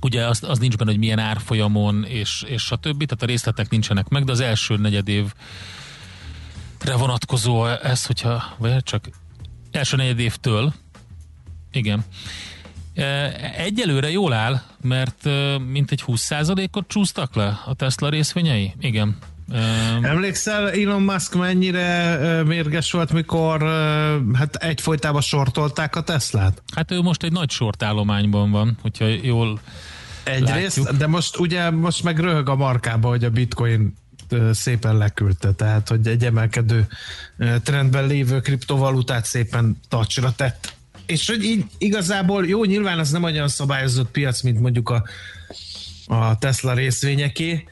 ugye 0.02 0.26
az, 0.26 0.44
az 0.44 0.60
nincs 0.60 0.78
benne, 0.78 0.90
hogy 0.90 1.00
milyen 1.00 1.20
árfolyamon 1.20 2.06
és, 2.06 2.44
és 2.48 2.72
a 2.72 2.76
többi, 2.76 3.06
tehát 3.06 3.24
a 3.24 3.26
részletek 3.26 3.70
nincsenek 3.70 4.08
meg, 4.08 4.24
de 4.24 4.32
az 4.32 4.40
első 4.40 4.76
negyed 4.76 5.08
évre 5.08 5.34
vonatkozó 6.98 7.66
ez, 7.66 8.06
hogyha, 8.06 8.56
vagy 8.58 8.84
csak 8.84 9.10
első 9.72 9.96
negyed 9.96 10.20
évtől, 10.20 10.74
igen, 11.72 12.06
Egyelőre 13.58 14.10
jól 14.12 14.34
áll, 14.34 14.62
mert 14.82 15.30
mintegy 15.68 16.04
20%-ot 16.08 16.88
csúsztak 16.88 17.36
le 17.36 17.62
a 17.66 17.74
Tesla 17.74 18.10
részvényei? 18.10 18.74
Igen. 18.80 19.18
Emlékszel 20.02 20.72
Elon 20.72 21.02
Musk 21.02 21.36
mennyire 21.36 22.18
mérges 22.44 22.92
volt, 22.92 23.12
mikor 23.12 23.62
hát 24.34 24.56
egyfolytában 24.56 25.22
sortolták 25.22 25.96
a 25.96 26.02
Teslát? 26.02 26.62
Hát 26.76 26.92
ő 26.92 27.02
most 27.02 27.24
egy 27.24 27.32
nagy 27.32 27.50
sortállományban 27.50 28.52
van, 28.52 28.78
hogyha 28.82 29.06
jól 29.06 29.60
Egyrészt, 30.24 30.78
látjuk. 30.78 30.98
de 30.98 31.08
most 31.08 31.38
ugye 31.38 31.70
most 31.70 32.04
meg 32.04 32.20
röhög 32.20 32.50
a 32.50 32.56
markába, 32.56 33.08
hogy 33.10 33.24
a 33.24 33.30
bitcoin 33.30 33.94
szépen 34.52 34.98
leküldte, 34.98 35.52
tehát 35.52 35.88
hogy 35.90 36.08
egy 36.08 36.26
emelkedő 36.26 36.88
trendben 37.64 38.08
lévő 38.08 38.40
kriptovalutát 38.40 39.26
szépen 39.26 39.80
tacsra 39.88 40.32
tett. 40.36 40.74
És 41.06 41.28
hogy 41.28 41.44
így 41.44 41.66
igazából 41.78 42.48
jó, 42.48 42.64
nyilván 42.64 43.00
az 43.00 43.12
nem 43.12 43.24
olyan 43.24 43.48
szabályozott 43.48 44.12
piac, 44.12 44.42
mint 44.42 44.60
mondjuk 44.60 44.90
a, 44.90 45.04
a 46.08 46.38
Tesla 46.38 46.74
részvényeké, 46.74 47.66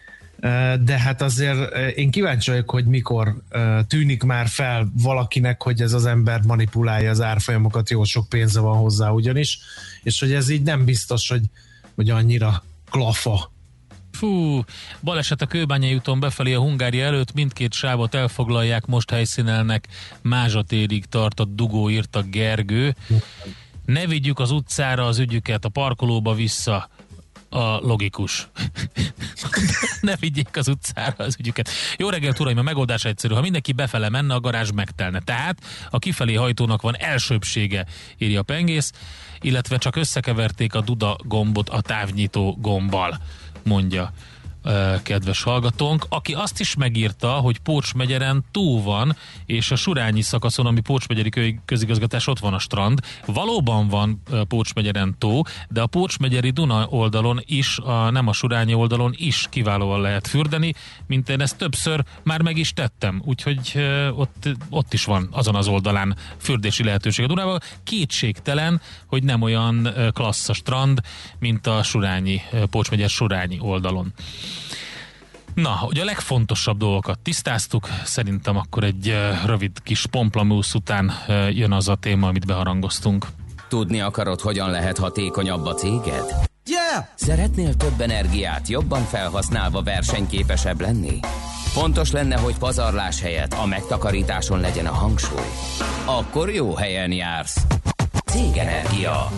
de 0.84 1.00
hát 1.00 1.22
azért 1.22 1.76
én 1.96 2.12
kíváncsi 2.12 2.52
vagyok, 2.52 2.70
hogy 2.70 2.86
mikor 2.86 3.42
tűnik 3.88 4.24
már 4.24 4.48
fel 4.48 4.92
valakinek, 5.02 5.64
hogy 5.64 5.82
ez 5.82 5.94
az 5.94 6.06
ember 6.06 6.42
manipulálja 6.42 7.10
az 7.10 7.22
árfolyamokat, 7.22 7.90
jó 7.90 8.04
sok 8.04 8.30
pénze 8.30 8.60
van 8.60 8.78
hozzá 8.78 9.10
ugyanis, 9.10 9.60
és 10.04 10.20
hogy 10.20 10.34
ez 10.34 10.50
így 10.50 10.64
nem 10.64 10.86
biztos, 10.86 11.30
hogy, 11.30 11.42
hogy 11.96 12.10
annyira 12.10 12.64
klafa. 12.90 13.52
Fú, 14.12 14.62
baleset 15.02 15.42
a 15.42 15.46
Kőbányai 15.46 15.96
úton 15.96 16.20
befelé 16.20 16.54
a 16.54 16.60
Hungária 16.60 17.06
előtt, 17.06 17.34
mindkét 17.34 17.74
sávot 17.74 18.16
elfoglalják, 18.16 18.86
most 18.86 19.12
helyszínelnek, 19.12 19.88
Mázsatérig 20.22 21.06
tart 21.06 21.40
a 21.40 21.46
dugó, 21.46 21.90
írta 21.90 22.22
Gergő. 22.22 22.96
Ne 23.86 24.08
vigyük 24.08 24.40
az 24.40 24.52
utcára 24.52 25.06
az 25.06 25.20
ügyüket, 25.20 25.66
a 25.66 25.70
parkolóba 25.70 26.34
vissza, 26.34 26.90
a 27.50 27.78
logikus. 27.78 28.48
ne 30.02 30.16
vigyék 30.16 30.58
az 30.58 30.68
utcára 30.68 31.24
az 31.24 31.36
ügyüket. 31.40 31.70
Jó 31.98 32.10
reggelt, 32.10 32.40
uraim, 32.40 32.58
a 32.58 32.62
megoldás 32.62 33.06
egyszerű. 33.06 33.34
Ha 33.34 33.42
mindenki 33.42 33.72
befele 33.72 34.10
menne, 34.10 34.34
a 34.34 34.40
garázs 34.40 34.72
megtelne. 34.72 35.20
Tehát 35.20 35.58
a 35.90 36.00
kifelé 36.00 36.34
hajtónak 36.34 36.82
van 36.82 36.98
elsőbsége, 36.98 37.86
írja 38.18 38.40
a 38.40 38.44
pengész, 38.44 38.92
illetve 39.42 39.78
csak 39.78 39.96
összekeverték 39.96 40.76
a 40.76 40.82
duda 40.82 41.18
gombot 41.24 41.70
a 41.70 41.82
távnyitó 41.82 42.58
gombbal, 42.62 43.18
mondja 43.64 44.14
kedves 45.04 45.44
hallgatónk, 45.44 46.06
aki 46.10 46.34
azt 46.34 46.60
is 46.60 46.76
megírta, 46.76 47.32
hogy 47.32 47.60
Pócs 47.60 47.94
megyeren 47.94 48.46
tó 48.52 48.84
van, 48.84 49.16
és 49.46 49.72
a 49.72 49.76
Surányi 49.76 50.22
szakaszon, 50.22 50.66
ami 50.66 50.80
Pócs 50.80 51.08
megyeri 51.08 51.60
közigazgatás, 51.66 52.28
ott 52.28 52.40
van 52.40 52.54
a 52.54 52.60
strand. 52.60 53.00
Valóban 53.26 53.88
van 53.88 54.22
Pócs 54.48 54.74
megyeren 54.74 55.16
tó, 55.18 55.42
de 55.70 55.82
a 55.82 55.88
Pócs 55.88 56.20
megyeri 56.20 56.50
Duna 56.50 56.88
oldalon 56.90 57.42
is, 57.46 57.78
a, 57.78 58.10
nem 58.10 58.28
a 58.28 58.34
Surányi 58.34 58.74
oldalon 58.74 59.14
is 59.18 59.48
kiválóan 59.50 60.02
lehet 60.02 60.28
fürdeni, 60.28 60.74
mint 61.08 61.30
én 61.30 61.42
ezt 61.42 61.58
többször 61.58 62.04
már 62.24 62.42
meg 62.42 62.58
is 62.58 62.74
tettem, 62.74 63.22
úgyhogy 63.26 63.86
ott, 64.16 64.50
ott 64.70 64.94
is 64.94 65.06
van 65.06 65.28
azon 65.32 65.56
az 65.56 65.68
oldalán 65.68 66.16
fürdési 66.38 66.84
lehetőség 66.84 67.26
a 67.26 67.28
Dunával. 67.28 67.60
Kétségtelen, 67.84 68.82
hogy 69.06 69.24
nem 69.24 69.42
olyan 69.42 69.90
klassz 70.14 70.50
a 70.50 70.54
strand, 70.54 71.02
mint 71.40 71.68
a 71.68 71.84
Surányi, 71.84 72.42
Pócs 72.70 72.90
megyer 72.90 73.10
Surányi 73.10 73.58
oldalon. 73.62 74.14
Na, 75.54 75.80
ugye 75.88 76.02
a 76.02 76.06
legfontosabb 76.06 76.78
dolgokat 76.78 77.20
tisztáztuk, 77.20 77.88
szerintem 78.04 78.58
akkor 78.58 78.84
egy 78.84 79.16
rövid 79.46 79.72
kis 79.84 80.06
pomplamusz 80.06 80.74
után 80.74 81.12
jön 81.50 81.72
az 81.72 81.88
a 81.88 81.96
téma, 81.96 82.28
amit 82.28 82.46
beharangoztunk. 82.46 83.26
Tudni 83.68 84.02
akarod, 84.02 84.42
hogyan 84.42 84.70
lehet 84.70 84.98
hatékonyabb 84.98 85.66
a 85.66 85.74
céged? 85.74 86.26
Yeah! 86.66 87.06
Szeretnél 87.16 87.74
több 87.74 88.02
energiát 88.02 88.68
jobban 88.68 89.04
felhasználva 89.04 89.82
versenyképesebb 89.82 90.82
lenni? 90.82 91.20
Fontos 91.66 92.12
lenne, 92.12 92.38
hogy 92.38 92.58
pazarlás 92.58 93.22
helyett 93.22 93.54
a 93.54 93.66
megtakarításon 93.66 94.60
legyen 94.60 94.86
a 94.86 94.94
hangsúly. 94.94 95.48
Akkor 96.06 96.50
jó 96.50 96.76
helyen 96.76 97.12
jársz. 97.12 97.66
Cégenergia. 98.26 99.32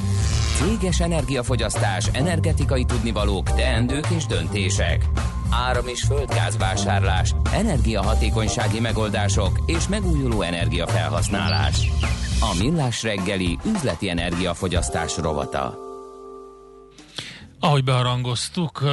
Céges 0.59 0.99
energiafogyasztás, 0.99 2.07
energetikai 2.13 2.85
tudnivalók, 2.85 3.53
teendők 3.53 4.07
és 4.15 4.25
döntések. 4.25 5.05
Áram- 5.49 5.87
és 5.87 6.01
földgázvásárlás, 6.01 7.35
energiahatékonysági 7.53 8.79
megoldások 8.79 9.59
és 9.65 9.87
megújuló 9.87 10.41
energiafelhasználás. 10.41 11.91
A 12.39 12.55
Millás 12.59 13.03
reggeli 13.03 13.57
üzleti 13.65 14.09
energiafogyasztás 14.09 15.17
rovata. 15.17 15.77
Ahogy 17.59 17.83
beharangoztuk, 17.83 18.81
uh, 18.81 18.89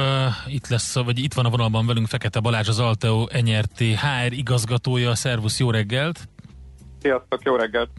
itt 0.53 0.67
lesz, 0.67 0.95
vagy 0.95 1.19
itt 1.19 1.33
van 1.33 1.45
a 1.45 1.49
vonalban 1.49 1.85
velünk 1.85 2.07
Fekete 2.07 2.39
Balázs, 2.39 2.67
az 2.67 2.79
Alteo 2.79 3.25
NRT 3.41 3.79
HR 3.79 4.31
igazgatója. 4.31 5.15
Szervusz, 5.15 5.59
jó 5.59 5.71
reggelt! 5.71 6.27
Sziasztok, 7.07 7.41
jó 7.43 7.55
reggelt! 7.55 7.89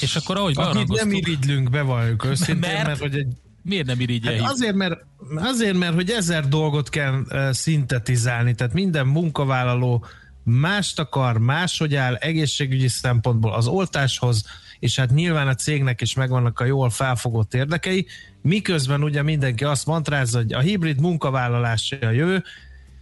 És 0.00 0.16
akkor 0.16 0.36
ahogy 0.36 0.54
Akit 0.56 0.88
nem 0.88 1.12
irigylünk, 1.12 1.70
bevalljuk 1.70 2.24
őszintén, 2.24 2.72
Mert? 2.72 2.86
mert, 2.86 3.00
hogy 3.00 3.16
egy 3.16 3.28
Miért 3.62 3.86
nem 3.86 4.00
irigyel? 4.00 4.38
Hát 4.38 4.50
azért, 4.50 4.74
mert, 4.74 5.04
azért, 5.36 5.76
mert 5.76 5.94
hogy 5.94 6.10
ezer 6.10 6.48
dolgot 6.48 6.88
kell 6.88 7.14
uh, 7.14 7.50
szintetizálni, 7.50 8.54
tehát 8.54 8.72
minden 8.72 9.06
munkavállaló 9.06 10.04
mást 10.42 10.98
akar, 10.98 11.38
máshogy 11.38 11.94
áll 11.94 12.14
egészségügyi 12.14 12.88
szempontból 12.88 13.52
az 13.52 13.66
oltáshoz, 13.66 14.44
és 14.78 14.96
hát 14.96 15.10
nyilván 15.10 15.48
a 15.48 15.54
cégnek 15.54 16.00
is 16.00 16.14
megvannak 16.14 16.60
a 16.60 16.64
jól 16.64 16.90
felfogott 16.90 17.54
érdekei, 17.54 18.06
miközben 18.42 19.02
ugye 19.02 19.22
mindenki 19.22 19.64
azt 19.64 19.86
mantrázza, 19.86 20.38
hogy 20.38 20.52
a 20.52 20.60
hibrid 20.60 21.00
munkavállalás 21.00 21.96
a 22.00 22.10
jövő, 22.10 22.44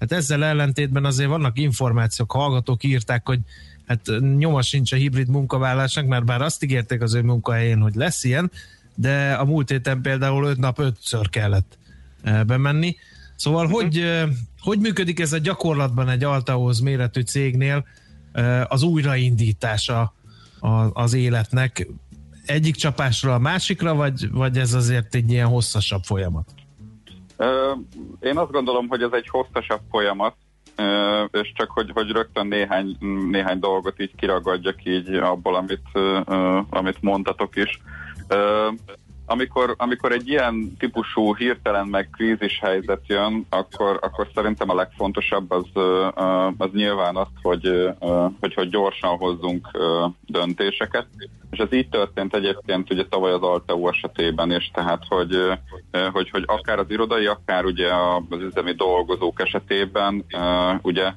hát 0.00 0.12
ezzel 0.12 0.44
ellentétben 0.44 1.04
azért 1.04 1.28
vannak 1.28 1.58
információk, 1.58 2.32
hallgatók 2.32 2.84
írták, 2.84 3.26
hogy 3.26 3.40
hát 3.86 4.10
nyoma 4.36 4.62
sincs 4.62 4.92
a 4.92 4.96
hibrid 4.96 5.28
munkavállalásnak, 5.28 6.06
mert 6.06 6.24
bár 6.24 6.42
azt 6.42 6.62
ígérték 6.62 7.02
az 7.02 7.14
ő 7.14 7.22
munkahelyén, 7.22 7.80
hogy 7.80 7.94
lesz 7.94 8.24
ilyen, 8.24 8.50
de 8.94 9.32
a 9.32 9.44
múlt 9.44 9.70
héten 9.70 10.00
például 10.00 10.46
öt 10.46 10.58
nap 10.58 10.78
ötször 10.78 11.30
kellett 11.30 11.78
bemenni. 12.46 12.96
Szóval 13.36 13.64
uh-huh. 13.64 13.80
hogy, 13.80 14.04
hogy 14.60 14.78
működik 14.78 15.20
ez 15.20 15.32
a 15.32 15.38
gyakorlatban 15.38 16.08
egy 16.08 16.24
Altahoz 16.24 16.80
méretű 16.80 17.20
cégnél 17.20 17.86
az 18.68 18.82
újraindítása 18.82 20.14
az 20.92 21.14
életnek 21.14 21.86
egyik 22.46 22.74
csapásra 22.74 23.34
a 23.34 23.38
másikra, 23.38 23.94
vagy, 23.94 24.30
vagy 24.30 24.58
ez 24.58 24.74
azért 24.74 25.14
egy 25.14 25.30
ilyen 25.30 25.46
hosszasabb 25.46 26.02
folyamat? 26.02 26.54
Én 28.20 28.38
azt 28.38 28.50
gondolom, 28.50 28.88
hogy 28.88 29.02
ez 29.02 29.12
egy 29.12 29.28
hosszasabb 29.28 29.80
folyamat, 29.90 30.34
és 31.30 31.52
csak 31.54 31.70
hogy, 31.70 31.90
hogy 31.94 32.10
rögtön 32.10 32.46
néhány, 32.46 32.96
néhány 33.30 33.58
dolgot 33.58 34.00
így 34.00 34.14
kiragadjak 34.14 34.84
így 34.84 35.14
abból, 35.14 35.54
amit, 35.54 35.98
amit 36.70 37.02
mondtatok 37.02 37.56
is 37.56 37.80
amikor, 39.26 39.74
amikor 39.78 40.12
egy 40.12 40.28
ilyen 40.28 40.76
típusú 40.78 41.34
hirtelen 41.34 41.86
meg 41.86 42.08
krízis 42.12 42.58
helyzet 42.62 43.00
jön, 43.06 43.46
akkor, 43.48 43.98
akkor 44.02 44.28
szerintem 44.34 44.70
a 44.70 44.74
legfontosabb 44.74 45.50
az, 45.50 45.66
az 46.58 46.70
nyilván 46.72 47.16
az, 47.16 47.28
hogy, 47.42 47.92
hogy, 48.40 48.54
hogy 48.54 48.68
gyorsan 48.68 49.16
hozzunk 49.16 49.68
döntéseket. 50.26 51.06
És 51.50 51.58
ez 51.58 51.72
így 51.72 51.88
történt 51.88 52.34
egyébként 52.34 52.92
ugye 52.92 53.06
tavaly 53.06 53.32
az 53.32 53.42
Alteo 53.42 53.88
esetében 53.88 54.52
is, 54.52 54.70
tehát 54.74 55.02
hogy, 55.08 55.36
hogy, 56.12 56.30
hogy 56.30 56.44
akár 56.46 56.78
az 56.78 56.90
irodai, 56.90 57.26
akár 57.26 57.64
ugye 57.64 57.90
az 58.28 58.40
üzemi 58.40 58.72
dolgozók 58.72 59.40
esetében 59.40 60.24
ugye 60.82 61.12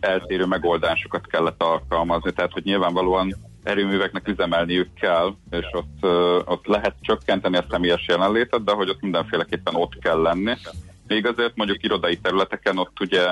eltérő 0.00 0.44
megoldásokat 0.44 1.26
kellett 1.26 1.62
alkalmazni, 1.62 2.32
tehát 2.32 2.52
hogy 2.52 2.64
nyilvánvalóan 2.64 3.34
erőműveknek 3.62 4.28
üzemelniük 4.28 4.94
kell, 4.94 5.34
és 5.50 5.66
ott, 5.72 6.04
ott 6.44 6.66
lehet 6.66 6.94
csökkenteni 7.00 7.56
a 7.56 7.64
személyes 7.70 8.06
jelenlétet, 8.08 8.64
de 8.64 8.72
hogy 8.72 8.88
ott 8.88 9.00
mindenféleképpen 9.00 9.74
ott 9.74 9.98
kell 9.98 10.22
lenni. 10.22 10.54
Még 11.06 11.26
azért 11.26 11.56
mondjuk 11.56 11.84
irodai 11.84 12.16
területeken 12.16 12.78
ott 12.78 13.00
ugye 13.00 13.26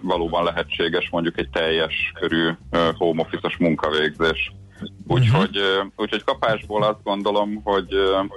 valóban 0.00 0.44
lehetséges 0.44 1.08
mondjuk 1.10 1.38
egy 1.38 1.50
teljes 1.50 2.12
körű 2.20 2.50
home 2.94 3.22
office-os 3.22 3.56
munkavégzés. 3.56 4.52
Úgyhogy, 5.06 5.58
úgyhogy 5.96 6.24
kapásból 6.24 6.82
azt 6.82 7.02
gondolom, 7.02 7.60
hogy, 7.64 7.88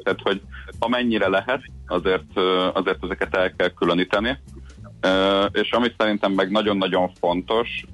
tehát, 0.03 0.21
hogy 0.23 0.41
amennyire 0.79 1.27
lehet, 1.27 1.61
azért, 1.87 2.37
azért 2.73 3.03
ezeket 3.03 3.35
el 3.35 3.53
kell 3.55 3.69
különíteni. 3.69 4.37
És 5.51 5.71
ami 5.71 5.87
szerintem 5.97 6.31
meg 6.31 6.51
nagyon-nagyon 6.51 7.11
fontos, 7.19 7.85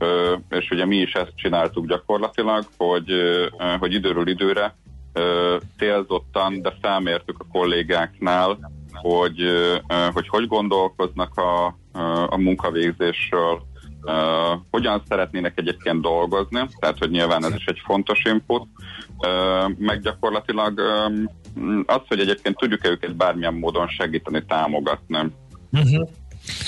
és 0.49 0.69
ugye 0.71 0.85
mi 0.85 0.95
is 0.95 1.13
ezt 1.13 1.33
csináltuk 1.35 1.87
gyakorlatilag, 1.87 2.65
hogy, 2.77 3.11
hogy 3.79 3.93
időről 3.93 4.27
időre 4.27 4.75
célzottan, 5.77 6.61
de 6.61 6.73
felmértük 6.81 7.39
a 7.39 7.51
kollégáknál, 7.51 8.57
hogy 8.91 9.41
hogy, 10.13 10.27
hogy 10.27 10.47
gondolkoznak 10.47 11.37
a, 11.37 11.65
a 12.27 12.37
munkavégzésről, 12.37 13.61
hogyan 14.71 15.01
szeretnének 15.07 15.59
egyébként 15.59 16.01
dolgozni, 16.01 16.59
tehát 16.79 16.97
hogy 16.97 17.09
nyilván 17.09 17.45
ez 17.45 17.55
is 17.55 17.65
egy 17.65 17.81
fontos 17.85 18.21
input, 18.23 18.67
uh, 19.17 19.71
meg 19.77 20.01
gyakorlatilag 20.01 20.79
az, 21.85 22.01
hogy 22.07 22.19
egyébként 22.19 22.57
tudjuk-e 22.57 22.89
őket 22.89 23.15
bármilyen 23.15 23.53
módon 23.53 23.87
segíteni, 23.87 24.45
támogatni. 24.45 25.17
Uh-huh. 25.71 26.09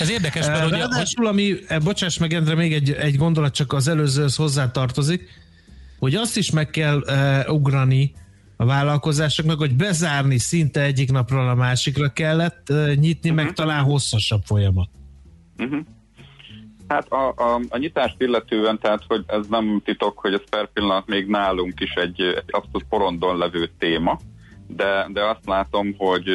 Ez 0.00 0.10
érdekes, 0.10 0.46
mert 0.46 0.66
ugye... 0.66 0.76
Ráadásul, 0.76 1.26
ami, 1.26 1.54
bocsáss 1.84 2.18
meg 2.18 2.32
Endre, 2.32 2.54
még 2.54 2.72
egy, 2.72 2.90
egy 2.90 3.16
gondolat 3.16 3.54
csak 3.54 3.72
az 3.72 3.88
előzőhöz 3.88 4.36
hozzátartozik, 4.36 5.28
hogy 5.98 6.14
azt 6.14 6.36
is 6.36 6.50
meg 6.50 6.70
kell 6.70 6.96
uh, 6.96 7.54
ugrani, 7.54 8.14
a 8.56 8.64
vállalkozásoknak, 8.64 9.58
hogy 9.58 9.74
bezárni 9.74 10.38
szinte 10.38 10.80
egyik 10.82 11.10
napról 11.12 11.48
a 11.48 11.54
másikra 11.54 12.08
kellett 12.12 12.66
uh, 12.70 12.94
nyitni, 12.94 13.30
uh-huh. 13.30 13.44
meg 13.44 13.54
talán 13.54 13.82
hosszasabb 13.82 14.42
folyamat. 14.44 14.88
Uh-huh. 15.58 15.80
Hát 16.88 17.06
a, 17.08 17.28
a, 17.28 17.60
a 17.68 17.78
nyitást 17.78 18.14
illetően, 18.18 18.78
tehát 18.78 19.02
hogy 19.06 19.24
ez 19.26 19.46
nem 19.48 19.80
titok, 19.84 20.18
hogy 20.18 20.32
ez 20.32 20.40
per 20.50 20.68
pillanat 20.72 21.06
még 21.06 21.26
nálunk 21.26 21.80
is 21.80 21.90
egy, 21.90 22.20
egy 22.20 22.48
abszolút 22.50 22.86
porondon 22.88 23.38
levő 23.38 23.70
téma, 23.78 24.18
de, 24.66 25.06
de 25.12 25.24
azt 25.24 25.46
látom, 25.46 25.94
hogy, 25.98 26.30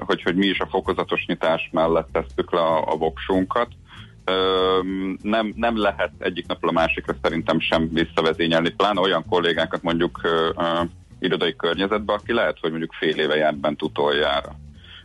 hogy, 0.00 0.22
hogy 0.22 0.36
mi 0.36 0.46
is 0.46 0.58
a 0.58 0.66
fokozatos 0.66 1.24
nyitás 1.26 1.68
mellett 1.72 2.08
tesszük 2.12 2.52
le 2.52 2.60
a, 2.60 2.92
a 2.92 2.96
voksunkat. 2.96 3.68
Nem, 5.22 5.52
nem 5.56 5.78
lehet 5.78 6.12
egyik 6.18 6.46
napról 6.46 6.70
a 6.70 6.74
másikra 6.74 7.14
szerintem 7.22 7.60
sem 7.60 7.88
visszavezényelni, 7.92 8.70
pláne 8.70 9.00
olyan 9.00 9.24
kollégákat 9.28 9.82
mondjuk 9.82 10.20
irodai 11.20 11.56
környezetbe, 11.56 12.12
aki 12.12 12.32
lehet, 12.32 12.58
hogy 12.60 12.70
mondjuk 12.70 12.92
fél 12.92 13.18
éve 13.18 13.36
járt 13.36 13.60
bent 13.60 13.82
utoljára. 13.82 14.56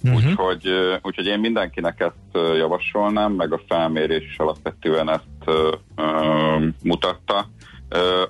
Uh-huh. 0.03 0.21
Úgyhogy, 0.21 0.69
úgyhogy 1.01 1.25
én 1.25 1.39
mindenkinek 1.39 1.99
ezt 1.99 2.55
javasolnám, 2.57 3.31
meg 3.31 3.53
a 3.53 3.61
felmérés 3.67 4.23
is 4.23 4.37
alapvetően 4.37 5.09
ezt 5.09 5.49
uh, 5.95 6.63
mutatta. 6.83 7.47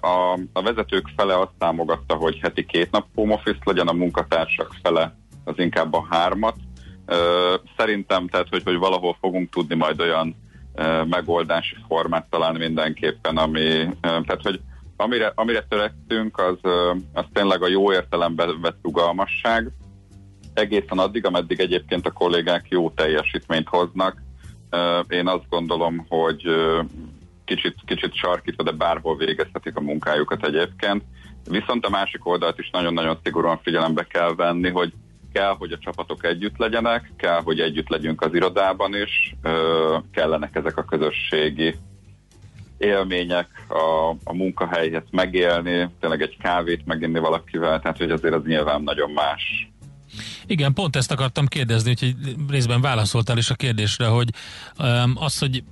A, 0.01 0.39
a 0.53 0.61
vezetők 0.61 1.07
fele 1.15 1.39
azt 1.39 1.51
támogatta, 1.57 2.15
hogy 2.15 2.39
heti 2.41 2.65
két 2.65 2.91
nap 2.91 3.05
home 3.15 3.33
office 3.33 3.59
legyen, 3.63 3.87
a 3.87 3.93
munkatársak 3.93 4.75
fele 4.83 5.15
az 5.43 5.53
inkább 5.57 5.93
a 5.93 6.07
hármat. 6.09 6.55
Szerintem, 7.77 8.27
tehát, 8.27 8.49
hogy, 8.49 8.61
hogy 8.63 8.77
valahol 8.77 9.17
fogunk 9.19 9.49
tudni 9.49 9.75
majd 9.75 9.99
olyan 10.01 10.35
megoldási 11.09 11.75
formát 11.87 12.29
találni 12.29 12.57
mindenképpen, 12.57 13.37
ami, 13.37 13.87
tehát, 14.01 14.41
hogy 14.41 14.59
amire, 14.97 15.31
amire 15.35 15.65
törekszünk, 15.69 16.39
az, 16.39 16.71
az 17.13 17.25
tényleg 17.33 17.63
a 17.63 17.67
jó 17.67 17.91
értelemben 17.91 18.61
vett 18.61 18.77
rugalmasság, 18.81 19.71
egészen 20.53 20.97
addig, 20.97 21.25
ameddig 21.25 21.59
egyébként 21.59 22.05
a 22.05 22.11
kollégák 22.11 22.65
jó 22.69 22.89
teljesítményt 22.89 23.67
hoznak. 23.67 24.21
Én 25.07 25.27
azt 25.27 25.49
gondolom, 25.49 26.05
hogy 26.09 26.45
kicsit, 27.45 27.75
kicsit 27.85 28.15
sarkítva, 28.15 28.63
de 28.63 28.71
bárhol 28.71 29.17
végezhetik 29.17 29.75
a 29.75 29.81
munkájukat 29.81 30.45
egyébként. 30.45 31.03
Viszont 31.49 31.85
a 31.85 31.89
másik 31.89 32.25
oldalt 32.25 32.59
is 32.59 32.69
nagyon-nagyon 32.71 33.19
szigorúan 33.23 33.59
figyelembe 33.63 34.03
kell 34.03 34.35
venni, 34.35 34.69
hogy 34.69 34.93
kell, 35.33 35.55
hogy 35.57 35.71
a 35.71 35.77
csapatok 35.77 36.25
együtt 36.25 36.57
legyenek, 36.57 37.11
kell, 37.17 37.41
hogy 37.41 37.59
együtt 37.59 37.89
legyünk 37.89 38.21
az 38.21 38.33
irodában 38.33 38.95
is, 38.95 39.35
kellenek 40.11 40.55
ezek 40.55 40.77
a 40.77 40.85
közösségi 40.85 41.75
élmények, 42.77 43.47
a, 43.67 44.09
a 44.23 44.33
munkahelyhez 44.33 45.03
megélni, 45.11 45.89
tényleg 45.99 46.21
egy 46.21 46.37
kávét 46.37 46.85
meginni 46.85 47.19
valakivel, 47.19 47.79
tehát 47.79 47.97
hogy 47.97 48.11
azért 48.11 48.33
az 48.33 48.43
nyilván 48.45 48.81
nagyon 48.81 49.11
más. 49.11 49.71
Igen, 50.45 50.73
pont 50.73 50.95
ezt 50.95 51.11
akartam 51.11 51.45
kérdezni, 51.45 51.89
úgyhogy 51.89 52.15
részben 52.49 52.81
válaszoltál 52.81 53.37
is 53.37 53.49
a 53.49 53.55
kérdésre, 53.55 54.07
hogy 54.07 54.29
um, 54.79 55.13
az, 55.15 55.39
hogy 55.39 55.63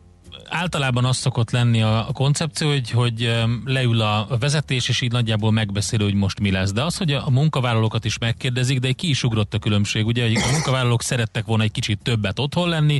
általában 0.54 1.06
az 1.06 1.18
szokott 1.18 1.51
lenni 1.51 1.82
a, 1.82 2.10
koncepció, 2.14 2.70
hogy, 2.70 2.89
hogy 2.89 3.34
leül 3.66 4.01
a 4.01 4.28
vezetés, 4.39 4.89
és 4.89 5.01
így 5.01 5.12
nagyjából 5.12 5.51
megbeszél, 5.51 5.99
hogy 5.99 6.14
most 6.14 6.39
mi 6.39 6.51
lesz. 6.51 6.72
De 6.72 6.84
az, 6.84 6.97
hogy 6.97 7.12
a 7.12 7.30
munkavállalókat 7.30 8.06
is 8.06 8.18
megkérdezik, 8.18 8.80
de 8.80 8.91
ki 8.91 9.10
is 9.10 9.24
ugrott 9.24 9.54
a 9.54 9.60
különbség. 9.60 10.06
Ugye 10.06 10.26
a 10.26 10.51
munkavállalók 10.51 11.01
szerettek 11.01 11.45
volna 11.45 11.64
egy 11.64 11.72
kicsit 11.72 11.99
többet 12.04 12.39
otthon 12.39 12.70
lenni, 12.70 12.99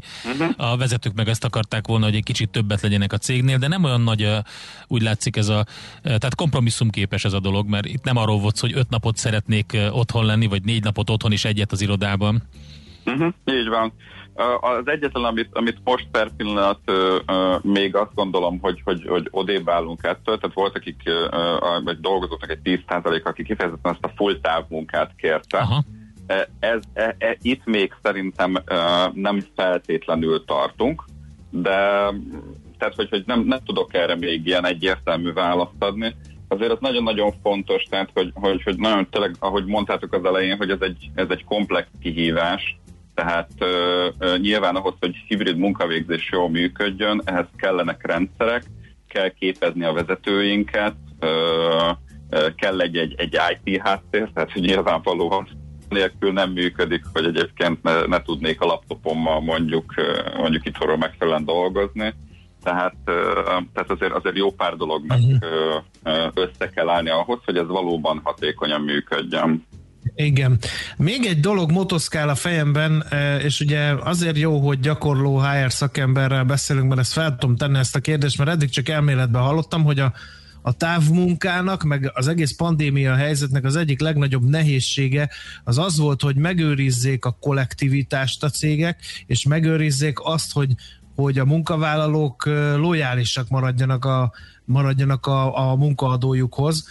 a 0.58 0.78
vezetők 0.78 1.14
meg 1.14 1.28
ezt 1.28 1.44
akarták 1.44 1.88
volna, 1.88 2.06
hogy 2.06 2.16
egy 2.16 2.24
kicsit 2.24 2.50
többet 2.50 2.82
legyenek 2.82 3.14
a 3.14 3.18
cégnél, 3.18 3.58
de 3.58 3.68
nem 3.68 3.84
olyan 3.84 4.02
nagy, 4.02 4.30
úgy 4.88 5.02
látszik 5.02 5.36
ez 5.36 5.48
a, 5.48 5.66
tehát 6.04 6.36
kompromisszumképes 6.36 7.26
ez 7.26 7.34
a 7.34 7.40
dolog, 7.40 7.68
mert 7.68 7.86
itt 7.86 8.04
nem 8.04 8.18
arról 8.18 8.40
volt, 8.40 8.60
hogy 8.60 8.74
öt 8.76 8.90
napot 8.90 9.18
szeretnék 9.18 9.78
otthon 9.92 10.26
lenni, 10.26 10.48
vagy 10.48 10.64
négy 10.64 10.84
napot 10.84 11.10
otthon 11.10 11.32
és 11.32 11.46
egyet 11.46 11.72
az 11.72 11.82
irodában. 11.82 12.44
Uh-huh, 13.06 13.34
így 13.46 13.68
van. 13.68 13.94
Az 14.60 14.88
egyetlen, 14.88 15.24
amit, 15.24 15.50
amit 15.52 15.78
most 15.84 16.08
per 16.12 16.30
pillanat 16.38 16.80
uh, 16.88 16.96
uh, 17.28 17.64
még 17.64 17.96
azt 17.96 18.14
gondolom, 18.14 18.60
hogy, 18.60 18.82
hogy, 18.84 19.06
hogy 19.08 19.28
odébb 19.32 19.70
állunk 19.70 20.04
ettől, 20.04 20.38
tehát 20.38 20.56
volt, 20.56 20.76
akik, 20.76 21.02
uh, 21.06 21.84
vagy 21.84 22.00
dolgozóknak 22.00 22.50
egy 22.50 22.84
10% 22.88 23.24
aki 23.24 23.44
kifejezetten 23.44 23.92
ezt 23.92 24.06
a 24.06 24.12
full 24.16 24.40
távmunkát 24.42 25.12
kérte. 25.18 25.58
Aha. 25.58 25.84
Ez, 26.60 26.80
e, 26.94 27.16
e, 27.18 27.38
itt 27.42 27.66
még 27.66 27.96
szerintem 28.02 28.64
nem 29.14 29.40
feltétlenül 29.56 30.46
tartunk, 30.46 31.04
de 31.50 32.10
tehát, 32.78 32.96
hogy, 32.96 33.10
hogy 33.10 33.24
nem, 33.26 33.42
nem 33.42 33.60
tudok 33.66 33.94
erre 33.94 34.16
még 34.16 34.48
ilyen 34.48 34.66
egyértelmű 34.66 35.34
választ 35.34 35.72
adni. 35.80 36.16
Azért 36.48 36.72
az 36.72 36.78
nagyon-nagyon 36.80 37.34
fontos, 37.42 37.84
tehát, 37.84 38.10
hogy, 38.14 38.32
hogy, 38.34 38.64
hogy 38.64 38.78
nagyon 38.78 39.10
tényleg, 39.10 39.36
ahogy 39.40 39.66
mondtátok 39.66 40.14
az 40.14 40.26
elején, 40.26 40.58
hogy 40.58 40.70
ez 40.70 40.82
egy, 40.82 41.10
ez 41.16 41.30
egy 41.30 41.44
komplex 41.44 41.88
kihívás, 42.02 42.78
tehát 43.14 43.50
ö, 43.58 44.08
ö, 44.20 44.38
nyilván 44.38 44.76
ahhoz, 44.76 44.94
hogy 45.00 45.16
hibrid 45.28 45.58
munkavégzés 45.58 46.30
jól 46.32 46.50
működjön, 46.50 47.22
ehhez 47.26 47.46
kellenek 47.56 48.06
rendszerek, 48.06 48.64
kell 49.08 49.30
képezni 49.30 49.84
a 49.84 49.94
vezetőinket, 49.94 50.96
ö, 51.20 51.90
ö, 52.30 52.48
kell 52.56 52.82
egy, 52.82 52.98
egy, 52.98 53.16
egy 53.18 53.38
IT 53.64 53.82
háttér, 53.82 54.30
tehát 54.34 54.52
hogy 54.52 54.62
nyilvánvalóan 54.62 55.48
nélkül 55.90 56.32
nem 56.32 56.52
működik, 56.52 57.04
hogy 57.14 57.26
egyébként 57.26 57.84
ne, 57.84 58.06
ne 58.06 58.22
tudnék 58.22 58.62
a 58.62 58.66
laptopommal 58.66 59.42
mondjuk, 59.42 59.94
mondjuk 60.38 60.66
itthonról 60.66 60.98
megfelelően 60.98 61.46
dolgozni. 61.46 62.14
Tehát, 62.64 62.96
tehát 63.74 63.90
azért, 63.90 64.14
azért 64.14 64.38
jó 64.38 64.52
pár 64.52 64.76
dolognak 64.76 65.18
uh-huh. 65.18 66.32
össze 66.34 66.70
kell 66.70 66.90
állni 66.90 67.10
ahhoz, 67.10 67.40
hogy 67.46 67.58
ez 67.58 67.68
valóban 67.68 68.22
hatékonyan 68.24 68.82
működjön. 68.82 69.66
Igen. 70.16 70.60
Még 70.98 71.26
egy 71.26 71.40
dolog 71.40 71.72
motoszkál 71.72 72.30
a 72.30 72.36
fejemben, 72.36 73.06
e, 73.10 73.38
és 73.38 73.60
ugye 73.60 73.94
azért 74.04 74.38
jó, 74.38 74.60
hogy 74.60 74.80
gyakorló 74.80 75.40
HR 75.40 75.72
szakemberrel 75.72 76.44
beszélünk, 76.44 76.88
mert 76.88 77.00
ezt 77.00 77.14
fel 77.14 77.36
tudom 77.38 77.56
tenni 77.56 77.78
ezt 77.78 77.96
a 77.96 78.00
kérdést, 78.00 78.38
mert 78.38 78.50
eddig 78.50 78.70
csak 78.70 78.90
elméletben 78.90 79.42
hallottam, 79.42 79.84
hogy 79.84 80.00
a, 80.00 80.14
a 80.62 80.72
távmunkának, 80.72 81.84
meg 81.84 82.12
az 82.14 82.28
egész 82.28 82.56
pandémia 82.56 83.16
helyzetnek 83.16 83.64
az 83.64 83.76
egyik 83.76 84.00
legnagyobb 84.00 84.50
nehézsége 84.50 85.30
az 85.64 85.78
az 85.78 85.98
volt, 85.98 86.22
hogy 86.22 86.36
megőrizzék 86.36 87.26
a 87.26 87.38
kollektivitást 87.40 88.44
a 88.44 88.50
cégek, 88.50 89.02
és 89.28 89.46
megőrizzék 89.46 90.20
azt, 90.20 90.54
hogy, 90.54 90.72
hogy 91.16 91.40
a 91.40 91.46
munkavállalók 91.46 92.46
e, 92.48 92.76
lojálisak 92.76 93.50
maradjanak 93.50 94.06
a, 94.06 94.32
maradjanak 94.66 95.26
a, 95.26 95.70
a 95.70 95.76
munkaadójukhoz 95.76 96.88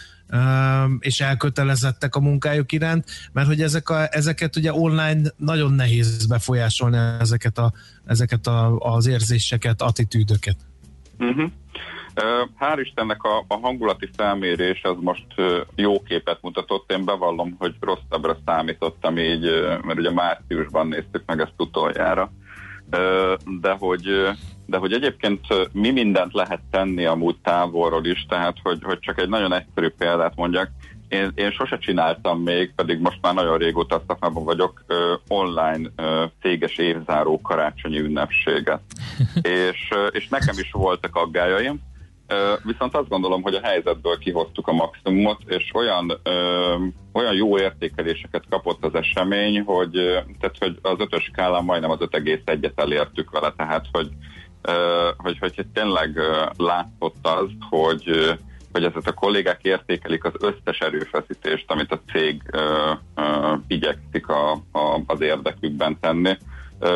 és 0.99 1.21
elkötelezettek 1.21 2.15
a 2.15 2.19
munkájuk 2.19 2.71
iránt, 2.71 3.05
mert 3.33 3.47
hogy 3.47 3.61
ezek 3.61 3.89
a, 3.89 4.07
ezeket 4.09 4.55
ugye 4.55 4.73
online 4.73 5.29
nagyon 5.37 5.71
nehéz 5.73 6.25
befolyásolni 6.25 6.97
ezeket, 7.19 7.57
a, 7.57 7.73
ezeket 8.05 8.47
a, 8.47 8.77
az 8.77 9.07
érzéseket, 9.07 9.81
attitűdöket. 9.81 10.57
Uh-huh. 11.19 11.51
Hál' 12.59 12.79
Istennek 12.81 13.23
a, 13.23 13.45
a 13.47 13.59
hangulati 13.61 14.09
felmérés 14.15 14.81
az 14.83 14.95
most 14.99 15.25
jó 15.75 16.01
képet 16.01 16.37
mutatott. 16.41 16.91
Én 16.91 17.05
bevallom, 17.05 17.55
hogy 17.57 17.75
rosszabbra 17.79 18.37
számítottam 18.45 19.17
így, 19.17 19.41
mert 19.81 19.99
ugye 19.99 20.11
márciusban 20.11 20.87
néztük 20.87 21.23
meg 21.25 21.39
ezt 21.39 21.53
utoljára. 21.57 22.31
De 23.61 23.71
hogy 23.79 24.07
de 24.65 24.77
hogy 24.77 24.93
egyébként 24.93 25.71
mi 25.71 25.91
mindent 25.91 26.33
lehet 26.33 26.61
tenni 26.71 27.05
amúgy 27.05 27.35
távolról 27.43 28.05
is, 28.05 28.25
tehát 28.29 28.57
hogy, 28.63 28.79
hogy 28.83 28.99
csak 28.99 29.19
egy 29.19 29.29
nagyon 29.29 29.53
egyszerű 29.53 29.87
példát 29.87 30.35
mondjak, 30.35 30.69
én, 31.13 31.31
én 31.35 31.51
sose 31.51 31.77
csináltam 31.77 32.41
még, 32.41 32.73
pedig 32.75 32.99
most 32.99 33.17
már 33.21 33.33
nagyon 33.33 33.57
régóta 33.57 34.03
szakmában 34.07 34.43
vagyok, 34.43 34.83
ö, 34.87 35.13
online 35.27 35.89
ö, 35.95 36.25
céges 36.41 36.77
évzáró 36.77 37.41
karácsonyi 37.41 37.99
ünnepséget. 37.99 38.81
és, 39.41 39.89
ö, 39.95 40.05
és 40.05 40.27
nekem 40.27 40.55
is 40.57 40.71
voltak 40.71 41.15
aggájaim, 41.15 41.79
ö, 42.27 42.53
viszont 42.63 42.95
azt 42.95 43.09
gondolom, 43.09 43.41
hogy 43.41 43.55
a 43.55 43.65
helyzetből 43.67 44.17
kihoztuk 44.17 44.67
a 44.67 44.73
maximumot, 44.73 45.39
és 45.45 45.71
olyan, 45.73 46.19
ö, 46.23 46.75
olyan 47.13 47.33
jó 47.33 47.57
értékeléseket 47.57 48.43
kapott 48.49 48.85
az 48.85 48.95
esemény, 48.95 49.61
hogy, 49.61 49.91
tehát, 50.39 50.57
hogy 50.59 50.77
az 50.81 50.95
ötös 50.97 51.23
skálán 51.23 51.63
majdnem 51.63 51.91
az 51.91 51.99
5,1-et 51.99 52.79
elértük 52.79 53.31
vele, 53.31 53.53
tehát 53.57 53.85
hogy 53.91 54.09
hogy, 55.17 55.37
hogy 55.39 55.65
tényleg 55.73 56.19
látszott 56.57 57.15
az, 57.21 57.49
hogy, 57.69 58.37
hogy 58.71 58.83
ezek 58.83 59.07
a 59.07 59.13
kollégák 59.13 59.63
értékelik 59.63 60.23
az 60.23 60.33
összes 60.39 60.79
erőfeszítést, 60.79 61.71
amit 61.71 61.91
a 61.91 62.01
cég 62.11 62.41
igyekszik 63.67 64.27
a, 64.27 64.51
a, 64.51 65.01
az 65.05 65.21
érdekükben 65.21 65.97
tenni. 65.99 66.37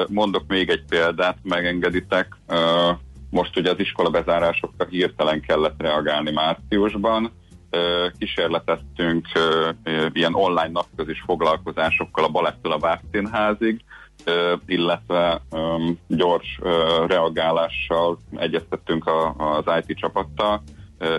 Mondok 0.08 0.44
még 0.48 0.70
egy 0.70 0.84
példát, 0.90 1.38
megengeditek. 1.44 2.36
most 3.30 3.58
ugye 3.58 3.72
az 3.72 3.80
iskola 3.80 4.10
bezárásokra 4.10 4.86
hirtelen 4.90 5.42
kellett 5.42 5.82
reagálni 5.82 6.32
márciusban, 6.32 7.32
kísérleteztünk 8.18 9.28
ilyen 10.12 10.34
online 10.34 10.72
napközis 10.72 11.24
foglalkozásokkal 11.26 12.24
a 12.24 12.30
Balettől 12.30 12.72
a 12.72 12.78
Bárszínházig, 12.78 13.84
illetve 14.66 15.42
gyors 16.08 16.60
reagálással 17.08 18.20
egyeztettünk 18.36 19.10
az 19.38 19.84
IT 19.86 19.98
csapattal, 19.98 20.64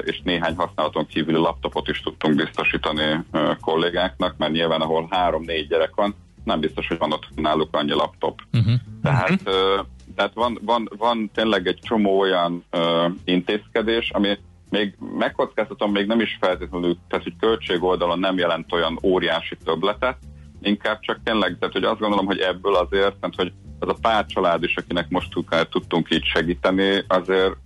és 0.05 0.21
néhány 0.25 0.55
használaton 0.57 1.07
kívüli 1.07 1.39
laptopot 1.39 1.89
is 1.89 2.01
tudtunk 2.01 2.35
biztosítani 2.35 3.25
kollégáknak, 3.61 4.37
mert 4.37 4.53
nyilván 4.53 4.81
ahol 4.81 5.07
három-négy 5.11 5.69
gyerek 5.69 5.95
van, 5.95 6.15
nem 6.45 6.61
biztos, 6.61 6.89
hogy 6.89 6.99
van 6.99 7.13
ott 7.13 7.27
náluk 7.35 7.77
annyi 7.77 7.93
laptop. 7.93 8.41
Uh-huh. 8.53 8.75
Tehát, 9.03 9.31
uh, 9.31 9.87
tehát 10.17 10.35
van, 10.35 10.59
van, 10.63 10.89
van 10.97 11.31
tényleg 11.35 11.67
egy 11.67 11.79
csomó 11.83 12.19
olyan 12.19 12.65
uh, 12.73 13.13
intézkedés, 13.25 14.11
ami 14.11 14.39
még 14.71 14.97
megkockáztatom, 15.19 15.93
még 15.93 16.07
nem 16.07 16.21
is 16.21 16.37
feltétlenül, 16.41 16.97
tehát 17.09 17.25
hogy 17.25 17.37
költség 17.41 17.83
oldalon 17.83 18.19
nem 18.19 18.39
jelent 18.39 18.73
olyan 18.73 18.99
óriási 19.03 19.57
többletet, 19.65 20.17
inkább 20.63 21.01
csak 21.01 21.21
tényleg, 21.25 21.57
tehát 21.59 21.75
hogy 21.75 21.85
azt 21.85 22.01
gondolom, 22.01 22.27
hogy 22.27 22.39
ebből 22.39 22.75
azért, 22.75 23.15
mert 23.21 23.35
hogy 23.35 23.53
az 23.79 23.89
a 23.89 23.97
pár 24.01 24.27
család 24.27 24.63
is, 24.63 24.77
akinek 24.77 25.09
most 25.09 25.33
tudtunk 25.71 26.11
így 26.11 26.25
segíteni, 26.25 27.05
azért 27.09 27.57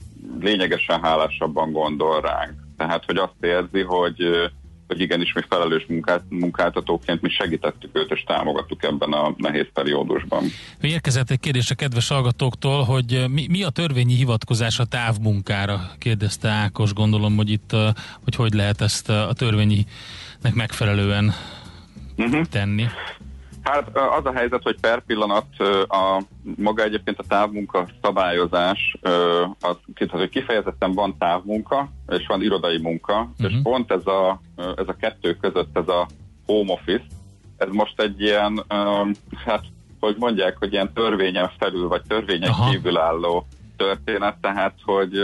lényegesen 0.41 1.03
hálásabban 1.03 1.73
gondol 1.73 2.21
ránk. 2.21 2.55
Tehát, 2.77 3.05
hogy 3.05 3.17
azt 3.17 3.35
érzi, 3.41 3.81
hogy 3.81 4.51
hogy 4.93 5.01
igenis 5.01 5.33
mi 5.33 5.41
felelős 5.49 5.87
munkát, 5.89 6.23
munkáltatóként 6.29 7.21
mi 7.21 7.29
segítettük 7.31 7.91
őt 7.93 8.11
és 8.11 8.23
támogattuk 8.27 8.83
ebben 8.83 9.13
a 9.13 9.35
nehéz 9.37 9.67
periódusban. 9.73 10.45
Érkezett 10.81 11.31
egy 11.31 11.41
kérdés 11.41 11.71
a 11.71 11.75
kedves 11.75 12.09
hallgatóktól, 12.09 12.83
hogy 12.83 13.25
mi, 13.31 13.47
mi 13.49 13.63
a 13.63 13.71
törvényi 13.71 14.15
hivatkozás 14.15 14.79
a 14.79 14.85
távmunkára, 14.85 15.81
kérdezte 15.99 16.49
Ákos, 16.49 16.93
gondolom, 16.93 17.37
hogy 17.37 17.51
itt 17.51 17.71
hogy 18.25 18.35
hogy 18.35 18.53
lehet 18.53 18.81
ezt 18.81 19.09
a 19.09 19.33
törvényinek 19.37 20.55
megfelelően 20.55 21.35
uh-huh. 22.25 22.45
tenni. 22.45 22.87
Hát 23.63 23.97
az 23.97 24.25
a 24.25 24.33
helyzet, 24.33 24.63
hogy 24.63 24.81
per 24.81 25.01
pillanat 25.01 25.47
a 25.89 26.23
maga 26.57 26.83
egyébként 26.83 27.19
a 27.19 27.25
távmunka 27.29 27.89
szabályozás, 28.03 28.97
az, 29.61 29.77
hogy 30.09 30.29
kifejezetten 30.29 30.93
van 30.93 31.19
távmunka, 31.19 31.89
és 32.09 32.27
van 32.27 32.43
irodai 32.43 32.79
munka, 32.79 33.21
uh-huh. 33.21 33.51
és 33.51 33.59
pont 33.63 33.91
ez 33.91 34.07
a, 34.07 34.41
ez 34.57 34.89
a 34.89 34.97
kettő 35.01 35.37
között 35.37 35.77
ez 35.77 35.89
a 35.89 36.07
home 36.47 36.73
office, 36.73 37.05
ez 37.57 37.69
most 37.71 38.01
egy 38.01 38.21
ilyen, 38.21 38.65
hát 39.45 39.65
hogy 40.01 40.17
mondják, 40.19 40.57
hogy 40.59 40.73
ilyen 40.73 40.93
törvényen 40.93 41.51
felül, 41.59 41.89
vagy 41.89 42.03
törvényen 42.09 42.51
Aha. 42.51 42.71
kívül 42.71 42.99
álló 42.99 43.47
történet, 43.77 44.37
tehát 44.41 44.75
hogy 44.85 45.19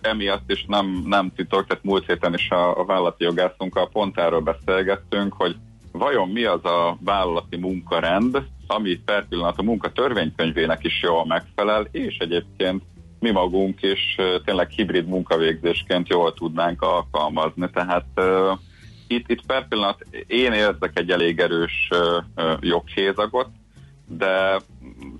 emiatt 0.00 0.50
is 0.50 0.64
nem, 0.68 1.02
nem 1.06 1.32
titok, 1.36 1.66
tehát 1.66 1.84
múlt 1.84 2.06
héten 2.06 2.34
is 2.34 2.50
a, 2.50 2.80
a 2.80 2.84
vállalati 2.84 3.24
jogászunkkal 3.24 3.88
pont 3.88 4.18
erről 4.18 4.40
beszélgettünk, 4.40 5.32
hogy 5.32 5.56
vajon 5.98 6.28
mi 6.28 6.44
az 6.44 6.64
a 6.64 6.98
vállalati 7.00 7.56
munkarend, 7.56 8.42
ami 8.66 8.96
per 9.04 9.28
pillanat 9.28 9.58
a 9.58 9.62
munka 9.62 9.92
törvénykönyvének 9.92 10.84
is 10.84 11.02
jól 11.02 11.26
megfelel, 11.26 11.88
és 11.90 12.16
egyébként 12.18 12.82
mi 13.20 13.30
magunk 13.30 13.82
is 13.82 14.16
tényleg 14.44 14.70
hibrid 14.70 15.06
munkavégzésként 15.06 16.08
jól 16.08 16.34
tudnánk 16.34 16.82
alkalmazni. 16.82 17.70
Tehát 17.70 18.06
uh, 18.16 18.58
itt, 19.06 19.30
itt 19.30 19.46
per 19.46 19.68
pillanat 19.68 20.06
én 20.26 20.52
érzek 20.52 20.90
egy 20.98 21.10
elég 21.10 21.38
erős 21.38 21.88
uh, 21.90 22.56
joghézagot, 22.60 23.48
de 24.08 24.60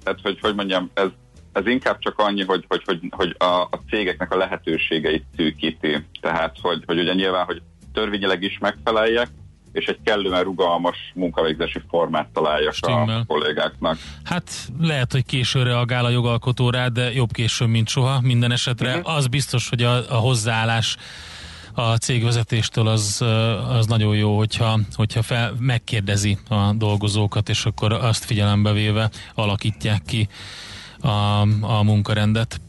tehát, 0.03 0.21
hogy, 0.23 0.39
hogy 0.41 0.55
mondjam, 0.55 0.91
ez, 0.95 1.09
ez 1.53 1.67
inkább 1.67 1.99
csak 1.99 2.19
annyi, 2.19 2.45
hogy, 2.45 2.65
hogy, 2.69 2.83
hogy, 2.85 3.01
hogy 3.11 3.35
a, 3.39 3.45
a 3.45 3.81
cégeknek 3.91 4.33
a 4.33 4.37
lehetőségeit 4.37 5.25
szűkíti. 5.37 6.05
Tehát, 6.21 6.57
hogy, 6.63 6.83
hogy 6.87 6.99
ugye 6.99 7.15
nyilván, 7.15 7.45
hogy 7.45 7.63
törvényileg 7.93 8.43
is 8.43 8.59
megfeleljek, 8.59 9.29
és 9.77 9.87
egy 9.87 9.99
kellően 10.05 10.43
rugalmas 10.43 10.97
munkavégzési 11.15 11.81
formát 11.89 12.29
találjak 12.33 12.75
Stimmel. 12.75 13.19
a 13.19 13.25
kollégáknak. 13.27 13.99
Hát 14.25 14.51
lehet, 14.81 15.13
hogy 15.13 15.25
későn 15.25 15.65
reagál 15.65 16.05
a 16.05 16.09
jogalkotó 16.09 16.71
rá, 16.71 16.89
de 16.89 17.13
jobb 17.13 17.33
későn, 17.33 17.69
mint 17.69 17.89
soha. 17.89 18.21
Minden 18.21 18.53
esetre 18.53 18.97
uh-huh. 18.97 19.17
az 19.17 19.27
biztos, 19.27 19.69
hogy 19.69 19.83
a, 19.83 20.11
a 20.11 20.15
hozzáállás 20.15 20.97
a 21.75 21.97
cégvezetéstől 21.97 22.87
az, 22.87 23.25
az 23.69 23.87
nagyon 23.87 24.17
jó, 24.17 24.37
hogyha, 24.37 24.79
hogyha 24.95 25.23
fel, 25.23 25.55
megkérdezi 25.59 26.39
a 26.49 26.73
dolgozókat, 26.73 27.49
és 27.49 27.65
akkor 27.65 27.93
azt 27.93 28.25
figyelembe 28.25 28.73
véve 28.73 29.11
alakítják 29.35 30.03
ki 30.07 30.29
a, 31.01 31.41
a 31.61 31.83
munkarendet. 31.83 32.61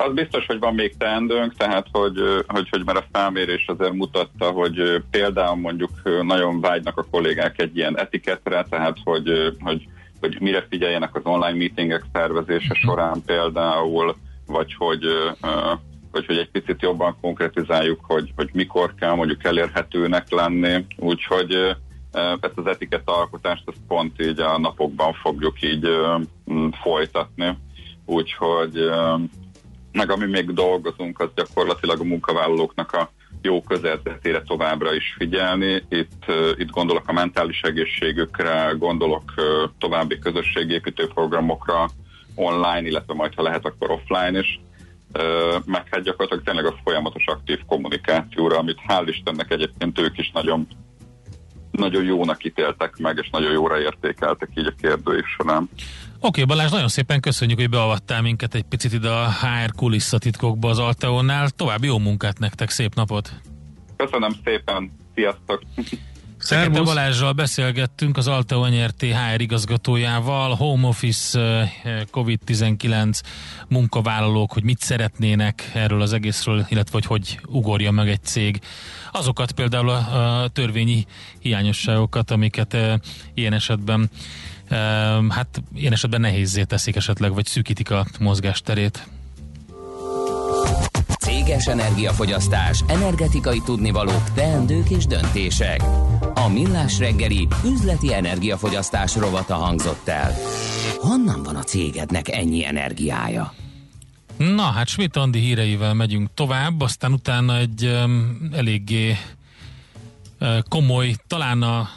Az 0.00 0.12
biztos, 0.14 0.46
hogy 0.46 0.58
van 0.58 0.74
még 0.74 0.96
teendőnk, 0.96 1.54
tehát 1.54 1.86
hogy, 1.92 2.18
hogy, 2.46 2.68
hogy 2.68 2.84
mert 2.84 2.98
a 2.98 3.06
felmérés 3.12 3.64
azért 3.66 3.92
mutatta, 3.92 4.50
hogy 4.50 5.02
például 5.10 5.56
mondjuk 5.56 5.90
nagyon 6.22 6.60
vágynak 6.60 6.98
a 6.98 7.06
kollégák 7.10 7.60
egy 7.62 7.76
ilyen 7.76 7.98
etiketre, 7.98 8.66
tehát 8.70 8.96
hogy, 9.04 9.54
hogy, 9.60 9.88
hogy 10.20 10.36
mire 10.40 10.66
figyeljenek 10.70 11.14
az 11.14 11.22
online 11.24 11.56
meetingek 11.56 12.04
szervezése 12.12 12.74
mhm. 12.74 12.88
során 12.88 13.22
például, 13.26 14.16
vagy 14.46 14.74
hogy, 14.74 15.04
hogy, 16.10 16.26
hogy 16.26 16.36
egy 16.36 16.50
picit 16.50 16.82
jobban 16.82 17.16
konkretizáljuk, 17.20 18.00
hogy, 18.02 18.32
hogy 18.36 18.50
mikor 18.52 18.94
kell 18.94 19.14
mondjuk 19.14 19.44
elérhetőnek 19.44 20.30
lenni, 20.30 20.86
úgyhogy 20.96 21.76
ezt 22.40 22.56
az 22.58 22.66
etikett 22.66 23.08
alkotást 23.10 23.62
ezt 23.66 23.80
pont 23.88 24.22
így 24.22 24.40
a 24.40 24.58
napokban 24.58 25.12
fogjuk 25.12 25.62
így 25.62 25.88
folytatni. 26.82 27.58
Úgyhogy 28.04 28.90
meg 29.92 30.10
ami 30.10 30.26
még 30.26 30.52
dolgozunk, 30.52 31.20
az 31.20 31.28
gyakorlatilag 31.34 32.00
a 32.00 32.04
munkavállalóknak 32.04 32.92
a 32.92 33.10
jó 33.42 33.62
közelzetére 33.62 34.42
továbbra 34.42 34.94
is 34.94 35.14
figyelni. 35.18 35.82
Itt, 35.88 36.24
itt 36.56 36.70
gondolok 36.70 37.08
a 37.08 37.12
mentális 37.12 37.62
egészségükre, 37.62 38.74
gondolok 38.78 39.34
további 39.78 40.18
közösségépítő 40.18 41.06
programokra 41.06 41.88
online, 42.34 42.82
illetve 42.82 43.14
majd 43.14 43.34
ha 43.34 43.42
lehet, 43.42 43.64
akkor 43.64 43.90
offline 43.90 44.38
is. 44.38 44.60
Meg 45.64 45.86
hát 45.90 46.02
gyakorlatilag 46.02 46.44
tényleg 46.44 46.66
a 46.66 46.78
folyamatos 46.84 47.26
aktív 47.26 47.58
kommunikációra, 47.66 48.58
amit 48.58 48.80
hál' 48.88 49.06
Istennek 49.06 49.50
egyébként 49.50 49.98
ők 49.98 50.18
is 50.18 50.30
nagyon 50.30 50.66
nagyon 51.70 52.04
jónak 52.04 52.44
ítéltek 52.44 52.96
meg, 52.96 53.18
és 53.22 53.30
nagyon 53.30 53.52
jóra 53.52 53.80
értékeltek 53.80 54.48
így 54.54 54.66
a 54.66 54.80
kérdőik 54.80 55.24
során. 55.26 55.68
Oké, 56.20 56.42
okay, 56.42 56.56
Balázs, 56.56 56.70
nagyon 56.70 56.88
szépen 56.88 57.20
köszönjük, 57.20 57.58
hogy 57.58 57.68
beavattál 57.68 58.22
minket 58.22 58.54
egy 58.54 58.62
picit 58.62 58.92
ide 58.92 59.10
a 59.10 59.30
HR 59.30 59.72
kulisszatitkokba 59.76 60.68
az 60.68 60.78
Alteonnál. 60.78 61.48
További 61.50 61.86
jó 61.86 61.98
munkát 61.98 62.38
nektek, 62.38 62.70
szép 62.70 62.94
napot! 62.94 63.32
Köszönöm 63.96 64.30
szépen, 64.44 64.92
sziasztok! 65.14 65.62
Fekete 66.38 66.82
Balázsral 66.82 67.32
beszélgettünk 67.32 68.16
az 68.16 68.28
Alteo 68.28 68.66
NRT 68.68 69.02
HR 69.02 69.40
igazgatójával, 69.40 70.54
Home 70.54 70.86
Office, 70.86 71.40
eh, 71.40 72.02
COVID-19 72.12 73.20
munkavállalók, 73.68 74.52
hogy 74.52 74.62
mit 74.62 74.78
szeretnének 74.78 75.70
erről 75.74 76.00
az 76.00 76.12
egészről, 76.12 76.66
illetve 76.68 76.92
hogy 76.92 77.06
hogy 77.06 77.40
ugorja 77.46 77.90
meg 77.90 78.08
egy 78.08 78.22
cég. 78.22 78.60
Azokat 79.12 79.52
például 79.52 79.88
a, 79.88 80.42
a 80.42 80.48
törvényi 80.48 81.06
hiányosságokat, 81.38 82.30
amiket 82.30 82.74
e, 82.74 83.00
ilyen 83.34 83.52
esetben 83.52 84.10
hát 85.28 85.62
ilyen 85.74 85.92
esetben 85.92 86.20
nehézé 86.20 86.62
teszik 86.62 86.96
esetleg, 86.96 87.34
vagy 87.34 87.46
szűkítik 87.46 87.90
a 87.90 88.06
mozgásterét. 88.20 89.06
Céges 91.20 91.66
energiafogyasztás, 91.66 92.84
energetikai 92.86 93.60
tudnivalók, 93.64 94.32
teendők 94.34 94.90
és 94.90 95.06
döntések. 95.06 95.82
A 96.34 96.48
Millás 96.48 96.98
reggeli 96.98 97.48
üzleti 97.64 98.14
energiafogyasztás 98.14 99.16
rovata 99.16 99.54
hangzott 99.54 100.08
el. 100.08 100.34
Honnan 100.98 101.42
van 101.42 101.56
a 101.56 101.62
cégednek 101.62 102.28
ennyi 102.28 102.64
energiája? 102.64 103.52
Na 104.36 104.62
hát 104.62 104.86
Schmidt 104.86 105.16
Andi 105.16 105.38
híreivel 105.38 105.94
megyünk 105.94 106.28
tovább, 106.34 106.80
aztán 106.80 107.12
utána 107.12 107.56
egy 107.56 107.84
um, 107.84 108.38
eléggé 108.52 109.16
uh, 110.40 110.58
komoly, 110.68 111.14
talán 111.26 111.62
a 111.62 111.88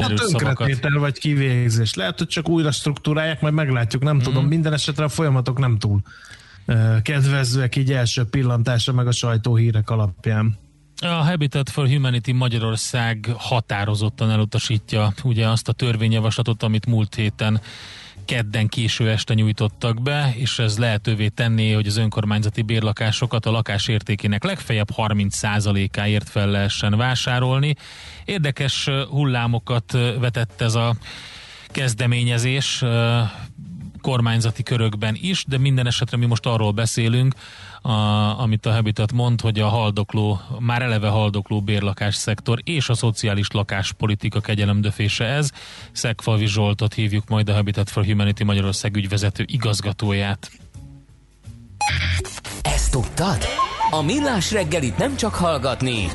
Hát 0.00 0.14
tönkretétel 0.14 0.98
vagy 0.98 1.18
kivégzés. 1.18 1.94
Lehet, 1.94 2.18
hogy 2.18 2.28
csak 2.28 2.48
újra 2.48 2.70
struktúrálják, 2.70 3.40
majd 3.40 3.54
meglátjuk, 3.54 4.02
nem 4.02 4.16
mm. 4.16 4.18
tudom. 4.18 4.46
Minden 4.46 4.72
esetre 4.72 5.04
a 5.04 5.08
folyamatok 5.08 5.58
nem 5.58 5.78
túl 5.78 6.02
kedvezőek 7.02 7.76
így 7.76 7.92
első 7.92 8.24
pillantásra, 8.24 8.92
meg 8.92 9.06
a 9.06 9.12
sajtóhírek 9.12 9.90
alapján. 9.90 10.58
A 11.00 11.06
Habitat 11.06 11.70
for 11.70 11.88
Humanity 11.88 12.32
Magyarország 12.32 13.30
határozottan 13.36 14.30
elutasítja 14.30 15.12
ugye 15.22 15.48
azt 15.48 15.68
a 15.68 15.72
törvényjavaslatot, 15.72 16.62
amit 16.62 16.86
múlt 16.86 17.14
héten 17.14 17.60
kedden 18.26 18.68
késő 18.68 19.10
este 19.10 19.34
nyújtottak 19.34 20.02
be, 20.02 20.32
és 20.36 20.58
ez 20.58 20.78
lehetővé 20.78 21.28
tenné, 21.28 21.72
hogy 21.72 21.86
az 21.86 21.96
önkormányzati 21.96 22.62
bérlakásokat 22.62 23.46
a 23.46 23.50
lakás 23.50 23.88
értékének 23.88 24.44
legfeljebb 24.44 24.88
30%-áért 24.96 26.28
fel 26.28 26.48
lehessen 26.48 26.96
vásárolni. 26.96 27.74
Érdekes 28.24 28.88
hullámokat 29.08 29.92
vetett 30.18 30.60
ez 30.60 30.74
a 30.74 30.96
kezdeményezés 31.66 32.84
kormányzati 34.00 34.62
körökben 34.62 35.16
is, 35.20 35.44
de 35.48 35.58
minden 35.58 35.86
esetre 35.86 36.16
mi 36.16 36.26
most 36.26 36.46
arról 36.46 36.72
beszélünk, 36.72 37.34
a, 37.86 38.40
amit 38.40 38.66
a 38.66 38.72
Habitat 38.72 39.12
mond, 39.12 39.40
hogy 39.40 39.60
a 39.60 39.68
haldokló, 39.68 40.40
már 40.58 40.82
eleve 40.82 41.08
haldokló 41.08 41.60
bérlakás 41.60 42.14
szektor 42.14 42.58
és 42.64 42.88
a 42.88 42.94
szociális 42.94 43.50
lakáspolitika 43.50 44.40
kegyelemdöfése 44.40 45.24
ez. 45.24 45.50
Szegfalvi 45.92 46.46
Zsoltot 46.46 46.94
hívjuk 46.94 47.28
majd 47.28 47.48
a 47.48 47.52
Habitat 47.52 47.90
for 47.90 48.04
Humanity 48.04 48.42
Magyarország 48.42 48.96
ügyvezető 48.96 49.44
igazgatóját. 49.46 50.50
Ezt 52.62 52.90
tudtad? 52.90 53.44
A 53.90 54.02
Millás 54.02 54.52
reggelit 54.52 54.98
nem 54.98 55.16
csak 55.16 55.34
hallgatni, 55.34 56.08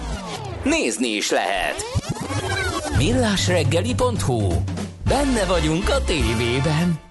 nézni 0.63 1.07
is 1.07 1.29
lehet. 1.29 1.75
Millásreggeli.hu 2.97 4.53
Benne 5.07 5.45
vagyunk 5.45 5.89
a 5.89 6.03
tévében. 6.03 7.10